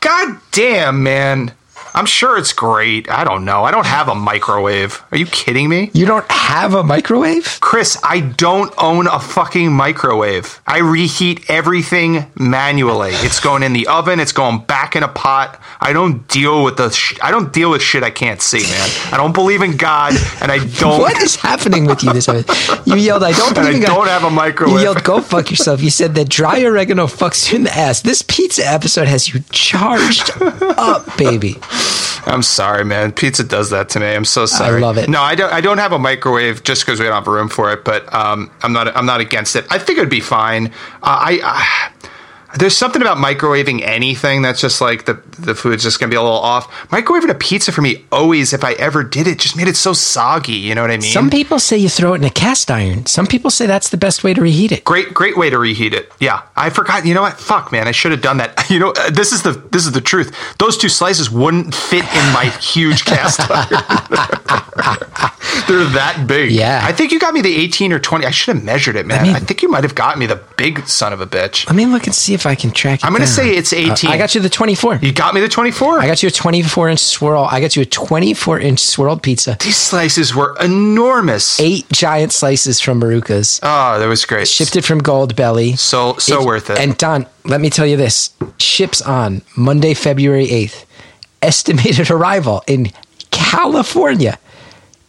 God 0.00 0.36
damn 0.52 1.02
man 1.02 1.52
I'm 1.96 2.06
sure 2.06 2.38
it's 2.38 2.52
great 2.52 3.10
I 3.10 3.24
don't 3.24 3.44
know 3.44 3.64
I 3.64 3.70
don't 3.70 3.86
have 3.86 4.08
a 4.08 4.14
microwave 4.14 5.02
are 5.10 5.18
you 5.18 5.26
kidding 5.26 5.68
me 5.68 5.90
You 5.94 6.06
don't 6.06 6.30
have 6.30 6.74
a 6.74 6.84
microwave? 6.84 7.58
Chris, 7.60 7.98
I 8.04 8.20
don't 8.20 8.72
own 8.78 9.08
a 9.08 9.18
fucking 9.18 9.72
microwave. 9.72 10.60
I 10.66 10.78
reheat 10.78 11.50
everything 11.50 12.30
manually. 12.38 13.10
It's 13.12 13.40
going 13.40 13.62
in 13.64 13.72
the 13.72 13.88
oven. 13.88 14.20
It's 14.20 14.32
going 14.32 14.60
back 14.60 14.94
in 14.94 15.02
a 15.02 15.08
pot. 15.08 15.60
I 15.80 15.92
don't 15.92 16.26
deal 16.28 16.62
with 16.64 16.76
the. 16.76 16.90
Sh- 16.90 17.18
I 17.20 17.30
don't 17.32 17.52
deal 17.52 17.70
with 17.70 17.82
shit 17.82 18.02
I 18.04 18.10
can't 18.10 18.40
see, 18.40 18.62
man. 18.62 18.88
I 19.12 19.16
don't 19.16 19.32
believe 19.34 19.62
in 19.62 19.76
God, 19.76 20.12
and 20.40 20.52
I 20.52 20.58
don't. 20.78 21.00
What 21.00 21.20
is 21.20 21.34
happening 21.36 21.84
with 21.86 22.02
you 22.04 22.12
this 22.12 22.28
episode? 22.28 22.86
You 22.86 22.96
yelled, 22.96 23.24
I 23.24 23.32
don't 23.32 23.48
And 23.56 23.58
I 23.58 23.62
believe 23.62 23.76
in 23.76 23.82
God." 23.82 23.90
I 23.90 23.94
don't 23.96 24.08
have 24.08 24.24
a 24.24 24.30
microwave. 24.30 24.76
You 24.76 24.82
yelled, 24.82 25.02
go 25.02 25.20
fuck 25.20 25.50
yourself. 25.50 25.82
You 25.82 25.90
said 25.90 26.14
that 26.14 26.28
dry 26.28 26.62
oregano 26.64 27.06
fucks 27.06 27.50
you 27.50 27.56
in 27.56 27.64
the 27.64 27.76
ass. 27.76 28.02
This 28.02 28.22
pizza 28.22 28.64
episode 28.66 29.08
has 29.08 29.28
you 29.32 29.40
charged 29.50 30.30
up, 30.40 31.16
baby. 31.18 31.56
I'm 32.26 32.42
sorry, 32.42 32.84
man. 32.84 33.12
Pizza 33.12 33.44
does 33.44 33.70
that 33.70 33.88
to 33.90 34.00
me. 34.00 34.06
I'm 34.06 34.24
so 34.24 34.46
sorry. 34.46 34.78
I 34.78 34.80
love 34.80 34.98
it. 34.98 35.08
No, 35.08 35.22
I 35.22 35.34
don't. 35.34 35.52
I 35.52 35.60
don't 35.60 35.78
have 35.78 35.92
a 35.92 35.98
microwave 35.98 36.64
just 36.64 36.84
because 36.84 36.98
we 36.98 37.06
don't 37.06 37.14
have 37.14 37.26
room 37.26 37.48
for 37.48 37.72
it. 37.72 37.84
But 37.84 38.12
um, 38.12 38.50
I'm 38.62 38.72
not. 38.72 38.94
I'm 38.96 39.06
not 39.06 39.20
against 39.20 39.54
it. 39.56 39.64
I 39.70 39.78
think 39.78 39.98
it'd 39.98 40.10
be 40.10 40.20
fine. 40.20 40.66
Uh, 40.66 40.70
I. 41.02 41.40
I 41.42 41.92
there's 42.58 42.76
something 42.76 43.02
about 43.02 43.18
microwaving 43.18 43.82
anything 43.82 44.42
that's 44.42 44.60
just 44.60 44.80
like 44.80 45.04
the 45.06 45.14
the 45.38 45.54
food's 45.54 45.82
just 45.82 46.00
gonna 46.00 46.10
be 46.10 46.16
a 46.16 46.22
little 46.22 46.36
off. 46.38 46.70
Microwaving 46.88 47.30
a 47.30 47.34
pizza 47.34 47.72
for 47.72 47.82
me 47.82 48.04
always, 48.10 48.52
if 48.52 48.64
I 48.64 48.72
ever 48.74 49.02
did 49.02 49.26
it, 49.26 49.38
just 49.38 49.56
made 49.56 49.68
it 49.68 49.76
so 49.76 49.92
soggy. 49.92 50.52
You 50.54 50.74
know 50.74 50.82
what 50.82 50.90
I 50.90 50.96
mean? 50.96 51.12
Some 51.12 51.30
people 51.30 51.58
say 51.58 51.76
you 51.76 51.88
throw 51.88 52.12
it 52.14 52.16
in 52.16 52.24
a 52.24 52.30
cast 52.30 52.70
iron. 52.70 53.06
Some 53.06 53.26
people 53.26 53.50
say 53.50 53.66
that's 53.66 53.90
the 53.90 53.96
best 53.96 54.24
way 54.24 54.34
to 54.34 54.40
reheat 54.40 54.72
it. 54.72 54.84
Great, 54.84 55.12
great 55.14 55.36
way 55.36 55.50
to 55.50 55.58
reheat 55.58 55.92
it. 55.94 56.10
Yeah, 56.20 56.42
I 56.56 56.70
forgot. 56.70 57.04
You 57.06 57.14
know 57.14 57.22
what? 57.22 57.38
Fuck, 57.38 57.72
man, 57.72 57.86
I 57.88 57.92
should 57.92 58.12
have 58.12 58.22
done 58.22 58.38
that. 58.38 58.54
You 58.76 58.80
know, 58.80 58.90
uh, 58.96 59.10
this 59.10 59.32
is 59.32 59.42
the 59.42 59.52
this 59.52 59.86
is 59.86 59.92
the 59.92 60.00
truth. 60.00 60.34
Those 60.58 60.76
two 60.76 60.88
slices 60.88 61.30
wouldn't 61.30 61.72
fit 61.74 62.02
in 62.02 62.32
my 62.32 62.46
huge 62.60 63.04
cast 63.04 63.40
iron. 63.48 63.68
They're 65.68 65.84
that 65.94 66.24
big. 66.26 66.52
Yeah. 66.52 66.80
I 66.84 66.92
think 66.92 67.12
you 67.12 67.18
got 67.18 67.34
me 67.34 67.40
the 67.40 67.54
18 67.56 67.92
or 67.92 67.98
20. 67.98 68.24
I 68.26 68.30
should 68.30 68.54
have 68.54 68.64
measured 68.64 68.96
it, 68.96 69.06
man. 69.06 69.22
mean- 69.22 69.34
I 69.36 69.40
think 69.40 69.62
you 69.62 69.68
might 69.68 69.84
have 69.84 69.94
got 69.94 70.18
me 70.18 70.26
the 70.26 70.36
big 70.56 70.86
son 70.86 71.12
of 71.12 71.20
a 71.20 71.26
bitch. 71.26 71.66
Let 71.66 71.74
me 71.76 71.86
look 71.86 72.06
and 72.06 72.14
see 72.14 72.34
if 72.34 72.45
if 72.46 72.50
I 72.50 72.60
can 72.60 72.70
track 72.70 73.00
it. 73.00 73.04
I'm 73.04 73.12
gonna 73.12 73.26
say 73.26 73.56
it's 73.56 73.72
18. 73.72 74.08
Uh, 74.10 74.12
I 74.12 74.18
got 74.18 74.34
you 74.34 74.40
the 74.40 74.48
24. 74.48 74.96
You 75.02 75.12
got 75.12 75.34
me 75.34 75.40
the 75.40 75.48
24. 75.48 75.98
I 76.00 76.06
got 76.06 76.22
you 76.22 76.28
a 76.28 76.32
24 76.32 76.90
inch 76.90 77.00
swirl. 77.00 77.44
I 77.44 77.60
got 77.60 77.76
you 77.76 77.82
a 77.82 77.86
24 77.86 78.60
inch 78.60 78.80
swirled 78.80 79.22
pizza. 79.22 79.56
These 79.60 79.76
slices 79.76 80.34
were 80.34 80.56
enormous. 80.60 81.58
Eight 81.60 81.88
giant 81.90 82.32
slices 82.32 82.80
from 82.80 83.00
Maruca's. 83.00 83.60
Oh, 83.62 83.98
that 83.98 84.06
was 84.06 84.24
great. 84.24 84.48
Shipped 84.48 84.76
it 84.76 84.84
from 84.84 85.00
Goldbelly. 85.00 85.76
So 85.78 86.16
so 86.18 86.44
worth 86.44 86.70
it. 86.70 86.78
And 86.78 86.96
Don, 86.96 87.26
let 87.44 87.60
me 87.60 87.70
tell 87.70 87.86
you 87.86 87.96
this: 87.96 88.30
ships 88.58 89.02
on 89.02 89.42
Monday, 89.56 89.94
February 89.94 90.46
8th. 90.46 90.84
Estimated 91.42 92.10
arrival 92.10 92.62
in 92.66 92.90
California, 93.30 94.38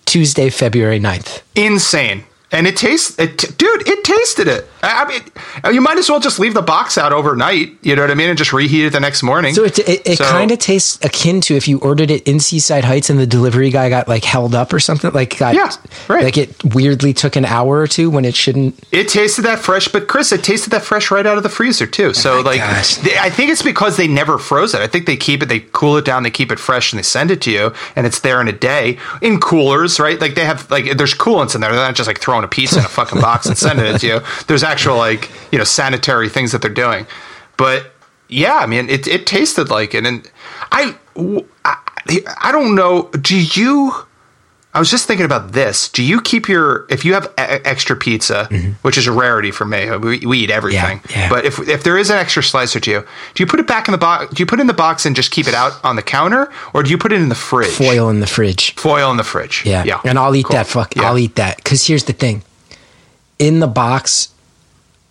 Tuesday, 0.05 0.49
February 0.49 0.99
9th. 0.99 1.41
insane. 1.55 2.23
And 2.49 2.65
it 2.65 2.77
tastes, 2.77 3.19
it, 3.19 3.57
dude. 3.57 3.87
It 3.87 4.05
tasted 4.05 4.47
it. 4.47 4.69
I, 4.95 5.07
mean, 5.07 5.21
uh, 5.65 5.69
you 5.69 5.81
might 5.81 5.97
as 5.97 6.09
well 6.09 6.19
just 6.19 6.39
leave 6.39 6.53
the 6.53 6.61
box 6.61 6.97
out 6.97 7.11
overnight. 7.13 7.75
You 7.81 7.95
know 7.95 8.01
what 8.03 8.11
I 8.11 8.15
mean, 8.15 8.29
and 8.29 8.37
just 8.37 8.53
reheat 8.53 8.85
it 8.85 8.93
the 8.93 8.99
next 8.99 9.23
morning. 9.23 9.53
So 9.53 9.63
it 9.63 9.79
it, 9.79 10.01
it 10.07 10.17
So- 10.17 10.25
kind 10.25 10.51
of 10.51 10.59
tastes 10.59 11.03
akin 11.03 11.41
to 11.41 11.55
if 11.55 11.67
you 11.67 11.79
ordered 11.79 12.11
it 12.11 12.27
in 12.27 12.39
Seaside 12.39 12.83
Heights 12.85 13.09
and 13.09 13.19
the 13.19 13.27
delivery 13.27 13.69
guy 13.69 13.89
got 13.89 14.07
like 14.07 14.23
held 14.23 14.55
up 14.55 14.73
or 14.73 14.79
something. 14.79 15.11
Like 15.11 15.37
got 15.37 15.55
Yeah, 15.55 15.69
right. 16.07 16.23
like 16.23 16.37
it 16.37 16.55
weirdly 16.75 17.13
took 17.13 17.35
an 17.35 17.45
hour 17.45 17.79
or 17.79 17.87
two 17.87 18.09
when 18.09 18.25
it 18.25 18.35
shouldn't. 18.35 18.79
It 18.91 19.09
tasted 19.09 19.43
that 19.43 19.59
fresh, 19.59 19.87
but 19.87 20.07
Chris, 20.07 20.31
it 20.31 20.43
tasted 20.43 20.69
that 20.71 20.83
fresh 20.83 21.11
right 21.11 21.25
out 21.25 21.37
of 21.37 21.43
the 21.43 21.49
freezer 21.49 21.87
too. 21.87 22.13
So 22.13 22.39
Oh 22.39 22.41
like, 22.41 22.59
they, 23.03 23.17
I 23.17 23.29
think 23.29 23.51
it's 23.51 23.61
because 23.61 23.97
they 23.97 24.07
never 24.07 24.37
froze 24.37 24.73
it. 24.73 24.81
I 24.81 24.87
think 24.87 25.05
they 25.05 25.17
keep 25.17 25.41
it, 25.43 25.47
they 25.47 25.59
cool 25.61 25.97
it 25.97 26.05
down, 26.05 26.23
they 26.23 26.31
keep 26.31 26.51
it 26.51 26.59
fresh, 26.59 26.91
and 26.91 26.99
they 26.99 27.03
send 27.03 27.31
it 27.31 27.41
to 27.41 27.51
you, 27.51 27.73
and 27.95 28.05
it's 28.05 28.19
there 28.19 28.39
in 28.41 28.47
a 28.47 28.51
day 28.51 28.97
in 29.21 29.39
coolers, 29.39 29.99
right? 29.99 30.19
Like 30.19 30.35
they 30.35 30.45
have 30.45 30.69
like 30.71 30.97
there's 30.97 31.13
coolants 31.13 31.55
in 31.55 31.61
there. 31.61 31.71
They're 31.71 31.79
not 31.79 31.95
just 31.95 32.07
like 32.07 32.19
throwing 32.19 32.43
a 32.43 32.47
pizza 32.47 32.79
in 32.79 32.85
a 32.85 32.89
fucking 32.89 33.21
box 33.21 33.45
and 33.47 33.57
sending 33.57 33.85
it 33.85 33.99
to 33.99 34.07
you. 34.07 34.19
There's 34.47 34.63
actual 34.77 34.97
like 34.97 35.29
you 35.51 35.57
know 35.57 35.63
sanitary 35.65 36.29
things 36.29 36.51
that 36.51 36.61
they're 36.61 36.69
doing. 36.85 37.05
But 37.57 37.91
yeah, 38.29 38.57
I 38.57 38.65
mean, 38.67 38.89
it 38.89 39.07
it 39.07 39.25
tasted 39.25 39.69
like 39.69 39.93
it, 39.95 40.05
and 40.05 40.29
I 40.71 40.95
I, 41.65 41.75
I 42.41 42.51
don't 42.51 42.75
know. 42.75 43.09
Do 43.21 43.35
you? 43.39 43.91
I 44.73 44.79
was 44.79 44.91
just 44.91 45.07
thinking 45.07 45.25
about 45.25 45.53
this. 45.53 45.89
Do 45.89 46.03
you 46.03 46.21
keep 46.21 46.47
your 46.47 46.85
if 46.89 47.03
you 47.03 47.15
have 47.15 47.25
e- 47.39 47.63
extra 47.65 47.95
pizza, 47.95 48.45
which 48.83 48.95
is 48.95 49.07
a 49.07 49.11
rarity 49.11 49.49
for 49.49 49.65
me? 49.65 49.89
We, 49.97 50.19
we 50.19 50.37
eat 50.39 50.51
everything, 50.51 50.99
Mm-hmm. 50.99 51.19
yeah. 51.19 51.29
but 51.29 51.45
if 51.45 51.57
if 51.67 51.83
there 51.83 51.97
is 51.97 52.11
an 52.11 52.17
extra 52.17 52.43
slice 52.43 52.75
or 52.75 52.79
two, 52.79 53.01
do 53.33 53.41
you 53.43 53.47
put 53.47 53.59
it 53.59 53.65
back 53.65 53.87
in 53.87 53.91
the 53.93 53.97
box? 53.97 54.31
Do 54.35 54.41
you 54.41 54.45
put 54.45 54.59
it 54.59 54.61
in 54.61 54.67
the 54.67 54.75
box 54.75 55.05
and 55.07 55.15
just 55.15 55.31
keep 55.31 55.47
it 55.47 55.55
out 55.55 55.71
on 55.83 55.95
the 55.95 56.03
counter, 56.03 56.51
or 56.75 56.83
do 56.83 56.91
you 56.91 56.97
put 56.99 57.11
it 57.11 57.19
in 57.21 57.29
the 57.29 57.35
fridge? 57.35 57.71
Foil 57.71 58.07
in 58.11 58.19
the 58.19 58.27
fridge. 58.27 58.75
Foil 58.75 59.09
in 59.09 59.17
the 59.17 59.23
fridge. 59.23 59.63
Yeah. 59.65 59.83
yeah. 59.83 59.99
And 60.05 60.19
I'll 60.19 60.35
eat 60.35 60.45
Cool. 60.45 60.57
that. 60.57 60.67
Fuck. 60.67 60.95
Yeah. 60.95 61.03
I'll 61.09 61.17
eat 61.17 61.35
that. 61.37 61.57
Because 61.57 61.87
here's 61.87 62.03
the 62.03 62.13
thing. 62.13 62.43
In 63.39 63.59
the 63.61 63.67
box, 63.67 64.29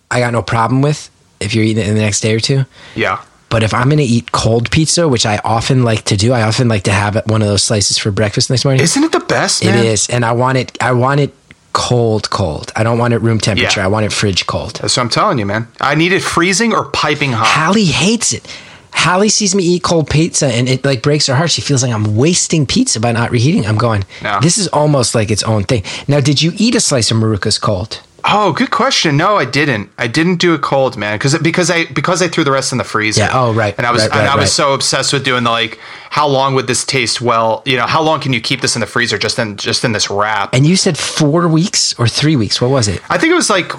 I 0.09 0.19
got 0.19 0.31
no 0.33 0.41
problem 0.41 0.81
with 0.81 1.09
if 1.39 1.53
you're 1.53 1.63
eating 1.63 1.83
it 1.83 1.89
in 1.89 1.95
the 1.95 2.01
next 2.01 2.21
day 2.21 2.33
or 2.33 2.39
two. 2.39 2.65
Yeah, 2.95 3.21
But 3.49 3.63
if 3.63 3.73
I'm 3.73 3.85
going 3.89 3.97
to 3.97 4.03
eat 4.03 4.31
cold 4.31 4.71
pizza, 4.71 5.07
which 5.07 5.25
I 5.25 5.39
often 5.43 5.83
like 5.83 6.03
to 6.05 6.17
do, 6.17 6.33
I 6.33 6.41
often 6.43 6.67
like 6.67 6.83
to 6.83 6.91
have 6.91 7.21
one 7.27 7.41
of 7.41 7.47
those 7.47 7.63
slices 7.63 7.97
for 7.97 8.11
breakfast 8.11 8.49
next 8.49 8.65
morning. 8.65 8.81
isn't 8.81 9.03
it 9.03 9.11
the 9.11 9.19
best? 9.19 9.63
It 9.63 9.67
Man? 9.67 9.85
is, 9.85 10.09
and 10.09 10.25
I 10.25 10.31
want 10.31 10.57
it. 10.57 10.77
I 10.81 10.91
want 10.93 11.19
it 11.19 11.33
cold, 11.73 12.29
cold. 12.31 12.71
I 12.75 12.83
don't 12.83 12.97
want 12.97 13.13
it 13.13 13.19
room 13.19 13.39
temperature. 13.39 13.79
Yeah. 13.81 13.85
I 13.85 13.87
want 13.89 14.05
it 14.05 14.11
fridge 14.11 14.47
cold. 14.47 14.77
That's 14.81 14.97
what 14.97 15.03
I'm 15.03 15.09
telling 15.09 15.37
you, 15.37 15.45
man. 15.45 15.67
I 15.79 15.93
need 15.95 16.11
it 16.11 16.23
freezing 16.23 16.73
or 16.73 16.85
piping 16.89 17.33
hot. 17.33 17.45
Hallie 17.47 17.85
hates 17.85 18.33
it. 18.33 18.47
Hallie 18.93 19.29
sees 19.29 19.53
me 19.53 19.63
eat 19.63 19.83
cold 19.83 20.09
pizza, 20.09 20.47
and 20.47 20.67
it 20.67 20.83
like 20.83 21.03
breaks 21.03 21.27
her 21.27 21.35
heart. 21.35 21.51
She 21.51 21.61
feels 21.61 21.83
like 21.83 21.91
I'm 21.93 22.15
wasting 22.15 22.65
pizza 22.65 22.99
by 22.99 23.11
not 23.11 23.29
reheating. 23.29 23.67
I'm 23.67 23.77
going. 23.77 24.03
Yeah. 24.23 24.39
This 24.39 24.57
is 24.57 24.67
almost 24.69 25.13
like 25.13 25.29
its 25.29 25.43
own 25.43 25.63
thing. 25.65 25.83
Now, 26.07 26.19
did 26.19 26.41
you 26.41 26.51
eat 26.57 26.73
a 26.73 26.79
slice 26.79 27.11
of 27.11 27.17
Maruca's 27.17 27.59
cold? 27.59 28.01
Oh, 28.29 28.51
good 28.51 28.71
question. 28.71 29.15
No, 29.15 29.37
I 29.37 29.45
didn't. 29.45 29.89
I 29.97 30.07
didn't 30.07 30.35
do 30.37 30.53
it 30.53 30.61
cold, 30.61 30.97
man, 30.97 31.17
because 31.17 31.37
because 31.39 31.71
I 31.71 31.85
because 31.85 32.21
I 32.21 32.27
threw 32.27 32.43
the 32.43 32.51
rest 32.51 32.71
in 32.73 32.77
the 32.77 32.83
freezer. 32.83 33.21
Yeah, 33.21 33.29
oh, 33.33 33.53
right, 33.53 33.73
And 33.77 33.87
I 33.87 33.91
was 33.91 34.01
right, 34.01 34.11
and 34.11 34.19
right, 34.21 34.29
I 34.29 34.35
was 34.35 34.43
right. 34.43 34.49
so 34.49 34.73
obsessed 34.73 35.13
with 35.13 35.23
doing 35.23 35.43
the 35.45 35.49
like, 35.49 35.79
how 36.09 36.27
long 36.27 36.53
would 36.55 36.67
this 36.67 36.83
taste 36.85 37.21
well? 37.21 37.63
You 37.65 37.77
know, 37.77 37.85
how 37.85 38.01
long 38.03 38.19
can 38.19 38.33
you 38.33 38.41
keep 38.41 38.59
this 38.59 38.75
in 38.75 38.81
the 38.81 38.87
freezer 38.87 39.17
just 39.17 39.39
in 39.39 39.55
just 39.55 39.85
in 39.85 39.93
this 39.93 40.09
wrap? 40.09 40.53
And 40.53 40.65
you 40.65 40.75
said 40.75 40.97
four 40.97 41.47
weeks 41.47 41.97
or 41.97 42.07
three 42.07 42.35
weeks. 42.35 42.59
What 42.59 42.69
was 42.69 42.89
it? 42.89 43.01
I 43.09 43.17
think 43.17 43.31
it 43.31 43.35
was 43.35 43.49
like 43.49 43.71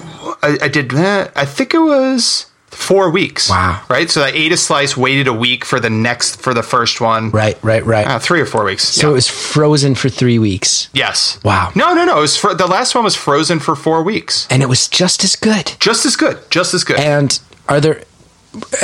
I, 0.43 0.57
I 0.63 0.67
did. 0.67 0.93
eh, 0.95 1.27
I 1.35 1.45
think 1.45 1.75
it 1.75 1.79
was 1.79 2.47
four 2.71 3.09
weeks. 3.09 3.49
Wow. 3.49 3.81
Right. 3.89 4.09
So 4.09 4.21
I 4.21 4.29
ate 4.29 4.51
a 4.51 4.57
slice, 4.57 4.95
waited 4.95 5.27
a 5.27 5.33
week 5.33 5.65
for 5.65 5.79
the 5.79 5.89
next 5.89 6.41
for 6.41 6.53
the 6.53 6.63
first 6.63 7.01
one. 7.01 7.31
Right, 7.31 7.57
right, 7.63 7.85
right. 7.85 8.07
Uh, 8.07 8.19
three 8.19 8.39
or 8.41 8.45
four 8.45 8.63
weeks. 8.63 8.83
so 8.87 9.07
yeah. 9.07 9.11
it 9.11 9.13
was 9.15 9.27
frozen 9.27 9.95
for 9.95 10.09
three 10.09 10.39
weeks, 10.39 10.89
yes. 10.93 11.39
Wow. 11.43 11.71
No, 11.75 11.93
no, 11.93 12.05
no. 12.05 12.17
It 12.17 12.21
was 12.21 12.37
fr- 12.37 12.53
the 12.53 12.67
last 12.67 12.95
one 12.95 13.03
was 13.03 13.15
frozen 13.15 13.59
for 13.59 13.75
four 13.75 14.03
weeks. 14.03 14.47
and 14.49 14.61
it 14.63 14.69
was 14.69 14.87
just 14.87 15.23
as 15.23 15.35
good. 15.35 15.75
Just 15.79 16.05
as 16.05 16.15
good. 16.15 16.39
Just 16.49 16.73
as 16.73 16.83
good. 16.83 16.99
And 16.99 17.39
are 17.67 17.79
there? 17.81 18.03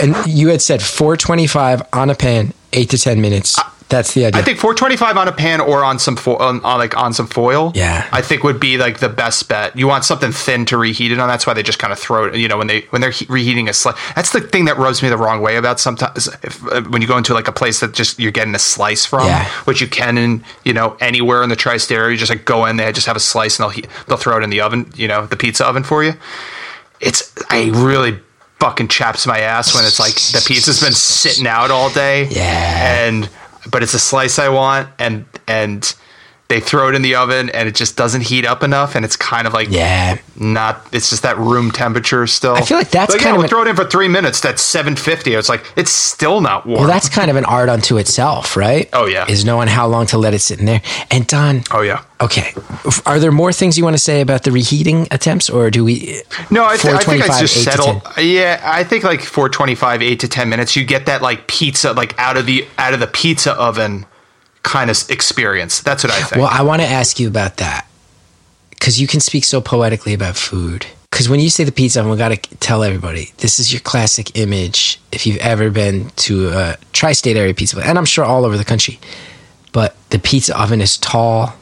And 0.02 0.16
you 0.28 0.50
had 0.50 0.62
said 0.62 0.82
425 0.82 1.82
on 1.92 2.10
a 2.10 2.16
pan, 2.16 2.54
eight 2.74 2.90
to 2.92 2.98
ten 2.98 3.20
minutes. 3.20 3.58
That's 3.88 4.16
the 4.16 4.26
idea. 4.26 4.42
I 4.42 4.44
think 4.44 4.58
425 4.58 5.16
on 5.16 5.28
a 5.28 5.32
pan 5.32 5.62
or 5.62 5.84
on 5.84 6.00
some 6.00 6.16
fo- 6.16 6.38
on, 6.38 6.64
on 6.66 6.80
like 6.80 6.98
on 6.98 7.14
some 7.14 7.28
foil. 7.28 7.72
Yeah. 7.76 8.08
I 8.12 8.22
think 8.22 8.44
would 8.44 8.60
be 8.60 8.78
like 8.80 8.98
the 9.00 9.10
best 9.10 9.48
bet. 9.48 9.78
You 9.78 9.88
want 9.88 10.06
something 10.06 10.32
thin 10.32 10.66
to 10.66 10.78
reheat 10.78 11.12
it 11.12 11.20
on. 11.20 11.28
That's 11.28 11.46
why 11.46 11.54
they 11.54 11.62
just 11.62 11.78
kind 11.78 11.94
of 11.94 12.00
throw 12.00 12.26
it. 12.26 12.36
You 12.36 12.48
know, 12.48 12.58
when 12.58 12.66
they 12.66 12.82
when 12.90 13.02
they're 13.02 13.12
he- 13.12 13.28
reheating 13.30 13.70
a 13.70 13.74
slice. 13.74 13.96
That's 14.16 14.32
the 14.32 14.42
thing 14.42 14.66
that 14.66 14.78
rubs 14.78 15.04
me 15.04 15.10
the 15.10 15.18
wrong 15.18 15.40
way 15.40 15.56
about 15.58 15.80
sometimes 15.80 16.28
if, 16.44 16.66
uh, 16.68 16.82
when 16.90 17.04
you 17.04 17.08
go 17.08 17.16
into 17.18 17.36
like 17.36 17.48
a 17.48 17.52
place 17.52 17.80
that 17.82 17.94
just 17.94 18.20
you're 18.20 18.32
getting 18.32 18.56
a 18.56 18.60
slice 18.60 19.06
from, 19.06 19.28
Yeah. 19.28 19.46
which 19.66 19.82
you 19.82 19.88
can 19.88 20.18
in 20.18 20.44
you 20.64 20.74
know 20.74 20.98
anywhere 21.00 21.44
in 21.44 21.50
the 21.50 21.56
tri-state 21.56 21.96
area. 21.96 22.12
You 22.14 22.18
just 22.18 22.32
like 22.32 22.44
go 22.46 22.66
in 22.66 22.78
there, 22.78 22.92
just 22.92 23.06
have 23.06 23.16
a 23.16 23.20
slice, 23.20 23.60
and 23.60 23.66
they'll 23.66 23.70
heat, 23.70 23.88
they'll 24.08 24.18
throw 24.18 24.38
it 24.38 24.44
in 24.44 24.50
the 24.50 24.62
oven. 24.62 24.92
You 24.96 25.08
know, 25.08 25.28
the 25.28 25.38
pizza 25.38 25.64
oven 25.66 25.84
for 25.84 26.04
you. 26.04 26.14
It's 27.02 27.32
I 27.52 27.70
really 27.74 28.20
fucking 28.60 28.88
chaps 28.88 29.28
my 29.28 29.40
ass 29.42 29.76
when 29.76 29.84
it's 29.86 30.00
like 30.00 30.16
the 30.16 30.44
pizza's 30.48 30.82
been 30.82 30.94
sitting 30.94 31.46
out 31.46 31.70
all 31.70 31.90
day. 31.92 32.28
Yeah. 32.32 33.06
And 33.06 33.30
but 33.70 33.84
it's 33.84 33.93
a 33.93 33.99
slice 33.99 34.39
I 34.39 34.49
want 34.49 34.89
and 34.99 35.26
and 35.47 35.95
they 36.48 36.60
throw 36.60 36.89
it 36.89 36.96
in 36.96 37.02
the 37.02 37.16
oven 37.16 37.50
and 37.50 37.68
it 37.68 37.74
just 37.74 37.98
doesn't 37.98 38.22
heat 38.22 38.46
up 38.46 38.62
enough 38.62 38.96
and 38.96 39.04
it's 39.04 39.16
kind 39.16 39.48
of 39.48 39.54
like 39.54 39.70
yeah. 39.70 40.20
not 40.36 40.86
it's 40.91 41.10
just 41.10 41.24
that 41.24 41.38
room 41.38 41.72
temperature 41.72 42.28
still. 42.28 42.54
I 42.54 42.62
feel 42.62 42.78
like 42.78 42.91
that's 42.91 43.14
But 43.14 43.22
yeah, 43.22 43.24
kind 43.24 43.36
of 43.36 43.38
we'll 43.38 43.43
an- 43.46 43.50
throw 43.50 43.62
it 43.64 43.68
in 43.68 43.76
for 43.76 43.86
three 43.86 44.08
minutes. 44.08 44.41
That's 44.41 44.62
seven 44.62 44.96
fifty. 44.96 45.34
It's 45.34 45.50
like 45.50 45.66
it's 45.76 45.91
still 45.91 46.41
not 46.41 46.66
warm. 46.68 46.82
Well, 46.82 46.88
that's 46.88 47.10
kind 47.10 47.32
of 47.32 47.38
an 47.38 47.46
art 47.46 47.70
unto 47.70 47.98
itself, 47.98 48.56
right? 48.56 48.88
Oh, 48.93 49.08
yeah. 49.08 49.26
Is 49.28 49.43
knowing 49.43 49.68
how 49.68 49.88
long 49.88 50.06
to 50.08 50.18
let 50.18 50.34
it 50.34 50.39
sit 50.39 50.60
in 50.60 50.66
there. 50.66 50.82
And 51.10 51.26
Don, 51.26 51.64
oh 51.72 51.82
yeah. 51.82 52.04
okay, 52.22 52.54
are 53.06 53.20
there 53.20 53.32
more 53.32 53.52
things 53.52 53.78
you 53.78 53.84
want 53.84 53.96
to 53.96 54.02
say 54.02 54.22
about 54.22 54.43
the 54.43 54.52
reheating 54.52 55.08
attempts, 55.10 55.50
or 55.50 55.72
do 55.72 55.84
we? 55.84 56.22
No, 56.52 56.66
I, 56.66 56.78
th- 56.78 56.93
I 56.93 57.00
think 57.00 57.24
I 57.24 57.39
just 57.39 57.58
8 57.58 57.62
settle. 57.64 58.02
Yeah, 58.22 58.62
I 58.64 58.84
think 58.84 59.04
like 59.04 59.22
four 59.22 59.50
twenty 59.50 59.74
five, 59.76 60.04
eight 60.04 60.20
to 60.20 60.28
ten 60.28 60.50
minutes. 60.50 60.76
You 60.76 60.86
get 60.86 61.08
that 61.08 61.22
like 61.24 61.48
pizza, 61.48 61.93
like 61.93 62.18
out 62.20 62.38
of 62.38 62.46
the 62.46 62.68
out 62.78 62.93
of 62.93 63.00
the 63.00 63.08
pizza 63.08 63.54
oven 63.54 64.06
kind 64.66 64.89
of 64.89 64.97
experience. 65.09 65.80
That's 65.80 66.03
what 66.03 66.11
I 66.11 66.22
think. 66.24 66.41
Well, 66.41 66.51
I 66.51 66.63
want 66.63 66.82
to 66.82 66.88
ask 66.88 67.20
you 67.20 67.30
about 67.30 67.57
that 67.57 67.88
because 68.72 68.99
you 68.99 69.07
can 69.07 69.22
speak 69.22 69.45
so 69.45 69.61
poetically 69.61 70.13
about 70.13 70.36
food. 70.36 70.86
Because 71.09 71.30
when 71.30 71.39
you 71.39 71.49
say 71.49 71.63
the 71.63 71.72
pizza 71.72 72.01
oven, 72.01 72.11
we 72.11 72.18
got 72.18 72.30
to 72.30 72.57
tell 72.57 72.84
everybody 72.84 73.32
this 73.38 73.57
is 73.57 73.72
your 73.72 73.80
classic 73.80 74.38
image. 74.38 74.99
If 75.13 75.26
you've 75.26 75.38
ever 75.38 75.70
been 75.70 76.09
to 76.28 76.49
a 76.49 76.76
tri-state 76.91 77.38
area 77.38 77.53
pizza, 77.53 77.80
and 77.80 77.97
I'm 77.97 78.03
sure 78.03 78.26
all 78.26 78.43
over 78.43 78.57
the 78.57 78.66
country, 78.66 78.99
but 79.72 79.95
the 80.09 80.20
pizza 80.20 80.59
oven 80.59 80.82
is 80.82 80.97
tall. 80.97 81.53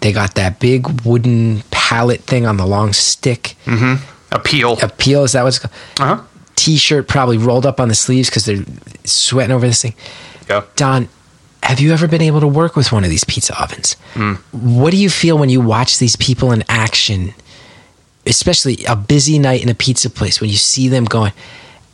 They 0.00 0.12
got 0.12 0.36
that 0.36 0.60
big 0.60 1.02
wooden 1.04 1.62
pallet 1.72 2.20
thing 2.20 2.46
on 2.46 2.56
the 2.56 2.66
long 2.66 2.92
stick. 2.92 3.56
A 3.66 4.38
peel 4.38 4.74
is 5.24 5.32
that 5.32 5.42
what's 5.42 5.58
called? 5.58 5.74
Uh-huh. 5.98 6.22
T-shirt 6.54 7.08
probably 7.08 7.36
rolled 7.38 7.66
up 7.66 7.80
on 7.80 7.88
the 7.88 7.94
sleeves 7.96 8.30
because 8.30 8.44
they're 8.44 8.64
sweating 9.04 9.50
over 9.50 9.66
this 9.66 9.82
thing. 9.82 9.94
Yeah. 10.48 10.62
Don, 10.76 11.08
have 11.62 11.80
you 11.80 11.92
ever 11.92 12.08
been 12.08 12.22
able 12.22 12.40
to 12.40 12.46
work 12.48 12.74
with 12.76 12.90
one 12.92 13.04
of 13.04 13.10
these 13.10 13.24
pizza 13.24 13.60
ovens? 13.60 13.94
What 14.52 14.90
do 14.90 14.96
you 14.96 15.10
feel 15.10 15.38
when 15.38 15.50
you 15.50 15.60
watch 15.60 15.98
these 15.98 16.16
people 16.16 16.52
in 16.52 16.64
action, 16.68 17.34
especially 18.26 18.84
a 18.88 18.96
busy 18.96 19.38
night 19.38 19.62
in 19.62 19.68
a 19.68 19.74
pizza 19.74 20.10
place, 20.10 20.40
when 20.40 20.50
you 20.50 20.56
see 20.56 20.88
them 20.88 21.04
going, 21.04 21.32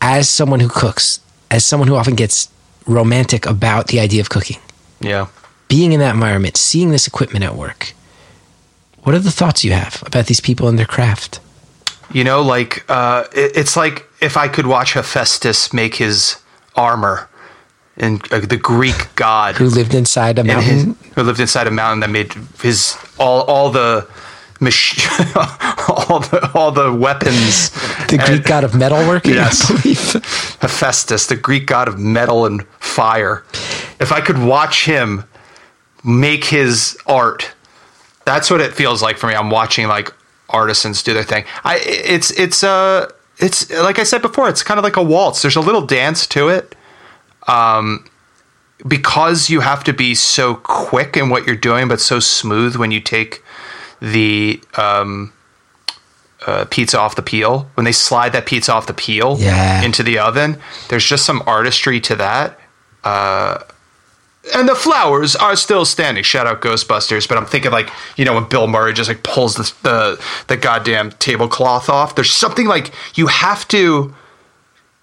as 0.00 0.28
someone 0.28 0.60
who 0.60 0.68
cooks, 0.68 1.20
as 1.50 1.64
someone 1.64 1.88
who 1.88 1.96
often 1.96 2.14
gets 2.14 2.48
romantic 2.86 3.46
about 3.46 3.88
the 3.88 3.98
idea 4.00 4.20
of 4.20 4.28
cooking, 4.28 4.58
Yeah. 5.00 5.26
being 5.68 5.92
in 5.92 6.00
that 6.00 6.14
environment, 6.14 6.56
seeing 6.56 6.90
this 6.90 7.06
equipment 7.06 7.44
at 7.44 7.56
work, 7.56 7.92
what 9.02 9.14
are 9.14 9.18
the 9.20 9.30
thoughts 9.30 9.64
you 9.64 9.72
have 9.72 10.02
about 10.06 10.26
these 10.26 10.40
people 10.40 10.68
and 10.68 10.78
their 10.78 10.86
craft? 10.86 11.40
You 12.12 12.22
know, 12.24 12.40
like 12.42 12.84
uh, 12.88 13.24
it, 13.32 13.56
it's 13.56 13.76
like 13.76 14.06
if 14.20 14.36
I 14.36 14.46
could 14.48 14.66
watch 14.66 14.92
Hephaestus 14.94 15.72
make 15.72 15.96
his 15.96 16.36
armor, 16.76 17.28
and 17.97 18.20
uh, 18.32 18.40
the 18.40 18.57
Greek 18.57 19.09
god 19.16 19.57
Who 19.57 19.66
lived 19.66 19.94
inside 19.94 20.38
a 20.38 20.42
and 20.42 20.51
his- 20.62 20.86
mountain? 20.86 21.12
who 21.14 21.22
lived 21.22 21.40
inside 21.40 21.66
a 21.66 21.70
mountain 21.70 22.01
that 22.01 22.11
made 22.11 22.32
his 22.62 22.97
all 23.18 23.42
all 23.42 23.70
the 23.70 24.07
mach- 24.61 25.28
all 26.11 26.20
the 26.20 26.51
all 26.55 26.70
the 26.72 26.92
weapons. 26.92 27.70
The 28.09 28.18
Greek 28.18 28.30
and- 28.30 28.44
god 28.44 28.64
of 28.64 28.72
metalworking, 28.72 29.34
Yes. 29.34 29.70
I 29.70 29.80
believe. 29.80 30.12
Hephaestus, 30.61 31.26
the 31.26 31.36
Greek 31.36 31.66
god 31.66 31.88
of 31.88 31.99
metal 31.99 32.47
and 32.47 32.66
fire. 32.78 33.44
If 34.01 34.12
I 34.12 34.20
could 34.20 34.38
watch 34.38 34.84
him 34.84 35.24
make 36.05 36.44
his 36.44 36.97
art, 37.07 37.51
that's 38.24 38.51
what 38.51 38.61
it 38.61 38.72
feels 38.74 39.03
like 39.03 39.16
for 39.18 39.26
me. 39.26 39.34
I'm 39.34 39.51
watching 39.51 39.88
like 39.88 40.12
artisans 40.51 41.03
do 41.03 41.12
their 41.14 41.24
thing. 41.24 41.44
I 41.64 41.80
it's 41.84 42.30
it's 42.32 42.62
uh 42.62 43.11
it's 43.38 43.70
like 43.70 43.99
I 43.99 44.05
said 44.05 44.22
before, 44.22 44.49
it's 44.49 44.62
kind 44.62 44.78
of 44.78 44.84
like 44.84 44.97
a 44.97 45.03
waltz. 45.03 45.42
There's 45.42 45.57
a 45.57 45.61
little 45.61 45.82
dance 45.82 46.26
to 46.28 46.49
it. 46.49 46.74
Um, 47.47 48.05
because 48.86 49.49
you 49.49 49.61
have 49.61 49.84
to 49.84 49.92
be 49.92 50.14
so 50.14 50.55
quick 50.57 51.16
in 51.16 51.30
what 51.30 51.47
you're 51.47 51.57
doing, 51.57 51.88
but 51.88 52.01
so 52.01 52.20
smooth 52.20 52.76
when 52.76 52.90
you 52.90 53.01
take 53.01 53.42
the 54.01 54.61
um, 54.76 55.32
uh, 56.47 56.66
pizza 56.70 56.99
off 56.99 57.16
the 57.16 57.22
peel. 57.22 57.70
When 57.74 57.84
they 57.84 57.92
slide 57.92 58.32
that 58.32 58.44
pizza 58.47 58.72
off 58.74 58.86
the 58.86 58.92
peel 58.94 59.36
Yeah. 59.40 59.82
into 59.82 60.03
the 60.03 60.18
oven, 60.18 60.59
there's 60.88 61.07
just 61.07 61.24
some 61.24 61.42
artistry 61.47 62.01
to 62.03 62.16
that. 62.16 62.59
Uh, 63.03 63.61
and 64.55 64.68
the 64.68 64.74
flowers 64.74 65.34
are 65.34 65.57
still 65.57 65.84
standing. 65.84 66.22
Shout 66.22 66.47
out 66.47 66.61
Ghostbusters. 66.61 67.26
But 67.26 67.38
I'm 67.38 67.47
thinking 67.47 67.72
like 67.72 67.90
you 68.16 68.24
know 68.24 68.34
when 68.34 68.44
Bill 68.49 68.66
Murray 68.68 68.92
just 68.92 69.09
like 69.09 69.22
pulls 69.22 69.55
the 69.57 69.72
the, 69.82 70.24
the 70.49 70.57
goddamn 70.57 71.11
tablecloth 71.12 71.88
off. 71.88 72.14
There's 72.14 72.32
something 72.32 72.66
like 72.66 72.92
you 73.16 73.26
have 73.28 73.66
to. 73.68 74.14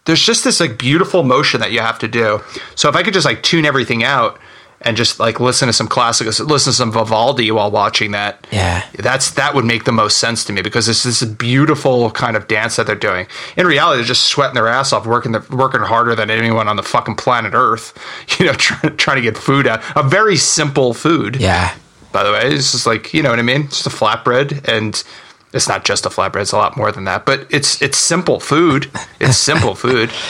There's 0.05 0.23
just 0.23 0.43
this 0.43 0.59
like 0.59 0.77
beautiful 0.77 1.23
motion 1.23 1.61
that 1.61 1.71
you 1.71 1.79
have 1.79 1.99
to 1.99 2.07
do. 2.07 2.41
So 2.75 2.89
if 2.89 2.95
I 2.95 3.03
could 3.03 3.13
just 3.13 3.25
like 3.25 3.41
tune 3.41 3.65
everything 3.65 4.03
out 4.03 4.39
and 4.81 4.97
just 4.97 5.17
like 5.17 5.39
listen 5.39 5.67
to 5.67 5.73
some 5.73 5.87
classic, 5.87 6.27
listen 6.27 6.71
to 6.71 6.73
some 6.73 6.91
Vivaldi 6.91 7.49
while 7.51 7.71
watching 7.71 8.11
that. 8.11 8.45
Yeah. 8.51 8.85
That's 8.97 9.31
that 9.31 9.55
would 9.55 9.63
make 9.63 9.85
the 9.85 9.93
most 9.93 10.17
sense 10.17 10.43
to 10.45 10.53
me 10.53 10.61
because 10.61 10.89
it's 10.89 11.03
this 11.03 11.23
beautiful 11.23 12.11
kind 12.11 12.35
of 12.35 12.49
dance 12.49 12.75
that 12.75 12.85
they're 12.85 12.95
doing. 12.95 13.27
In 13.55 13.65
reality, 13.65 13.99
they're 13.99 14.07
just 14.07 14.25
sweating 14.25 14.55
their 14.55 14.67
ass 14.67 14.91
off, 14.91 15.05
working 15.07 15.31
the, 15.31 15.45
working 15.51 15.81
harder 15.81 16.15
than 16.15 16.29
anyone 16.29 16.67
on 16.67 16.75
the 16.75 16.83
fucking 16.83 17.15
planet 17.15 17.53
Earth. 17.53 17.97
You 18.39 18.47
know, 18.47 18.53
trying 18.53 18.97
trying 18.97 19.17
to 19.17 19.21
get 19.21 19.37
food 19.37 19.67
out. 19.67 19.81
A 19.95 20.03
very 20.03 20.35
simple 20.35 20.93
food. 20.93 21.37
Yeah. 21.37 21.73
By 22.11 22.23
the 22.23 22.31
way, 22.31 22.41
it's 22.53 22.71
just 22.71 22.85
like 22.85 23.13
you 23.13 23.21
know 23.23 23.29
what 23.29 23.39
I 23.39 23.43
mean. 23.43 23.63
It's 23.63 23.83
just 23.83 23.87
a 23.87 23.89
flatbread, 24.03 24.67
and 24.67 25.01
it's 25.53 25.67
not 25.67 25.85
just 25.85 26.05
a 26.05 26.09
flatbread. 26.09 26.41
It's 26.41 26.51
a 26.51 26.57
lot 26.57 26.75
more 26.75 26.91
than 26.91 27.03
that. 27.05 27.25
But 27.25 27.47
it's 27.49 27.81
it's 27.81 27.97
simple 27.97 28.39
food. 28.39 28.89
It's 29.19 29.37
simple 29.37 29.75
food. 29.75 30.11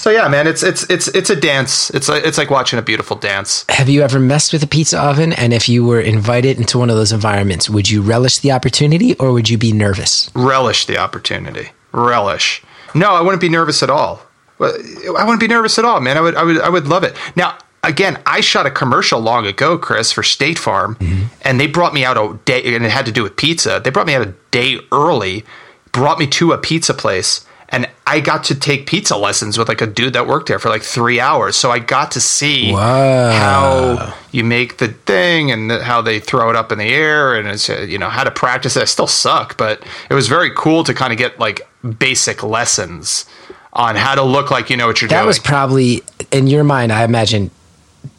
So 0.00 0.08
yeah, 0.08 0.28
man, 0.28 0.46
it's 0.46 0.62
it's 0.62 0.88
it's 0.88 1.08
it's 1.08 1.28
a 1.28 1.36
dance. 1.36 1.90
It's 1.90 2.08
like 2.08 2.24
it's 2.24 2.38
like 2.38 2.48
watching 2.48 2.78
a 2.78 2.82
beautiful 2.82 3.18
dance. 3.18 3.66
Have 3.68 3.90
you 3.90 4.00
ever 4.00 4.18
messed 4.18 4.50
with 4.54 4.62
a 4.62 4.66
pizza 4.66 4.98
oven? 4.98 5.34
And 5.34 5.52
if 5.52 5.68
you 5.68 5.84
were 5.84 6.00
invited 6.00 6.56
into 6.56 6.78
one 6.78 6.88
of 6.88 6.96
those 6.96 7.12
environments, 7.12 7.68
would 7.68 7.90
you 7.90 8.00
relish 8.00 8.38
the 8.38 8.50
opportunity 8.50 9.14
or 9.16 9.30
would 9.32 9.50
you 9.50 9.58
be 9.58 9.72
nervous? 9.72 10.30
relish 10.34 10.86
the 10.86 10.96
opportunity. 10.96 11.72
Relish. 11.92 12.62
No, 12.94 13.10
I 13.10 13.20
wouldn't 13.20 13.42
be 13.42 13.50
nervous 13.50 13.82
at 13.82 13.90
all. 13.90 14.22
I 14.58 15.22
wouldn't 15.22 15.40
be 15.40 15.48
nervous 15.48 15.78
at 15.78 15.84
all, 15.84 16.00
man. 16.00 16.16
I 16.16 16.22
would, 16.22 16.34
I 16.34 16.44
would, 16.44 16.60
I 16.62 16.68
would 16.70 16.88
love 16.88 17.04
it. 17.04 17.14
Now, 17.36 17.58
again, 17.82 18.18
I 18.26 18.40
shot 18.40 18.66
a 18.66 18.70
commercial 18.70 19.20
long 19.20 19.46
ago, 19.46 19.78
Chris, 19.78 20.12
for 20.12 20.22
State 20.22 20.58
Farm, 20.58 20.96
and 21.42 21.58
they 21.60 21.66
brought 21.66 21.94
me 21.94 22.04
out 22.04 22.16
a 22.16 22.38
day, 22.44 22.74
and 22.74 22.84
it 22.84 22.90
had 22.90 23.06
to 23.06 23.12
do 23.12 23.22
with 23.22 23.36
pizza. 23.36 23.80
They 23.82 23.90
brought 23.90 24.06
me 24.06 24.14
out 24.14 24.22
a 24.26 24.34
day 24.50 24.78
early, 24.92 25.44
brought 25.92 26.18
me 26.18 26.26
to 26.28 26.52
a 26.52 26.58
pizza 26.58 26.94
place, 26.94 27.46
and 27.72 27.88
I 28.06 28.18
got 28.18 28.42
to 28.44 28.54
take 28.58 28.86
pizza 28.86 29.16
lessons 29.16 29.56
with 29.56 29.68
like 29.68 29.80
a 29.80 29.86
dude 29.86 30.14
that 30.14 30.26
worked 30.26 30.48
there 30.48 30.58
for 30.58 30.68
like 30.68 30.82
three 30.82 31.20
hours. 31.20 31.54
So 31.54 31.70
I 31.70 31.78
got 31.78 32.10
to 32.12 32.20
see 32.20 32.72
Wow. 32.72 33.30
how 33.30 34.14
you 34.32 34.42
make 34.42 34.78
the 34.78 34.88
thing 34.88 35.52
and 35.52 35.70
the, 35.70 35.84
how 35.84 36.02
they 36.02 36.18
throw 36.18 36.50
it 36.50 36.56
up 36.56 36.72
in 36.72 36.78
the 36.78 36.88
air 36.92 37.34
and 37.36 37.46
it's 37.46 37.70
uh, 37.70 37.82
you 37.82 37.96
know 37.96 38.08
how 38.08 38.24
to 38.24 38.30
practice 38.32 38.76
it. 38.76 38.82
I 38.82 38.86
still 38.86 39.06
suck, 39.06 39.56
but 39.56 39.84
it 40.10 40.14
was 40.14 40.26
very 40.26 40.50
cool 40.56 40.82
to 40.82 40.92
kind 40.92 41.12
of 41.12 41.18
get 41.18 41.38
like 41.38 41.60
basic 42.00 42.42
lessons 42.42 43.24
on 43.72 43.94
how 43.94 44.16
to 44.16 44.22
look 44.24 44.50
like 44.50 44.68
you 44.68 44.76
know 44.76 44.88
what 44.88 45.00
you're 45.00 45.08
That 45.08 45.14
doing. 45.18 45.22
That 45.22 45.26
was 45.28 45.38
probably, 45.38 46.02
in 46.32 46.48
your 46.48 46.64
mind, 46.64 46.92
I 46.92 47.04
imagine, 47.04 47.52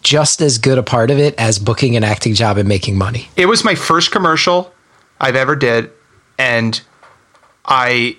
just 0.02 0.42
as 0.42 0.58
good 0.58 0.78
a 0.78 0.84
part 0.84 1.12
of 1.12 1.18
it 1.20 1.36
as 1.38 1.60
booking 1.60 1.96
an 1.96 2.04
acting 2.04 2.34
job 2.34 2.58
and 2.58 2.68
making 2.68 2.98
money. 2.98 3.30
it 3.36 3.46
was 3.46 3.64
my 3.64 3.76
first 3.76 4.12
commercial 4.12 4.74
I've 5.20 5.36
ever 5.36 5.56
did, 5.56 5.92
and 6.40 6.82
I 7.66 8.18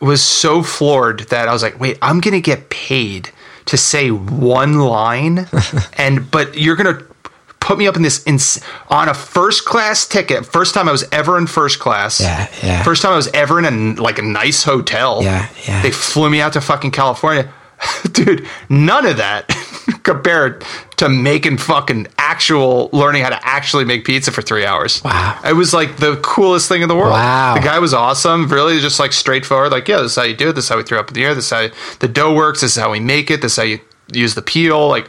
was 0.00 0.22
so 0.22 0.62
floored 0.62 1.20
that 1.30 1.48
I 1.48 1.52
was 1.52 1.62
like, 1.62 1.80
wait, 1.80 1.98
I'm 2.02 2.20
gonna 2.20 2.40
get 2.40 2.70
paid 2.70 3.30
to 3.66 3.76
say 3.76 4.10
one 4.10 4.78
line, 4.78 5.48
and 5.98 6.30
but 6.30 6.56
you're 6.56 6.76
gonna 6.76 7.02
put 7.58 7.78
me 7.78 7.88
up 7.88 7.96
in 7.96 8.02
this 8.02 8.24
ins- 8.28 8.60
on 8.88 9.08
a 9.08 9.14
first 9.14 9.64
class 9.64 10.06
ticket. 10.06 10.46
First 10.46 10.72
time 10.74 10.88
I 10.88 10.92
was 10.92 11.04
ever 11.10 11.36
in 11.36 11.48
first 11.48 11.80
class. 11.80 12.20
Yeah, 12.20 12.48
yeah. 12.62 12.82
First 12.84 13.02
time 13.02 13.12
I 13.12 13.16
was 13.16 13.28
ever 13.34 13.58
in 13.58 13.64
a 13.98 14.00
like 14.00 14.18
a 14.20 14.22
nice 14.22 14.62
hotel. 14.62 15.22
Yeah, 15.24 15.48
yeah. 15.66 15.82
They 15.82 15.90
flew 15.90 16.30
me 16.30 16.40
out 16.40 16.52
to 16.52 16.60
fucking 16.60 16.92
California. 16.92 17.52
Dude, 18.12 18.46
none 18.68 19.04
of 19.04 19.16
that 19.16 19.48
compared 20.02 20.64
to 20.96 21.08
making 21.08 21.58
fucking 21.58 22.06
actual 22.18 22.90
learning 22.92 23.22
how 23.22 23.30
to 23.30 23.38
actually 23.46 23.84
make 23.84 24.04
pizza 24.04 24.32
for 24.32 24.42
three 24.42 24.64
hours. 24.64 25.02
Wow. 25.04 25.38
It 25.44 25.54
was 25.54 25.72
like 25.72 25.96
the 25.98 26.16
coolest 26.22 26.68
thing 26.68 26.82
in 26.82 26.88
the 26.88 26.96
world. 26.96 27.12
Wow. 27.12 27.54
The 27.54 27.60
guy 27.60 27.78
was 27.78 27.94
awesome. 27.94 28.48
Really 28.48 28.80
just 28.80 28.98
like 28.98 29.12
straightforward. 29.12 29.72
Like, 29.72 29.88
yeah, 29.88 29.98
this 29.98 30.12
is 30.12 30.16
how 30.16 30.24
you 30.24 30.34
do 30.34 30.50
it. 30.50 30.54
This 30.54 30.64
is 30.64 30.68
how 30.68 30.76
we 30.76 30.82
throw 30.82 30.98
up 30.98 31.08
in 31.08 31.14
the 31.14 31.24
air. 31.24 31.34
This 31.34 31.46
is 31.46 31.50
how 31.50 31.68
the 32.00 32.08
dough 32.08 32.34
works. 32.34 32.60
This 32.60 32.76
is 32.76 32.82
how 32.82 32.90
we 32.90 33.00
make 33.00 33.30
it. 33.30 33.42
This 33.42 33.52
is 33.52 33.56
how 33.56 33.64
you 33.64 33.80
use 34.12 34.34
the 34.34 34.42
peel. 34.42 34.88
Like, 34.88 35.08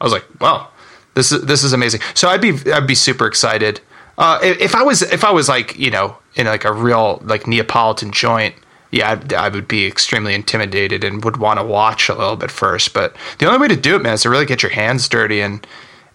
I 0.00 0.04
was 0.04 0.12
like, 0.12 0.24
wow, 0.40 0.68
this 1.14 1.30
is 1.32 1.42
this 1.42 1.62
is 1.62 1.72
amazing. 1.72 2.00
So 2.14 2.28
I'd 2.28 2.40
be 2.40 2.58
I'd 2.72 2.86
be 2.86 2.94
super 2.94 3.26
excited. 3.26 3.80
Uh, 4.18 4.38
if, 4.42 4.60
if 4.60 4.74
I 4.74 4.82
was 4.82 5.02
if 5.02 5.24
I 5.24 5.30
was 5.30 5.48
like 5.48 5.78
you 5.78 5.90
know 5.90 6.16
in 6.34 6.46
like 6.46 6.64
a 6.64 6.72
real 6.72 7.20
like 7.24 7.46
Neapolitan 7.46 8.10
joint, 8.10 8.54
yeah, 8.92 9.12
I'd, 9.12 9.32
I 9.32 9.48
would 9.48 9.66
be 9.66 9.86
extremely 9.86 10.34
intimidated 10.34 11.02
and 11.02 11.24
would 11.24 11.38
want 11.38 11.58
to 11.58 11.64
watch 11.64 12.08
a 12.08 12.14
little 12.14 12.36
bit 12.36 12.50
first. 12.50 12.92
But 12.92 13.16
the 13.38 13.46
only 13.46 13.58
way 13.58 13.68
to 13.68 13.76
do 13.76 13.96
it, 13.96 14.02
man, 14.02 14.12
is 14.12 14.22
to 14.22 14.30
really 14.30 14.46
get 14.46 14.62
your 14.62 14.70
hands 14.70 15.08
dirty 15.08 15.40
and 15.40 15.66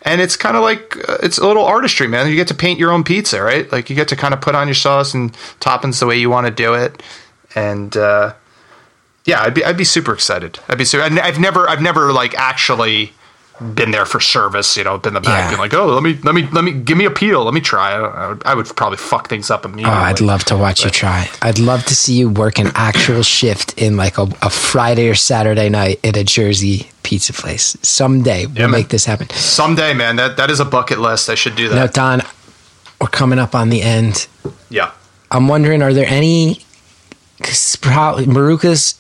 and 0.04 0.22
it's 0.22 0.38
kind 0.38 0.56
of 0.56 0.62
like 0.62 0.96
uh, 1.10 1.18
it's 1.24 1.40
a 1.40 1.46
little 1.46 1.66
artistry, 1.66 2.08
man. 2.08 2.30
You 2.30 2.36
get 2.36 2.48
to 2.50 2.56
paint 2.56 2.80
your 2.80 2.92
own 2.92 3.04
pizza, 3.04 3.42
right? 3.42 3.70
Like 3.72 3.90
you 3.90 3.96
get 3.96 4.08
to 4.10 4.16
kind 4.16 4.34
of 4.34 4.40
put 4.40 4.56
on 4.56 4.68
your 4.68 4.76
sauce 4.76 5.14
and 5.14 5.34
toppings 5.60 6.00
the 6.00 6.06
way 6.06 6.18
you 6.18 6.30
want 6.30 6.46
to 6.46 6.54
do 6.54 6.76
it, 6.76 7.02
and 7.56 7.98
uh, 7.98 8.34
yeah, 9.26 9.42
I'd 9.42 9.56
be 9.56 9.66
I'd 9.66 9.76
be 9.76 9.84
super 9.84 10.14
excited. 10.14 10.60
I'd 10.70 10.78
be 10.78 10.86
super. 10.86 11.04
I've 11.04 11.18
I've 11.18 11.40
never 11.40 11.68
I've 11.68 11.82
never 11.82 12.14
like 12.14 12.36
actually 12.36 13.12
been 13.60 13.92
there 13.92 14.06
for 14.06 14.20
service. 14.20 14.78
You 14.78 14.84
know, 14.84 14.98
been 14.98 15.16
in 15.16 15.22
the 15.22 15.28
back, 15.28 15.46
Yeah. 15.46 15.50
being 15.50 15.60
like, 15.60 15.74
oh, 15.74 15.88
let 15.88 16.04
me 16.04 16.18
let 16.24 16.36
me 16.36 16.48
let 16.52 16.64
me 16.64 16.72
give 16.72 16.98
me 16.98 17.06
a 17.06 17.12
peel, 17.12 17.44
let 17.44 17.54
me 17.54 17.62
try. 17.62 17.92
I, 17.94 18.36
I, 18.46 18.54
would, 18.54 18.68
probably 18.76 18.98
fuck 18.98 19.30
things 19.30 19.50
up 19.50 19.66
Oh. 19.66 19.90
I'd 19.90 20.22
love 20.22 20.44
to 20.46 20.58
watch 20.58 20.84
you 20.84 20.90
try. 20.92 21.30
I'd 21.42 21.60
love 21.60 21.84
to 21.86 21.96
see 21.96 22.14
you 22.16 22.30
work 22.30 22.60
an 22.60 22.72
actual 22.76 23.24
shift 23.38 23.74
in 23.82 23.98
like 23.98 24.18
a, 24.18 24.24
a 24.42 24.50
Friday 24.50 25.10
or 25.10 25.16
Saturday 25.16 25.70
night 25.70 26.00
at 26.06 26.16
a 26.18 26.24
Jersey 26.24 26.90
pizza 27.04 27.34
place. 27.34 27.76
Someday 27.82 28.46
we'll 28.46 28.64
man. 28.64 28.72
make 28.72 28.90
this 28.90 29.06
happen. 29.06 29.30
someday, 29.32 29.94
man. 29.94 30.16
That 30.18 30.38
that 30.38 30.50
is 30.50 30.60
a 30.60 30.66
bucket 30.66 31.00
list. 31.00 31.30
I 31.30 31.36
should 31.36 31.56
do 31.56 31.70
that. 31.70 31.76
Now, 31.76 31.88
Don, 31.88 32.22
we're 33.02 33.08
coming 33.08 33.40
up 33.40 33.56
on 33.56 33.70
the 33.70 33.82
end. 33.82 34.28
yeah. 34.70 34.92
I'm 35.32 35.48
wondering, 35.48 35.82
are 35.82 35.94
there 35.94 36.08
any? 36.08 36.62
Cause 37.44 37.76
probably 37.76 38.26
Maruca's 38.26 39.00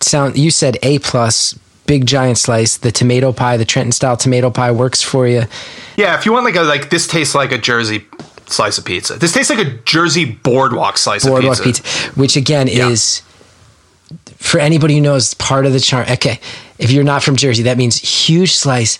sound. 0.00 0.36
You 0.36 0.50
said 0.50 0.76
A 0.82 0.98
plus, 0.98 1.58
big 1.88 2.06
giant 2.06 2.38
slice. 2.38 2.76
The 2.76 2.92
tomato 2.92 3.32
pie, 3.32 3.56
the 3.56 3.64
Trenton 3.64 3.90
style 3.90 4.16
tomato 4.16 4.50
pie, 4.50 4.70
works 4.70 5.02
for 5.02 5.26
you. 5.26 5.42
Yeah, 5.96 6.16
if 6.16 6.24
you 6.24 6.32
want 6.32 6.44
like 6.44 6.54
a 6.54 6.62
like 6.62 6.90
this 6.90 7.08
tastes 7.08 7.34
like 7.34 7.50
a 7.50 7.58
Jersey 7.58 8.04
slice 8.46 8.78
of 8.78 8.84
pizza. 8.84 9.16
This 9.18 9.32
tastes 9.32 9.50
like 9.50 9.58
a 9.66 9.70
Jersey 9.84 10.24
boardwalk 10.24 10.96
slice 10.98 11.24
Boardwalk 11.26 11.58
of 11.58 11.64
pizza, 11.64 11.82
pizza. 11.82 12.10
which 12.12 12.36
again 12.36 12.68
Yeah. 12.68 12.88
is 12.90 13.22
for 14.36 14.60
anybody 14.60 14.94
who 14.94 15.00
knows 15.00 15.34
part 15.34 15.66
of 15.66 15.72
the 15.72 15.80
charm. 15.80 16.06
Okay, 16.08 16.38
if 16.78 16.90
you're 16.92 17.02
not 17.04 17.22
from 17.24 17.34
Jersey, 17.36 17.64
that 17.64 17.76
means 17.76 17.96
huge 17.96 18.54
slice. 18.54 18.98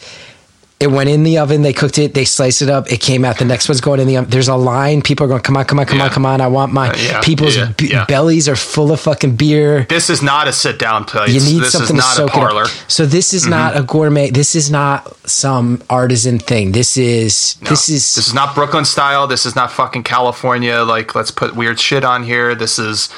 It 0.81 0.93
went 0.93 1.09
in 1.11 1.25
the 1.25 1.39
oven. 1.39 1.63
They 1.63 1.73
cooked 1.73 1.99
it. 1.99 2.15
They 2.15 2.25
sliced 2.25 2.63
it 2.63 2.71
up. 2.71 2.93
It 2.93 3.01
came 3.01 3.25
out. 3.25 3.39
The 3.39 3.45
next 3.45 3.69
one's 3.69 3.81
going 3.81 3.99
in 3.99 4.07
the 4.07 4.17
oven. 4.17 4.31
There's 4.31 4.47
a 4.47 4.55
line. 4.55 5.03
People 5.03 5.27
are 5.27 5.29
going, 5.29 5.43
come 5.43 5.57
on, 5.57 5.65
come 5.65 5.81
on, 5.81 5.87
come 5.87 6.01
on, 6.01 6.09
come 6.11 6.25
on. 6.25 6.41
I 6.41 6.47
want 6.47 6.73
my 6.73 6.91
Uh, 6.91 6.97
yeah, 6.97 7.21
People's 7.21 7.57
yeah, 7.57 7.73
b- 7.77 7.91
yeah. 7.91 8.05
bellies 8.05 8.49
are 8.49 8.55
full 8.55 8.93
of 8.93 9.01
fucking 9.01 9.35
beer. 9.35 9.87
This 9.89 10.09
is 10.09 10.23
not 10.23 10.47
a 10.47 10.53
sit 10.53 10.79
down 10.79 11.05
place. 11.05 11.31
You 11.35 11.41
need 11.41 11.65
this 11.65 11.73
something 11.73 11.97
is 11.97 12.05
to 12.05 12.11
soak 12.13 12.31
a 12.31 12.33
parlor. 12.33 12.63
it 12.63 12.67
up. 12.69 12.91
So 12.91 13.07
this 13.07 13.35
is 13.35 13.45
not 13.49 13.77
a 13.77 13.83
gourmet. 13.83 14.31
This 14.31 14.55
is 14.55 14.71
not 14.71 15.17
some 15.29 15.83
artisan 15.91 16.39
thing. 16.39 16.71
This 16.71 16.97
is 16.97 17.57
No. 17.63 17.71
this 17.71 17.89
is 17.89 18.15
this 18.15 18.29
is 18.29 18.35
not 18.35 18.55
Brooklyn 18.55 18.85
style. 18.85 19.27
This 19.27 19.47
is 19.47 19.57
not 19.57 19.73
fucking 19.73 20.05
California. 20.05 20.83
Like 20.83 21.13
let's 21.17 21.33
put 21.33 21.57
weird 21.57 21.81
shit 21.81 22.05
on 22.05 22.23
here. 22.23 22.55
This 22.55 22.79
is 22.79 23.09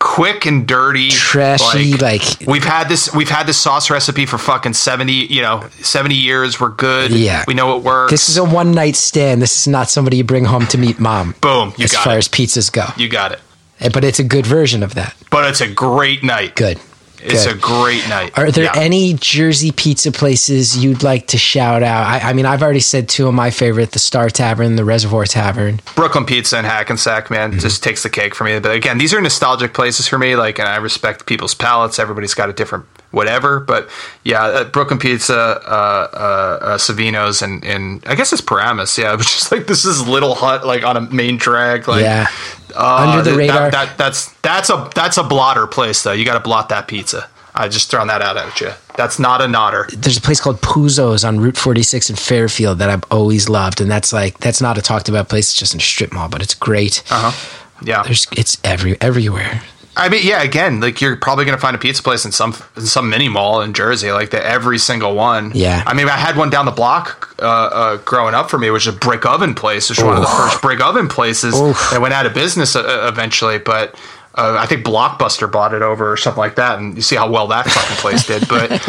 quick 0.00 0.46
and 0.46 0.66
dirty, 0.66 1.10
Trashy, 1.10 1.92
like- 1.98 2.22
we've 2.46 2.64
had 2.64 2.88
this. 2.88 3.14
We've 3.14 3.28
had 3.28 3.46
this 3.46 3.58
sauce 3.58 3.88
recipe 3.90 4.26
for 4.26 4.38
fucking 4.38 4.72
seventy. 4.72 5.12
You 5.12 5.42
know, 5.42 5.68
seventy 5.82 6.16
years. 6.16 6.58
We're 6.58 6.70
good. 6.70 7.12
Yeah. 7.12 7.44
we 7.46 7.54
know 7.54 7.76
it 7.76 7.84
works. 7.84 8.10
this 8.10 8.28
is 8.28 8.36
a 8.36 8.44
one 8.44 8.72
night 8.72 8.96
stand. 8.96 9.40
This 9.40 9.56
is 9.60 9.68
not 9.68 9.88
somebody 9.88 10.16
you 10.16 10.24
bring 10.24 10.44
home 10.46 10.66
to 10.68 10.78
meet 10.78 10.98
mom. 10.98 11.34
boom. 11.40 11.72
You 11.76 11.84
as 11.84 11.92
got 11.92 12.02
far 12.04 12.14
it. 12.14 12.18
as 12.18 12.28
pizzas 12.28 12.72
go, 12.72 12.86
you 12.96 13.08
got 13.08 13.30
it. 13.32 13.40
Eh, 13.78 13.90
but 13.92 14.02
it's 14.04 14.18
a 14.18 14.24
good 14.24 14.46
version 14.46 14.82
of 14.82 14.94
that. 14.94 15.14
But 15.30 15.48
it's 15.48 15.60
a 15.60 15.68
great 15.68 16.24
night. 16.24 16.56
Good. 16.56 16.80
It's 17.22 17.44
Good. 17.46 17.56
a 17.56 17.58
great 17.58 18.08
night. 18.08 18.36
Are 18.38 18.50
there 18.50 18.64
Yeah. 18.64 18.72
any 18.76 19.12
Jersey 19.14 19.72
pizza 19.72 20.10
places 20.10 20.76
you'd 20.82 21.02
like 21.02 21.26
to 21.28 21.38
shout 21.38 21.82
out? 21.82 22.06
I, 22.06 22.30
I 22.30 22.32
mean, 22.32 22.46
I've 22.46 22.62
already 22.62 22.80
said 22.80 23.08
two 23.08 23.28
of 23.28 23.34
my 23.34 23.50
favorite: 23.50 23.92
the 23.92 23.98
Star 23.98 24.30
Tavern, 24.30 24.76
the 24.76 24.84
Reservoir 24.84 25.24
Tavern. 25.26 25.80
Brooklyn 25.94 26.24
Pizza 26.24 26.56
and 26.56 26.66
Hackensack, 26.66 27.30
man, 27.30 27.50
Mm-hmm. 27.50 27.60
just 27.60 27.82
takes 27.82 28.02
the 28.02 28.10
cake 28.10 28.34
for 28.34 28.44
me. 28.44 28.58
But 28.58 28.74
again, 28.74 28.98
these 28.98 29.12
are 29.12 29.20
nostalgic 29.20 29.74
places 29.74 30.08
for 30.08 30.18
me. 30.18 30.34
Like, 30.36 30.58
and 30.58 30.68
I 30.68 30.76
respect 30.76 31.26
people's 31.26 31.54
palates. 31.54 31.98
Everybody's 31.98 32.34
got 32.34 32.48
a 32.48 32.52
different 32.52 32.86
whatever. 33.10 33.60
But 33.60 33.90
yeah, 34.24 34.42
uh, 34.44 34.64
Brooklyn 34.64 34.98
Pizza, 34.98 35.34
uh, 35.36 36.08
uh, 36.12 36.64
uh, 36.64 36.78
Savino's, 36.78 37.42
and 37.42 37.62
and 37.64 38.02
I 38.06 38.14
guess 38.14 38.32
it's 38.32 38.40
Paramus. 38.42 38.96
Yeah, 38.96 39.12
it 39.14 39.16
was 39.16 39.26
just 39.26 39.52
like 39.52 39.66
this 39.66 39.84
is 39.84 40.06
little 40.08 40.34
hut 40.34 40.66
like 40.66 40.84
on 40.84 40.96
a 40.96 41.00
main 41.02 41.36
drag. 41.36 41.86
Like, 41.88 42.02
Yeah. 42.02 42.26
uh, 42.74 43.08
Under 43.10 43.22
the 43.22 43.30
that- 43.32 43.36
radar. 43.36 43.70
That, 43.72 43.98
that's 43.98 44.32
that's 44.42 44.70
a 44.70 44.90
that's 44.94 45.16
a 45.16 45.22
blotter 45.22 45.66
place 45.66 46.02
though. 46.02 46.12
You 46.12 46.24
got 46.24 46.34
to 46.34 46.40
blot 46.40 46.68
that 46.70 46.88
pizza. 46.88 47.28
I 47.54 47.68
just 47.68 47.90
throwing 47.90 48.08
that 48.08 48.22
out 48.22 48.36
at 48.36 48.60
you. 48.60 48.70
That's 48.96 49.18
not 49.18 49.42
a 49.42 49.48
nodder. 49.48 49.88
There's 49.92 50.16
a 50.16 50.20
place 50.20 50.40
called 50.40 50.60
Puzo's 50.60 51.24
on 51.24 51.40
Route 51.40 51.56
46 51.56 52.10
in 52.10 52.16
Fairfield 52.16 52.78
that 52.78 52.88
I've 52.88 53.04
always 53.10 53.48
loved, 53.48 53.80
and 53.80 53.90
that's 53.90 54.12
like 54.12 54.38
that's 54.38 54.60
not 54.60 54.78
a 54.78 54.82
talked 54.82 55.08
about 55.08 55.28
place. 55.28 55.50
It's 55.50 55.58
just 55.58 55.74
in 55.74 55.80
a 55.80 55.82
strip 55.82 56.12
mall, 56.12 56.28
but 56.28 56.42
it's 56.42 56.54
great. 56.54 57.02
Uh 57.10 57.32
huh. 57.32 57.56
Yeah. 57.82 58.02
There's 58.02 58.26
it's 58.36 58.58
every 58.62 59.00
everywhere. 59.00 59.62
I 59.96 60.08
mean, 60.08 60.24
yeah. 60.24 60.42
Again, 60.42 60.80
like 60.80 61.00
you're 61.00 61.16
probably 61.16 61.44
gonna 61.44 61.58
find 61.58 61.74
a 61.74 61.78
pizza 61.78 62.02
place 62.02 62.24
in 62.24 62.32
some 62.32 62.54
in 62.76 62.86
some 62.86 63.10
mini 63.10 63.28
mall 63.28 63.60
in 63.62 63.74
Jersey, 63.74 64.12
like 64.12 64.30
the 64.30 64.44
every 64.44 64.78
single 64.78 65.14
one. 65.14 65.50
Yeah. 65.54 65.82
I 65.86 65.94
mean, 65.94 66.08
I 66.08 66.16
had 66.16 66.36
one 66.36 66.48
down 66.50 66.64
the 66.64 66.70
block 66.70 67.34
uh, 67.40 67.44
uh, 67.44 67.96
growing 67.98 68.34
up 68.34 68.48
for 68.48 68.58
me, 68.58 68.70
which 68.70 68.86
is 68.86 68.94
a 68.94 68.96
brick 68.96 69.26
oven 69.26 69.54
place. 69.54 69.90
Which 69.90 69.98
was 69.98 70.06
one 70.06 70.16
of 70.16 70.22
the 70.22 70.28
first 70.28 70.62
brick 70.62 70.80
oven 70.80 71.08
places 71.08 71.60
Oof. 71.60 71.90
that 71.90 72.00
went 72.00 72.14
out 72.14 72.26
of 72.26 72.34
business 72.34 72.76
uh, 72.76 73.10
eventually, 73.12 73.58
but. 73.58 73.98
Uh, 74.32 74.56
I 74.60 74.66
think 74.66 74.86
Blockbuster 74.86 75.50
bought 75.50 75.74
it 75.74 75.82
over 75.82 76.12
or 76.12 76.16
something 76.16 76.38
like 76.38 76.54
that, 76.54 76.78
and 76.78 76.94
you 76.94 77.02
see 77.02 77.16
how 77.16 77.28
well 77.28 77.48
that 77.48 77.66
fucking 77.66 77.96
place 77.96 78.24
did. 78.26 78.48
But 78.48 78.70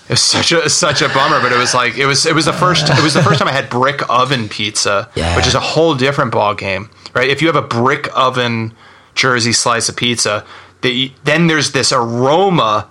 it 0.00 0.08
was 0.10 0.20
such 0.20 0.50
a 0.50 0.68
such 0.68 1.02
a 1.02 1.08
bummer. 1.08 1.40
But 1.40 1.52
it 1.52 1.58
was 1.58 1.72
like 1.72 1.96
it 1.96 2.06
was 2.06 2.26
it 2.26 2.34
was 2.34 2.46
the 2.46 2.52
first 2.52 2.88
it 2.90 3.02
was 3.02 3.14
the 3.14 3.22
first 3.22 3.38
time 3.38 3.46
I 3.48 3.52
had 3.52 3.70
brick 3.70 4.02
oven 4.10 4.48
pizza, 4.48 5.08
Yeah. 5.14 5.36
which 5.36 5.46
is 5.46 5.54
a 5.54 5.60
whole 5.60 5.94
different 5.94 6.32
ball 6.32 6.54
game, 6.54 6.90
right? 7.14 7.28
If 7.30 7.40
you 7.40 7.46
have 7.46 7.56
a 7.56 7.62
brick 7.62 8.08
oven 8.16 8.74
Jersey 9.14 9.52
slice 9.52 9.88
of 9.88 9.96
pizza, 9.96 10.44
the, 10.80 11.12
then 11.24 11.46
there's 11.46 11.70
this 11.72 11.92
aroma 11.92 12.88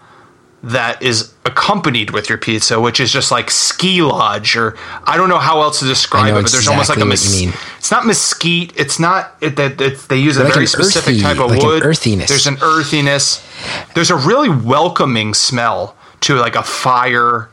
that 0.63 1.01
is 1.01 1.33
accompanied 1.45 2.11
with 2.11 2.29
your 2.29 2.37
pizza, 2.37 2.79
which 2.79 2.99
is 2.99 3.11
just 3.11 3.31
like 3.31 3.51
ski 3.51 4.01
lodge, 4.01 4.55
or 4.55 4.75
I 5.03 5.15
don't 5.15 5.29
know 5.29 5.37
how 5.37 5.61
else 5.61 5.79
to 5.79 5.85
describe 5.85 6.35
it, 6.35 6.41
but 6.41 6.51
there's 6.51 6.67
almost 6.67 6.89
like 6.89 6.97
a 6.97 7.07
exactly 7.07 7.37
what 7.37 7.41
you 7.41 7.47
mes- 7.51 7.77
it's 7.77 7.91
not 7.91 8.05
mesquite. 8.05 8.73
It's 8.75 8.99
not 8.99 9.35
it, 9.39 9.55
that 9.55 9.79
it's, 9.79 10.07
they 10.07 10.17
use 10.17 10.37
a 10.37 10.43
very 10.43 10.65
specific 10.65 11.09
earthy- 11.15 11.21
type 11.21 11.39
of 11.39 11.51
like 11.51 11.61
an 11.61 11.65
wood. 11.67 11.85
earthiness. 11.85 12.27
There's 12.27 12.47
an 12.47 12.57
earthiness. 12.61 13.45
There's 13.93 14.09
a 14.09 14.15
really 14.15 14.49
welcoming 14.49 15.33
smell 15.33 15.95
to 16.21 16.35
like 16.35 16.55
a 16.55 16.63
fire, 16.63 17.49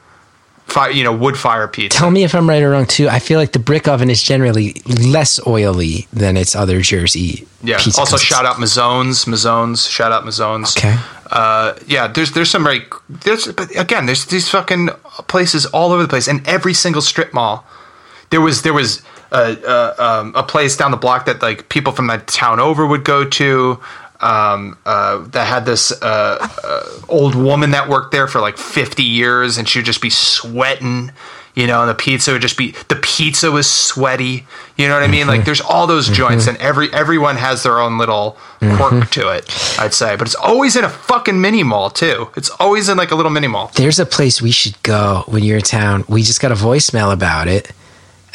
fire, 0.67 0.91
you 0.91 1.05
know, 1.05 1.15
wood 1.15 1.37
fire 1.37 1.69
pizza. 1.69 1.99
Tell 1.99 2.11
me 2.11 2.25
if 2.25 2.35
I'm 2.35 2.49
right 2.49 2.63
or 2.63 2.71
wrong 2.71 2.87
too. 2.87 3.09
I 3.09 3.19
feel 3.19 3.39
like 3.39 3.53
the 3.53 3.59
brick 3.59 3.87
oven 3.89 4.11
is 4.11 4.23
generally 4.23 4.83
less 4.87 5.45
oily 5.47 6.07
than 6.13 6.37
its 6.37 6.57
other 6.57 6.81
Jersey. 6.81 7.47
Yeah. 7.63 7.77
also, 7.99 8.17
shout 8.17 8.45
out 8.45 8.57
Mazzones. 8.57 9.27
Mazzones. 9.27 9.89
Shout 9.89 10.13
out 10.13 10.25
Mazzones. 10.25 10.77
Okay. 10.77 10.97
Uh, 11.31 11.75
yeah. 11.87 12.07
There's 12.07 12.33
there's 12.33 12.51
some 12.51 12.65
very 12.65 12.85
there's 13.09 13.51
but 13.53 13.75
again 13.77 14.07
there's 14.07 14.27
these 14.27 14.49
fucking 14.49 14.89
places 15.29 15.67
all 15.67 15.93
over 15.93 16.03
the 16.03 16.09
place 16.09 16.29
and 16.29 16.47
every 16.47 16.75
single 16.75 17.03
strip 17.03 17.33
mall. 17.33 17.67
There 18.31 18.41
was 18.41 18.63
there 18.63 18.73
was 18.73 19.03
a, 19.31 19.57
a, 19.67 20.03
um, 20.03 20.33
a 20.35 20.43
place 20.43 20.77
down 20.77 20.91
the 20.91 20.97
block 20.97 21.27
that 21.27 21.43
like 21.43 21.69
people 21.69 21.93
from 21.93 22.07
the 22.07 22.19
town 22.19 22.61
over 22.61 22.87
would 22.87 23.05
go 23.05 23.25
to. 23.25 23.81
Um, 24.25 24.79
uh, 24.87 25.19
that 25.33 25.47
had 25.47 25.67
this 25.67 25.93
uh, 25.93 26.49
uh, 26.65 26.83
old 27.11 27.35
woman 27.35 27.73
that 27.73 27.91
worked 27.91 28.11
there 28.11 28.27
for 28.27 28.41
like 28.41 28.57
50 28.57 29.03
years, 29.03 29.59
and 29.59 29.69
she 29.69 29.81
would 29.81 29.85
just 29.85 30.01
be 30.01 30.09
sweating, 30.09 31.13
you 31.55 31.67
know, 31.67 31.83
and 31.83 31.91
the 31.91 31.95
pizza 31.95 32.33
would 32.33 32.41
just 32.41 32.57
be 32.57 32.71
the 32.89 32.97
pizza 32.97 33.51
was 33.51 33.71
sweaty, 33.71 34.47
you 34.79 34.89
know 34.89 34.95
what 34.95 35.03
I 35.03 35.09
mean? 35.09 35.27
Like 35.27 35.45
there's 35.45 35.61
all 35.61 35.87
those 35.87 36.09
joints, 36.09 36.47
and 36.47 36.57
every 36.57 36.91
everyone 36.95 37.37
has 37.37 37.65
their 37.65 37.79
own 37.79 37.99
little 37.99 38.39
quirk 38.79 39.11
to 39.11 39.29
it, 39.29 39.45
I'd 39.79 39.93
say, 39.93 40.17
but 40.17 40.27
it's 40.27 40.35
always 40.35 40.75
in 40.75 40.85
a 40.85 40.89
fucking 40.89 41.39
mini 41.39 41.63
mall 41.63 41.91
too. 41.91 42.31
It's 42.35 42.49
always 42.59 42.89
in 42.89 42.97
like 42.97 43.11
a 43.11 43.15
little 43.15 43.31
mini 43.31 43.47
mall. 43.49 43.71
There's 43.77 43.99
a 43.99 44.07
place 44.07 44.41
we 44.41 44.53
should 44.53 44.83
go 44.83 45.25
when 45.27 45.45
you're 45.45 45.59
in 45.59 45.63
town. 45.65 46.05
We 46.09 46.23
just 46.23 46.41
got 46.41 46.51
a 46.51 46.55
voicemail 46.57 47.13
about 47.13 47.47
it. 47.47 47.71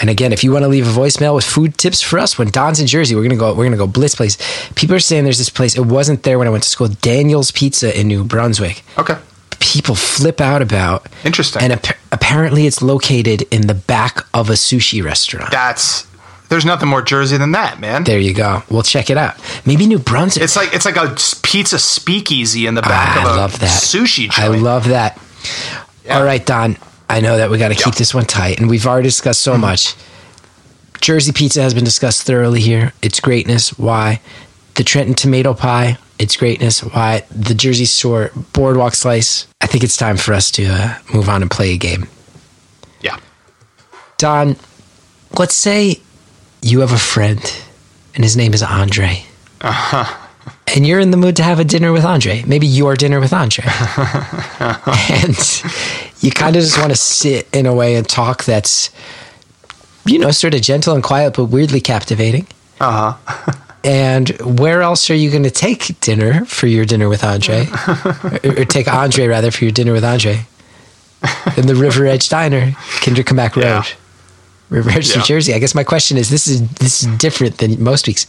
And 0.01 0.09
again, 0.09 0.31
if 0.31 0.43
you 0.43 0.51
want 0.51 0.63
to 0.63 0.69
leave 0.69 0.87
a 0.87 0.91
voicemail 0.91 1.35
with 1.35 1.43
food 1.43 1.77
tips 1.77 2.01
for 2.01 2.19
us, 2.19 2.37
when 2.37 2.49
Don's 2.49 2.79
in 2.79 2.87
Jersey, 2.87 3.15
we're 3.15 3.23
gonna 3.23 3.35
go. 3.35 3.53
We're 3.53 3.65
gonna 3.65 3.75
go 3.77 3.87
Blitz 3.87 4.15
Place. 4.15 4.37
People 4.75 4.95
are 4.95 4.99
saying 4.99 5.25
there's 5.25 5.37
this 5.37 5.49
place. 5.49 5.75
It 5.75 5.85
wasn't 5.85 6.23
there 6.23 6.37
when 6.39 6.47
I 6.47 6.51
went 6.51 6.63
to 6.63 6.69
school. 6.69 6.87
Daniel's 6.87 7.51
Pizza 7.51 7.97
in 7.99 8.07
New 8.07 8.23
Brunswick. 8.23 8.83
Okay, 8.97 9.17
People 9.59 9.95
flip 9.95 10.39
out 10.39 10.61
about. 10.61 11.07
Interesting. 11.25 11.61
And 11.61 11.73
ap- 11.73 11.97
apparently, 12.13 12.65
it's 12.65 12.81
located 12.81 13.41
in 13.51 13.67
the 13.67 13.73
back 13.73 14.25
of 14.33 14.49
a 14.49 14.53
sushi 14.53 15.03
restaurant. 15.03 15.51
that's 15.51 16.07
there's 16.47 16.65
nothing 16.65 16.89
more 16.89 17.01
Jersey 17.03 17.37
than 17.37 17.51
that, 17.51 17.79
man. 17.79 18.05
there 18.05 18.17
you 18.19 18.33
go. 18.33 18.63
We'll 18.71 18.81
check 18.81 19.09
it 19.11 19.17
out. 19.17 19.35
Maybe 19.67 19.85
New 19.85 19.99
Brunswick. 19.99 20.43
It's 20.43 20.55
like 20.55 20.73
it's 20.73 20.85
like 20.85 20.95
a 20.95 21.13
pizza 21.43 21.77
speakeasy 21.77 22.65
in 22.67 22.73
the 22.75 22.81
back 22.81 23.17
Ah, 23.17 23.19
of 23.19 23.25
a 23.25 23.27
I 23.27 23.35
love 23.35 23.59
that 23.59 23.81
sushi 23.81 24.29
joint. 24.31 24.39
I 24.39 24.47
love 24.47 24.87
that. 24.87 25.19
All 26.09 26.23
right, 26.23 26.43
Don. 26.43 26.77
I 27.09 27.19
know 27.21 27.37
that 27.37 27.49
we 27.49 27.57
got 27.57 27.69
to 27.69 27.75
keep 27.75 27.85
Yeah. 27.85 27.91
Mm-hmm. 27.91 27.97
this 27.97 28.13
one 28.13 28.25
tight, 28.25 28.59
and 28.59 28.69
we've 28.69 28.85
already 28.85 29.07
discussed 29.07 29.41
so 29.41 29.57
much. 29.57 29.95
Jersey 31.01 31.31
pizza 31.31 31.61
has 31.61 31.73
been 31.73 31.83
discussed 31.85 32.23
thoroughly 32.23 32.59
here. 32.61 32.93
Its 33.01 33.19
greatness, 33.19 33.77
why? 33.79 34.21
The 34.75 34.83
Trenton 34.83 35.15
tomato 35.15 35.53
pie, 35.53 35.97
its 36.19 36.35
greatness, 36.37 36.81
why? 36.83 37.23
The 37.31 37.55
Jersey 37.55 37.85
Shore 37.85 38.31
boardwalk 38.53 38.93
slice. 38.95 39.47
I 39.61 39.67
think 39.67 39.83
it's 39.83 39.97
time 39.97 40.17
for 40.17 40.33
us 40.33 40.51
to 40.51 40.65
uh, 40.65 40.97
move 41.13 41.29
on 41.29 41.41
and 41.41 41.49
play 41.49 41.71
a 41.73 41.77
game. 41.77 42.07
yeah. 43.01 43.17
Don, 44.17 44.55
let's 45.37 45.55
say 45.55 46.01
you 46.61 46.81
have 46.81 46.91
a 46.91 46.97
friend, 46.97 47.39
and 48.15 48.23
his 48.23 48.35
name 48.37 48.53
is 48.53 48.61
Andre. 48.61 49.23
Uh 49.61 49.71
huh 49.71 50.25
And 50.75 50.85
you're 50.85 50.99
in 50.99 51.11
the 51.11 51.17
mood 51.17 51.35
to 51.37 51.43
have 51.43 51.59
a 51.59 51.63
dinner 51.65 51.91
with 51.91 52.05
Andre. 52.05 52.43
Maybe 52.45 52.67
your 52.67 52.95
dinner 52.95 53.19
with 53.19 53.31
Andre. 53.33 53.63
and 55.09 55.35
you 56.21 56.31
kind 56.31 56.55
of 56.55 56.61
just 56.61 56.77
want 56.77 56.91
to 56.91 56.97
sit 56.97 57.47
in 57.53 57.65
a 57.65 57.73
way 57.73 57.95
and 57.95 58.07
talk 58.07 58.43
that's, 58.43 58.89
you 60.05 60.19
know, 60.19 60.31
sort 60.31 60.53
of 60.53 60.61
gentle 60.61 60.93
and 60.93 61.03
quiet, 61.03 61.35
but 61.35 61.45
weirdly 61.45 61.81
captivating. 61.81 62.47
Uh 62.79 63.13
huh. 63.13 63.53
And 63.81 64.29
where 64.59 64.81
else 64.81 65.09
are 65.09 65.15
you 65.15 65.31
going 65.31 65.43
to 65.43 65.51
take 65.51 65.99
dinner 66.01 66.43
for 66.45 66.67
your 66.67 66.83
dinner 66.83 67.07
with 67.07 67.23
Andre? 67.23 67.65
or, 68.43 68.61
or 68.61 68.65
take 68.65 68.89
Andre, 68.89 69.27
rather, 69.27 69.51
for 69.51 69.63
your 69.63 69.71
dinner 69.71 69.93
with 69.93 70.03
Andre? 70.03 70.45
In 71.55 71.65
the 71.65 71.75
River 71.75 72.05
Edge 72.05 72.29
Diner, 72.29 72.71
Kinderkamack 73.01 73.55
Road. 73.55 73.63
Yeah. 73.63 73.83
River 74.69 74.89
Edge, 74.91 75.15
New 75.15 75.23
Jersey. 75.23 75.53
I 75.53 75.59
guess 75.59 75.73
my 75.73 75.83
question 75.83 76.17
is 76.17 76.29
this 76.29 76.47
is 76.47 76.67
this 76.73 77.03
is 77.03 77.17
different 77.17 77.57
than 77.57 77.81
most 77.81 78.07
weeks. 78.07 78.27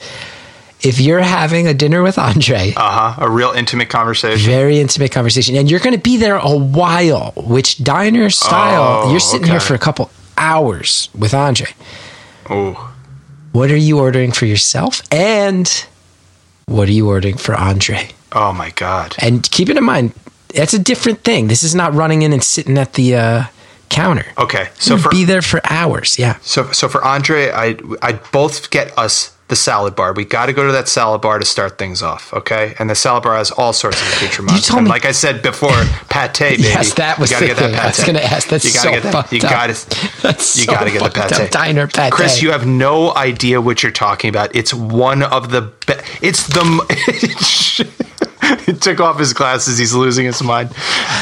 If 0.82 0.98
you're 1.00 1.20
having 1.20 1.66
a 1.66 1.74
dinner 1.74 2.02
with 2.02 2.18
Andre, 2.18 2.72
Uh 2.76 3.12
huh. 3.12 3.24
A 3.26 3.30
real 3.30 3.50
intimate 3.50 3.88
conversation. 3.90 4.50
very 4.50 4.78
intimate 4.80 5.12
conversation, 5.12 5.56
and 5.56 5.70
you're 5.70 5.80
going 5.80 5.94
to 5.96 6.00
be 6.02 6.16
there 6.16 6.36
a 6.36 6.56
while, 6.56 7.32
which 7.36 7.82
diner 7.84 8.30
style, 8.30 9.02
Oh, 9.06 9.10
you're 9.10 9.20
sitting 9.20 9.46
here 9.46 9.56
okay. 9.56 9.64
for 9.66 9.74
a 9.74 9.78
couple 9.78 10.10
hours 10.38 11.08
with 11.14 11.34
Andre. 11.34 11.68
Oh, 12.48 12.92
What 13.52 13.70
are 13.70 13.76
you 13.76 13.98
ordering 13.98 14.32
for 14.32 14.46
yourself? 14.46 15.02
And 15.12 15.68
what 16.66 16.88
are 16.88 16.92
you 16.92 17.08
ordering 17.08 17.36
for 17.36 17.54
Andre? 17.54 18.10
Oh 18.32 18.52
my 18.52 18.70
god. 18.70 19.14
And 19.18 19.48
keep 19.50 19.68
it 19.68 19.76
in 19.76 19.84
mind, 19.84 20.12
that's 20.54 20.72
a 20.72 20.78
different 20.78 21.24
thing. 21.24 21.48
This 21.48 21.62
is 21.62 21.74
not 21.74 21.92
running 21.94 22.22
in 22.22 22.32
and 22.32 22.42
sitting 22.42 22.78
at 22.78 22.94
the 22.94 23.16
uh, 23.16 23.44
counter. 23.88 24.24
Okay. 24.38 24.68
So 24.78 24.96
So 24.96 25.02
for 25.02 25.08
be 25.10 25.24
there 25.24 25.42
for 25.42 25.60
hours. 25.68 26.16
Yeah. 26.18 26.36
so 26.42 26.70
so 26.72 26.88
for 26.88 27.04
Andre, 27.04 27.50
I 27.50 27.76
I 28.02 28.12
both 28.32 28.70
get 28.70 28.96
us 28.96 29.32
the 29.50 29.56
salad 29.56 29.94
bar. 29.94 30.14
We 30.14 30.24
got 30.24 30.46
to 30.46 30.52
go 30.54 30.64
to 30.66 30.72
that 30.72 30.88
salad 30.88 31.20
bar 31.20 31.38
to 31.38 31.44
start 31.44 31.76
things 31.76 32.02
off, 32.02 32.32
okay? 32.32 32.74
And 32.78 32.88
the 32.88 32.94
salad 32.94 33.22
bar 33.24 33.36
has 33.36 33.50
all 33.50 33.74
sorts 33.74 34.00
of 34.00 34.08
accoutrements. 34.14 34.66
told 34.68 34.78
and 34.78 34.84
me- 34.86 34.90
like 34.90 35.04
I 35.04 35.12
said 35.12 35.42
before, 35.42 35.70
pate, 36.08 36.38
baby. 36.38 36.62
Yes, 36.62 36.94
that 36.94 37.18
was 37.18 37.30
you 37.30 37.36
gotta 37.36 37.46
the 37.48 37.54
get 37.54 37.60
that 37.60 37.72
pate. 37.74 37.80
I 37.84 37.86
was 37.88 38.04
going 38.04 38.14
to 38.14 38.24
ask. 38.24 38.48
That's 38.48 38.64
you 38.64 38.72
gotta 38.72 38.88
so 38.88 38.92
get 38.94 39.02
that. 39.02 39.12
fucked 39.12 39.32
You 39.32 39.38
up. 39.40 39.50
got 39.50 39.66
to. 39.74 40.22
That's 40.22 40.56
You 40.56 40.64
so 40.64 40.72
got 40.72 40.84
to 40.84 40.90
get 40.90 41.02
the 41.02 41.10
pate. 41.10 41.32
up. 41.32 41.50
Diner 41.50 41.86
pate. 41.86 42.12
Chris, 42.12 42.40
you 42.40 42.52
have 42.52 42.66
no 42.66 43.14
idea 43.14 43.60
what 43.60 43.82
you're 43.82 43.92
talking 43.92 44.30
about. 44.30 44.54
It's 44.56 44.72
one 44.72 45.22
of 45.22 45.50
the. 45.50 45.62
Be- 45.86 45.94
it's 46.22 46.46
the. 46.46 47.99
he 48.66 48.72
took 48.72 49.00
off 49.00 49.18
his 49.18 49.32
glasses. 49.32 49.78
He's 49.78 49.94
losing 49.94 50.26
his 50.26 50.42
mind. 50.42 50.70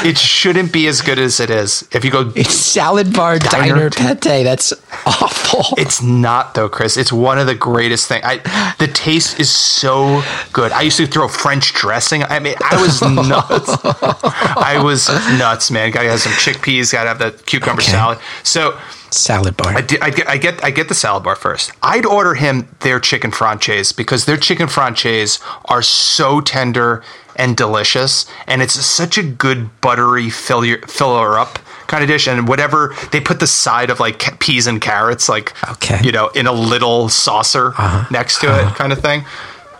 It 0.03 0.17
shouldn't 0.17 0.71
be 0.71 0.87
as 0.87 1.01
good 1.01 1.19
as 1.19 1.39
it 1.39 1.49
is. 1.49 1.87
If 1.91 2.03
you 2.05 2.11
go 2.11 2.31
It's 2.35 2.53
salad 2.53 3.13
bar 3.13 3.39
diner, 3.39 3.89
Diner. 3.89 4.15
pate. 4.15 4.43
That's 4.43 4.73
awful. 5.05 5.75
It's 5.77 6.01
not 6.01 6.53
though, 6.55 6.69
Chris. 6.69 6.97
It's 6.97 7.11
one 7.11 7.37
of 7.39 7.47
the 7.47 7.55
greatest 7.55 8.07
things. 8.07 8.23
I 8.25 8.37
the 8.79 8.87
taste 8.87 9.39
is 9.39 9.49
so 9.49 10.21
good. 10.53 10.71
I 10.71 10.81
used 10.81 10.97
to 10.97 11.07
throw 11.07 11.27
French 11.27 11.73
dressing. 11.73 12.23
I 12.23 12.39
mean, 12.39 12.55
I 12.63 12.81
was 12.81 13.01
nuts. 13.01 13.69
I 13.83 14.79
was 14.83 15.07
nuts, 15.37 15.71
man. 15.71 15.91
Got 15.91 16.03
to 16.03 16.09
have 16.09 16.21
some 16.21 16.33
chickpeas. 16.33 16.91
Got 16.91 17.03
to 17.03 17.09
have 17.09 17.19
the 17.19 17.31
cucumber 17.45 17.81
Okay. 17.81 17.91
salad. 17.91 18.19
So 18.43 18.77
salad 19.11 19.57
bar. 19.57 19.73
I, 19.77 19.81
di- 19.81 19.99
I, 20.01 20.09
get, 20.09 20.27
I 20.27 20.37
get 20.37 20.63
I 20.63 20.71
get 20.71 20.87
the 20.89 20.95
salad 20.95 21.23
bar 21.23 21.35
first. 21.35 21.71
I'd 21.81 22.05
order 22.05 22.35
him 22.35 22.67
their 22.81 22.99
chicken 22.99 23.31
franchise 23.31 23.91
because 23.91 24.25
their 24.25 24.37
chicken 24.37 24.67
franchise 24.67 25.39
are 25.65 25.81
so 25.81 26.41
tender 26.41 27.03
and 27.35 27.55
delicious, 27.55 28.25
and 28.47 28.61
it's 28.61 28.73
such 28.73 29.17
a 29.17 29.23
good 29.23 29.69
buttery 29.81 30.29
fill 30.29 30.65
your, 30.65 30.79
filler 30.87 31.39
up 31.39 31.59
kind 31.87 32.03
of 32.03 32.07
dish. 32.07 32.27
And 32.27 32.47
whatever 32.47 32.93
they 33.11 33.19
put 33.21 33.39
the 33.39 33.47
side 33.47 33.89
of 33.89 33.99
like 33.99 34.39
peas 34.39 34.67
and 34.67 34.79
carrots, 34.81 35.27
like 35.29 35.53
Okay. 35.71 35.99
you 36.03 36.11
know, 36.11 36.27
in 36.29 36.47
a 36.47 36.51
little 36.51 37.09
saucer 37.09 37.73
next 38.11 38.39
to 38.41 38.47
it, 38.47 38.75
kind 38.75 38.91
of 38.93 38.99
thing. 38.99 39.23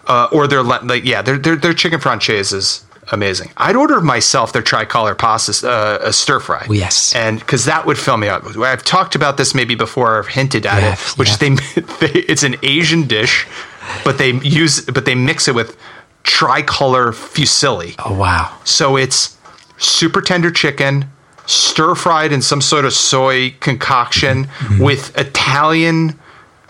Uh, 0.07 0.27
or 0.31 0.47
their 0.47 0.63
like 0.63 1.03
yeah, 1.05 1.21
their 1.21 1.37
their, 1.37 1.55
their 1.55 1.73
chicken 1.73 1.99
franchises. 1.99 2.83
Amazing. 3.11 3.51
I'd 3.57 3.75
order 3.75 4.01
myself 4.01 4.53
their 4.53 4.61
tricolor 4.61 5.15
pasta, 5.15 5.67
uh, 5.69 5.99
a 6.01 6.13
stir 6.13 6.39
fry. 6.39 6.65
Oh, 6.69 6.73
yes. 6.73 7.13
and 7.15 7.39
because 7.39 7.65
that 7.65 7.85
would 7.85 7.97
fill 7.97 8.17
me 8.17 8.27
up. 8.27 8.43
I've 8.57 8.83
talked 8.83 9.15
about 9.15 9.37
this 9.37 9.53
maybe 9.55 9.75
before, 9.75 10.19
I've 10.19 10.27
hinted 10.27 10.65
at 10.65 10.81
You 10.83 10.89
it, 10.89 10.99
which 11.17 11.29
is 11.29 11.37
they, 11.37 11.49
they 11.99 12.11
it's 12.27 12.43
an 12.43 12.55
Asian 12.63 13.07
dish, 13.07 13.47
but 14.03 14.17
they 14.17 14.31
use 14.33 14.81
but 14.85 15.05
they 15.05 15.15
mix 15.15 15.47
it 15.47 15.55
with 15.55 15.77
tricolor 16.23 17.11
fusilli. 17.11 17.95
Oh 18.05 18.13
wow. 18.13 18.55
So 18.63 18.95
it's 18.97 19.37
super 19.77 20.21
tender 20.21 20.51
chicken, 20.51 21.05
stir 21.45 21.95
fried 21.95 22.31
in 22.31 22.41
some 22.41 22.61
sort 22.61 22.85
of 22.85 22.93
soy 22.93 23.51
concoction 23.59 24.45
Mm-hmm. 24.45 24.83
with 24.83 25.17
Italian 25.17 26.19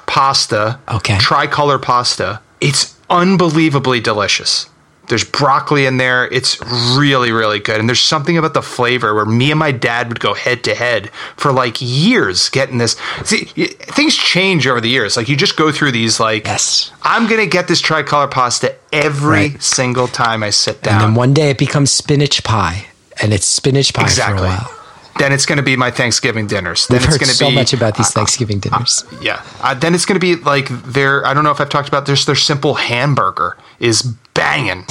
pasta, 0.06 0.80
Okay. 0.88 1.18
tricolor 1.18 1.80
pasta. 1.80 2.42
It's 2.62 2.96
unbelievably 3.10 4.02
delicious. 4.02 4.68
There's 5.10 5.24
broccoli 5.26 5.86
in 5.86 5.98
there. 5.98 6.28
It's 6.32 6.60
really, 6.96 7.32
really 7.32 7.60
good. 7.60 7.80
And 7.80 7.90
there's 7.90 8.00
something 8.00 8.38
about 8.38 8.54
the 8.54 8.62
flavor 8.62 9.14
where 9.14 9.26
me 9.26 9.52
and 9.52 9.60
my 9.60 9.72
dad 9.72 10.08
would 10.08 10.20
go 10.20 10.34
head 10.34 10.64
to 10.66 10.76
head 10.76 11.10
for 11.36 11.52
like 11.52 11.78
years 11.82 12.48
getting 12.50 12.78
this. 12.78 12.96
See, 13.26 13.46
things 13.46 14.16
change 14.16 14.68
over 14.68 14.80
the 14.80 14.90
years. 14.90 15.18
Like 15.18 15.28
you 15.28 15.36
just 15.36 15.58
go 15.58 15.72
through 15.72 15.92
these, 15.92 16.20
like, 16.20 16.46
Yes. 16.46 16.92
I'm 17.04 17.28
going 17.28 17.42
to 17.42 17.48
get 17.48 17.68
this 17.68 17.82
tricolor 17.82 18.28
pasta 18.28 18.76
every 18.94 19.30
Right. 19.30 19.62
single 19.64 20.08
time 20.08 20.44
I 20.44 20.52
sit 20.52 20.82
down. 20.84 20.94
And 20.96 21.04
then 21.04 21.16
one 21.16 21.34
day 21.34 21.50
it 21.50 21.58
becomes 21.58 21.92
spinach 21.92 22.44
pie, 22.44 22.86
and 23.22 23.34
it's 23.34 23.46
spinach 23.48 23.94
pie 23.94 24.08
for 24.08 24.34
a 24.34 24.42
while. 24.42 24.76
Then 25.18 25.34
it's 25.34 25.46
going 25.46 25.58
to 25.58 25.64
be 25.64 25.76
my 25.76 25.92
Thanksgiving 25.92 26.48
dinners. 26.48 26.88
Then 26.88 26.96
We've 26.96 27.04
it's 27.04 27.14
heard 27.16 27.20
going 27.20 27.30
to 27.30 27.36
so 27.36 27.50
be 27.50 27.56
much 27.56 27.74
about 27.74 27.98
these 27.98 28.06
uh, 28.08 28.10
uh, 28.10 28.14
Thanksgiving 28.14 28.60
uh, 28.60 28.62
dinners. 28.62 29.04
yeah. 29.22 29.42
Uh, 29.60 29.74
then 29.74 29.94
it's 29.94 30.06
going 30.06 30.16
to 30.18 30.26
be 30.26 30.38
like 30.38 30.70
their. 30.70 31.26
I 31.28 31.34
don't 31.34 31.44
know 31.44 31.52
if 31.52 31.60
I've 31.60 31.68
talked 31.68 31.90
about 31.90 32.06
this. 32.06 32.24
Their 32.24 32.36
simple 32.36 32.76
hamburger 32.76 33.58
is 33.82 34.14
banging, 34.40 34.86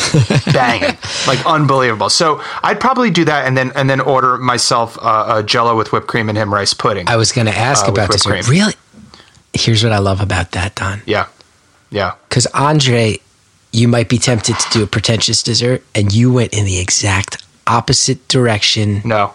banging, 0.53 0.97
like 1.27 1.41
unbelievable. 1.47 2.11
So 2.11 2.43
I'd 2.63 2.81
probably 2.81 3.11
do 3.11 3.25
that, 3.25 3.47
and 3.47 3.57
then 3.57 3.73
and 3.75 3.89
then 3.89 4.01
order 4.01 4.37
myself 4.39 4.99
uh, 5.01 5.37
a 5.39 5.43
Jello 5.43 5.77
with 5.77 5.91
whipped 5.93 6.07
cream 6.07 6.29
and 6.29 6.37
him 6.37 6.53
rice 6.53 6.75
pudding. 6.75 7.09
I 7.09 7.17
was 7.17 7.33
going 7.33 7.47
to 7.47 7.57
ask 7.57 7.87
Uh, 7.87 7.93
about 7.93 8.11
dessert. 8.11 8.31
cream. 8.31 8.45
Really? 8.49 8.75
Here's 9.55 9.83
what 9.83 9.93
I 9.93 9.99
love 9.99 10.21
about 10.21 10.53
that, 10.53 10.75
Don. 10.75 11.01
yeah, 11.07 11.27
yeah. 11.91 12.13
Because 12.29 12.47
Andre, 12.55 13.19
you 13.73 13.89
might 13.89 14.09
be 14.09 14.19
tempted 14.19 14.57
to 14.59 14.67
do 14.71 14.83
a 14.83 14.87
pretentious 14.87 15.43
dessert, 15.43 15.83
and 15.95 16.13
you 16.13 16.33
went 16.33 16.53
in 16.53 16.65
the 16.67 16.79
exact 16.79 17.43
opposite 17.67 18.29
direction. 18.29 19.01
No, 19.05 19.33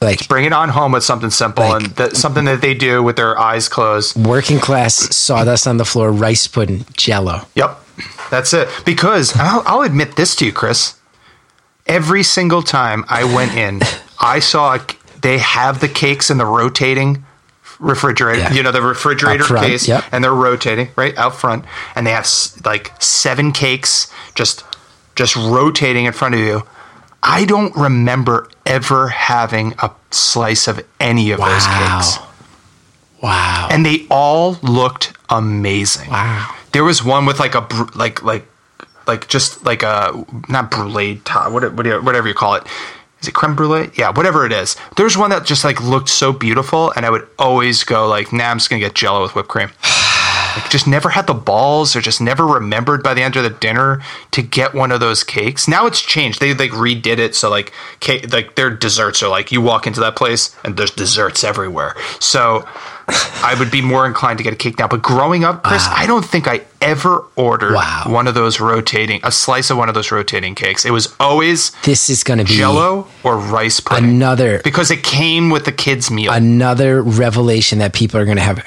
Like 0.00 0.28
bring 0.28 0.44
it 0.44 0.52
on 0.52 0.68
home 0.68 0.92
with 0.92 1.02
something 1.04 1.30
simple 1.30 1.64
Like- 1.68 1.82
and 1.84 1.96
th- 1.96 2.14
something 2.14 2.44
that 2.46 2.60
they 2.60 2.74
do 2.74 3.02
with 3.02 3.16
their 3.16 3.38
eyes 3.38 3.68
closed. 3.68 4.16
working 4.16 4.58
class 4.60 4.94
sawdust 5.16 5.66
on 5.66 5.76
the 5.78 5.84
floor, 5.84 6.10
rice 6.12 6.46
pudding, 6.46 6.84
jello. 6.96 7.46
Yep, 7.54 7.70
that's 8.30 8.52
it. 8.52 8.68
Because 8.84 9.32
I'll, 9.36 9.62
I'll 9.66 9.82
admit 9.82 10.16
this 10.16 10.34
to 10.36 10.46
you, 10.46 10.52
Chris. 10.52 10.98
Every 11.86 12.22
single 12.22 12.62
time 12.62 13.04
I 13.08 13.24
went 13.24 13.54
in, 13.54 13.80
I 14.20 14.38
saw 14.38 14.74
a, 14.76 14.80
they 15.20 15.38
have 15.38 15.80
the 15.80 15.88
cakes 15.88 16.30
in 16.30 16.38
the 16.38 16.46
rotating 16.46 17.24
refrigerator. 17.78 18.40
Yeah. 18.40 18.52
You 18.52 18.62
know 18.62 18.72
the 18.72 18.80
refrigerator 18.82 19.44
front, 19.44 19.66
case, 19.66 19.86
yep. 19.88 20.04
and 20.12 20.22
they're 20.24 20.32
rotating 20.34 20.88
right 20.96 21.16
out 21.18 21.34
front, 21.34 21.64
and 21.94 22.06
they 22.06 22.12
have 22.12 22.24
s- 22.24 22.60
like 22.64 22.92
seven 23.02 23.52
cakes 23.52 24.10
just 24.34 24.64
just 25.16 25.36
rotating 25.36 26.06
in 26.06 26.12
front 26.12 26.34
of 26.34 26.40
you. 26.40 26.62
I 27.22 27.44
don't 27.46 27.74
remember 27.76 28.48
ever 28.66 29.08
having 29.08 29.74
a 29.78 29.90
slice 30.10 30.68
of 30.68 30.84
any 31.00 31.30
of 31.32 31.38
those 31.40 31.66
cakes, 31.66 32.18
Wow. 32.18 32.28
Wow. 33.22 33.68
and 33.70 33.84
they 33.84 34.06
all 34.10 34.52
looked 34.62 35.12
amazing. 35.28 36.10
wow. 36.10 36.54
There 36.74 36.84
was 36.84 37.04
one 37.04 37.24
with 37.24 37.38
like 37.38 37.54
a 37.54 37.66
like 37.94 38.22
like 38.24 38.46
like 39.06 39.28
just 39.28 39.64
like 39.64 39.84
a 39.84 40.24
not 40.48 40.72
brulee 40.72 41.20
top 41.24 41.52
whatever 41.52 42.26
you 42.28 42.34
call 42.34 42.54
it. 42.54 42.64
Is 43.22 43.28
it 43.28 43.32
creme 43.34 43.54
brulee? 43.54 43.90
Yeah, 43.94 44.10
whatever 44.10 44.44
it 44.44 44.52
is. 44.52 44.76
There's 44.96 45.16
one 45.16 45.30
that 45.30 45.46
just 45.46 45.64
like 45.64 45.80
looked 45.80 46.08
so 46.08 46.32
beautiful, 46.32 46.90
and 46.90 47.06
I 47.06 47.10
would 47.10 47.26
always 47.38 47.84
go 47.84 48.08
like, 48.08 48.32
"Nah, 48.32 48.50
I'm 48.50 48.58
just 48.58 48.68
gonna 48.68 48.80
get 48.80 48.94
Jello 48.94 49.22
with 49.22 49.36
whipped 49.36 49.48
cream." 49.48 49.70
like, 50.56 50.68
just 50.68 50.86
never 50.86 51.10
had 51.10 51.26
the 51.28 51.32
balls, 51.32 51.94
or 51.94 52.00
just 52.00 52.20
never 52.20 52.44
remembered 52.44 53.02
by 53.04 53.14
the 53.14 53.22
end 53.22 53.36
of 53.36 53.44
the 53.44 53.50
dinner 53.50 54.02
to 54.32 54.42
get 54.42 54.74
one 54.74 54.92
of 54.92 55.00
those 55.00 55.24
cakes. 55.24 55.68
Now 55.68 55.86
it's 55.86 56.02
changed. 56.02 56.40
They 56.40 56.54
like 56.54 56.72
redid 56.72 57.18
it, 57.18 57.34
so 57.34 57.48
like 57.48 57.72
cake, 58.00 58.32
like 58.32 58.56
their 58.56 58.68
desserts 58.68 59.22
are 59.22 59.30
like 59.30 59.52
you 59.52 59.62
walk 59.62 59.86
into 59.86 60.00
that 60.00 60.16
place 60.16 60.54
and 60.64 60.76
there's 60.76 60.90
desserts 60.90 61.44
everywhere. 61.44 61.94
So 62.18 62.68
I 63.08 63.54
would 63.58 63.70
be 63.70 63.82
more 63.82 64.06
inclined 64.06 64.38
to 64.38 64.44
get 64.44 64.52
a 64.52 64.56
cake 64.56 64.78
now. 64.78 64.88
But 64.88 65.02
growing 65.02 65.44
up, 65.44 65.62
Chris, 65.62 65.82
ah. 65.84 65.94
I 65.96 66.06
don't 66.06 66.24
think 66.24 66.48
I 66.48 66.62
ever 66.80 67.24
ordered 67.36 67.74
Wow. 67.74 68.04
one 68.06 68.26
of 68.26 68.34
those 68.34 68.60
rotating, 68.60 69.20
a 69.22 69.30
slice 69.32 69.70
of 69.70 69.76
one 69.76 69.88
of 69.88 69.94
those 69.94 70.10
rotating 70.10 70.54
cakes. 70.54 70.84
It 70.84 70.90
was 70.92 71.14
always 71.20 71.70
This 71.82 72.08
is 72.10 72.22
going 72.24 72.38
to 72.38 72.44
be 72.44 72.56
Jello 72.56 73.06
or 73.22 73.36
rice 73.38 73.80
pudding. 73.80 74.04
another 74.10 74.60
because 74.64 74.90
it 74.90 75.02
came 75.02 75.50
with 75.50 75.64
the 75.66 75.72
kids' 75.72 76.10
meal. 76.10 76.32
another 76.32 77.02
revelation 77.02 77.78
that 77.80 77.92
people 77.92 78.18
are 78.20 78.24
going 78.24 78.36
to 78.38 78.42
have 78.42 78.58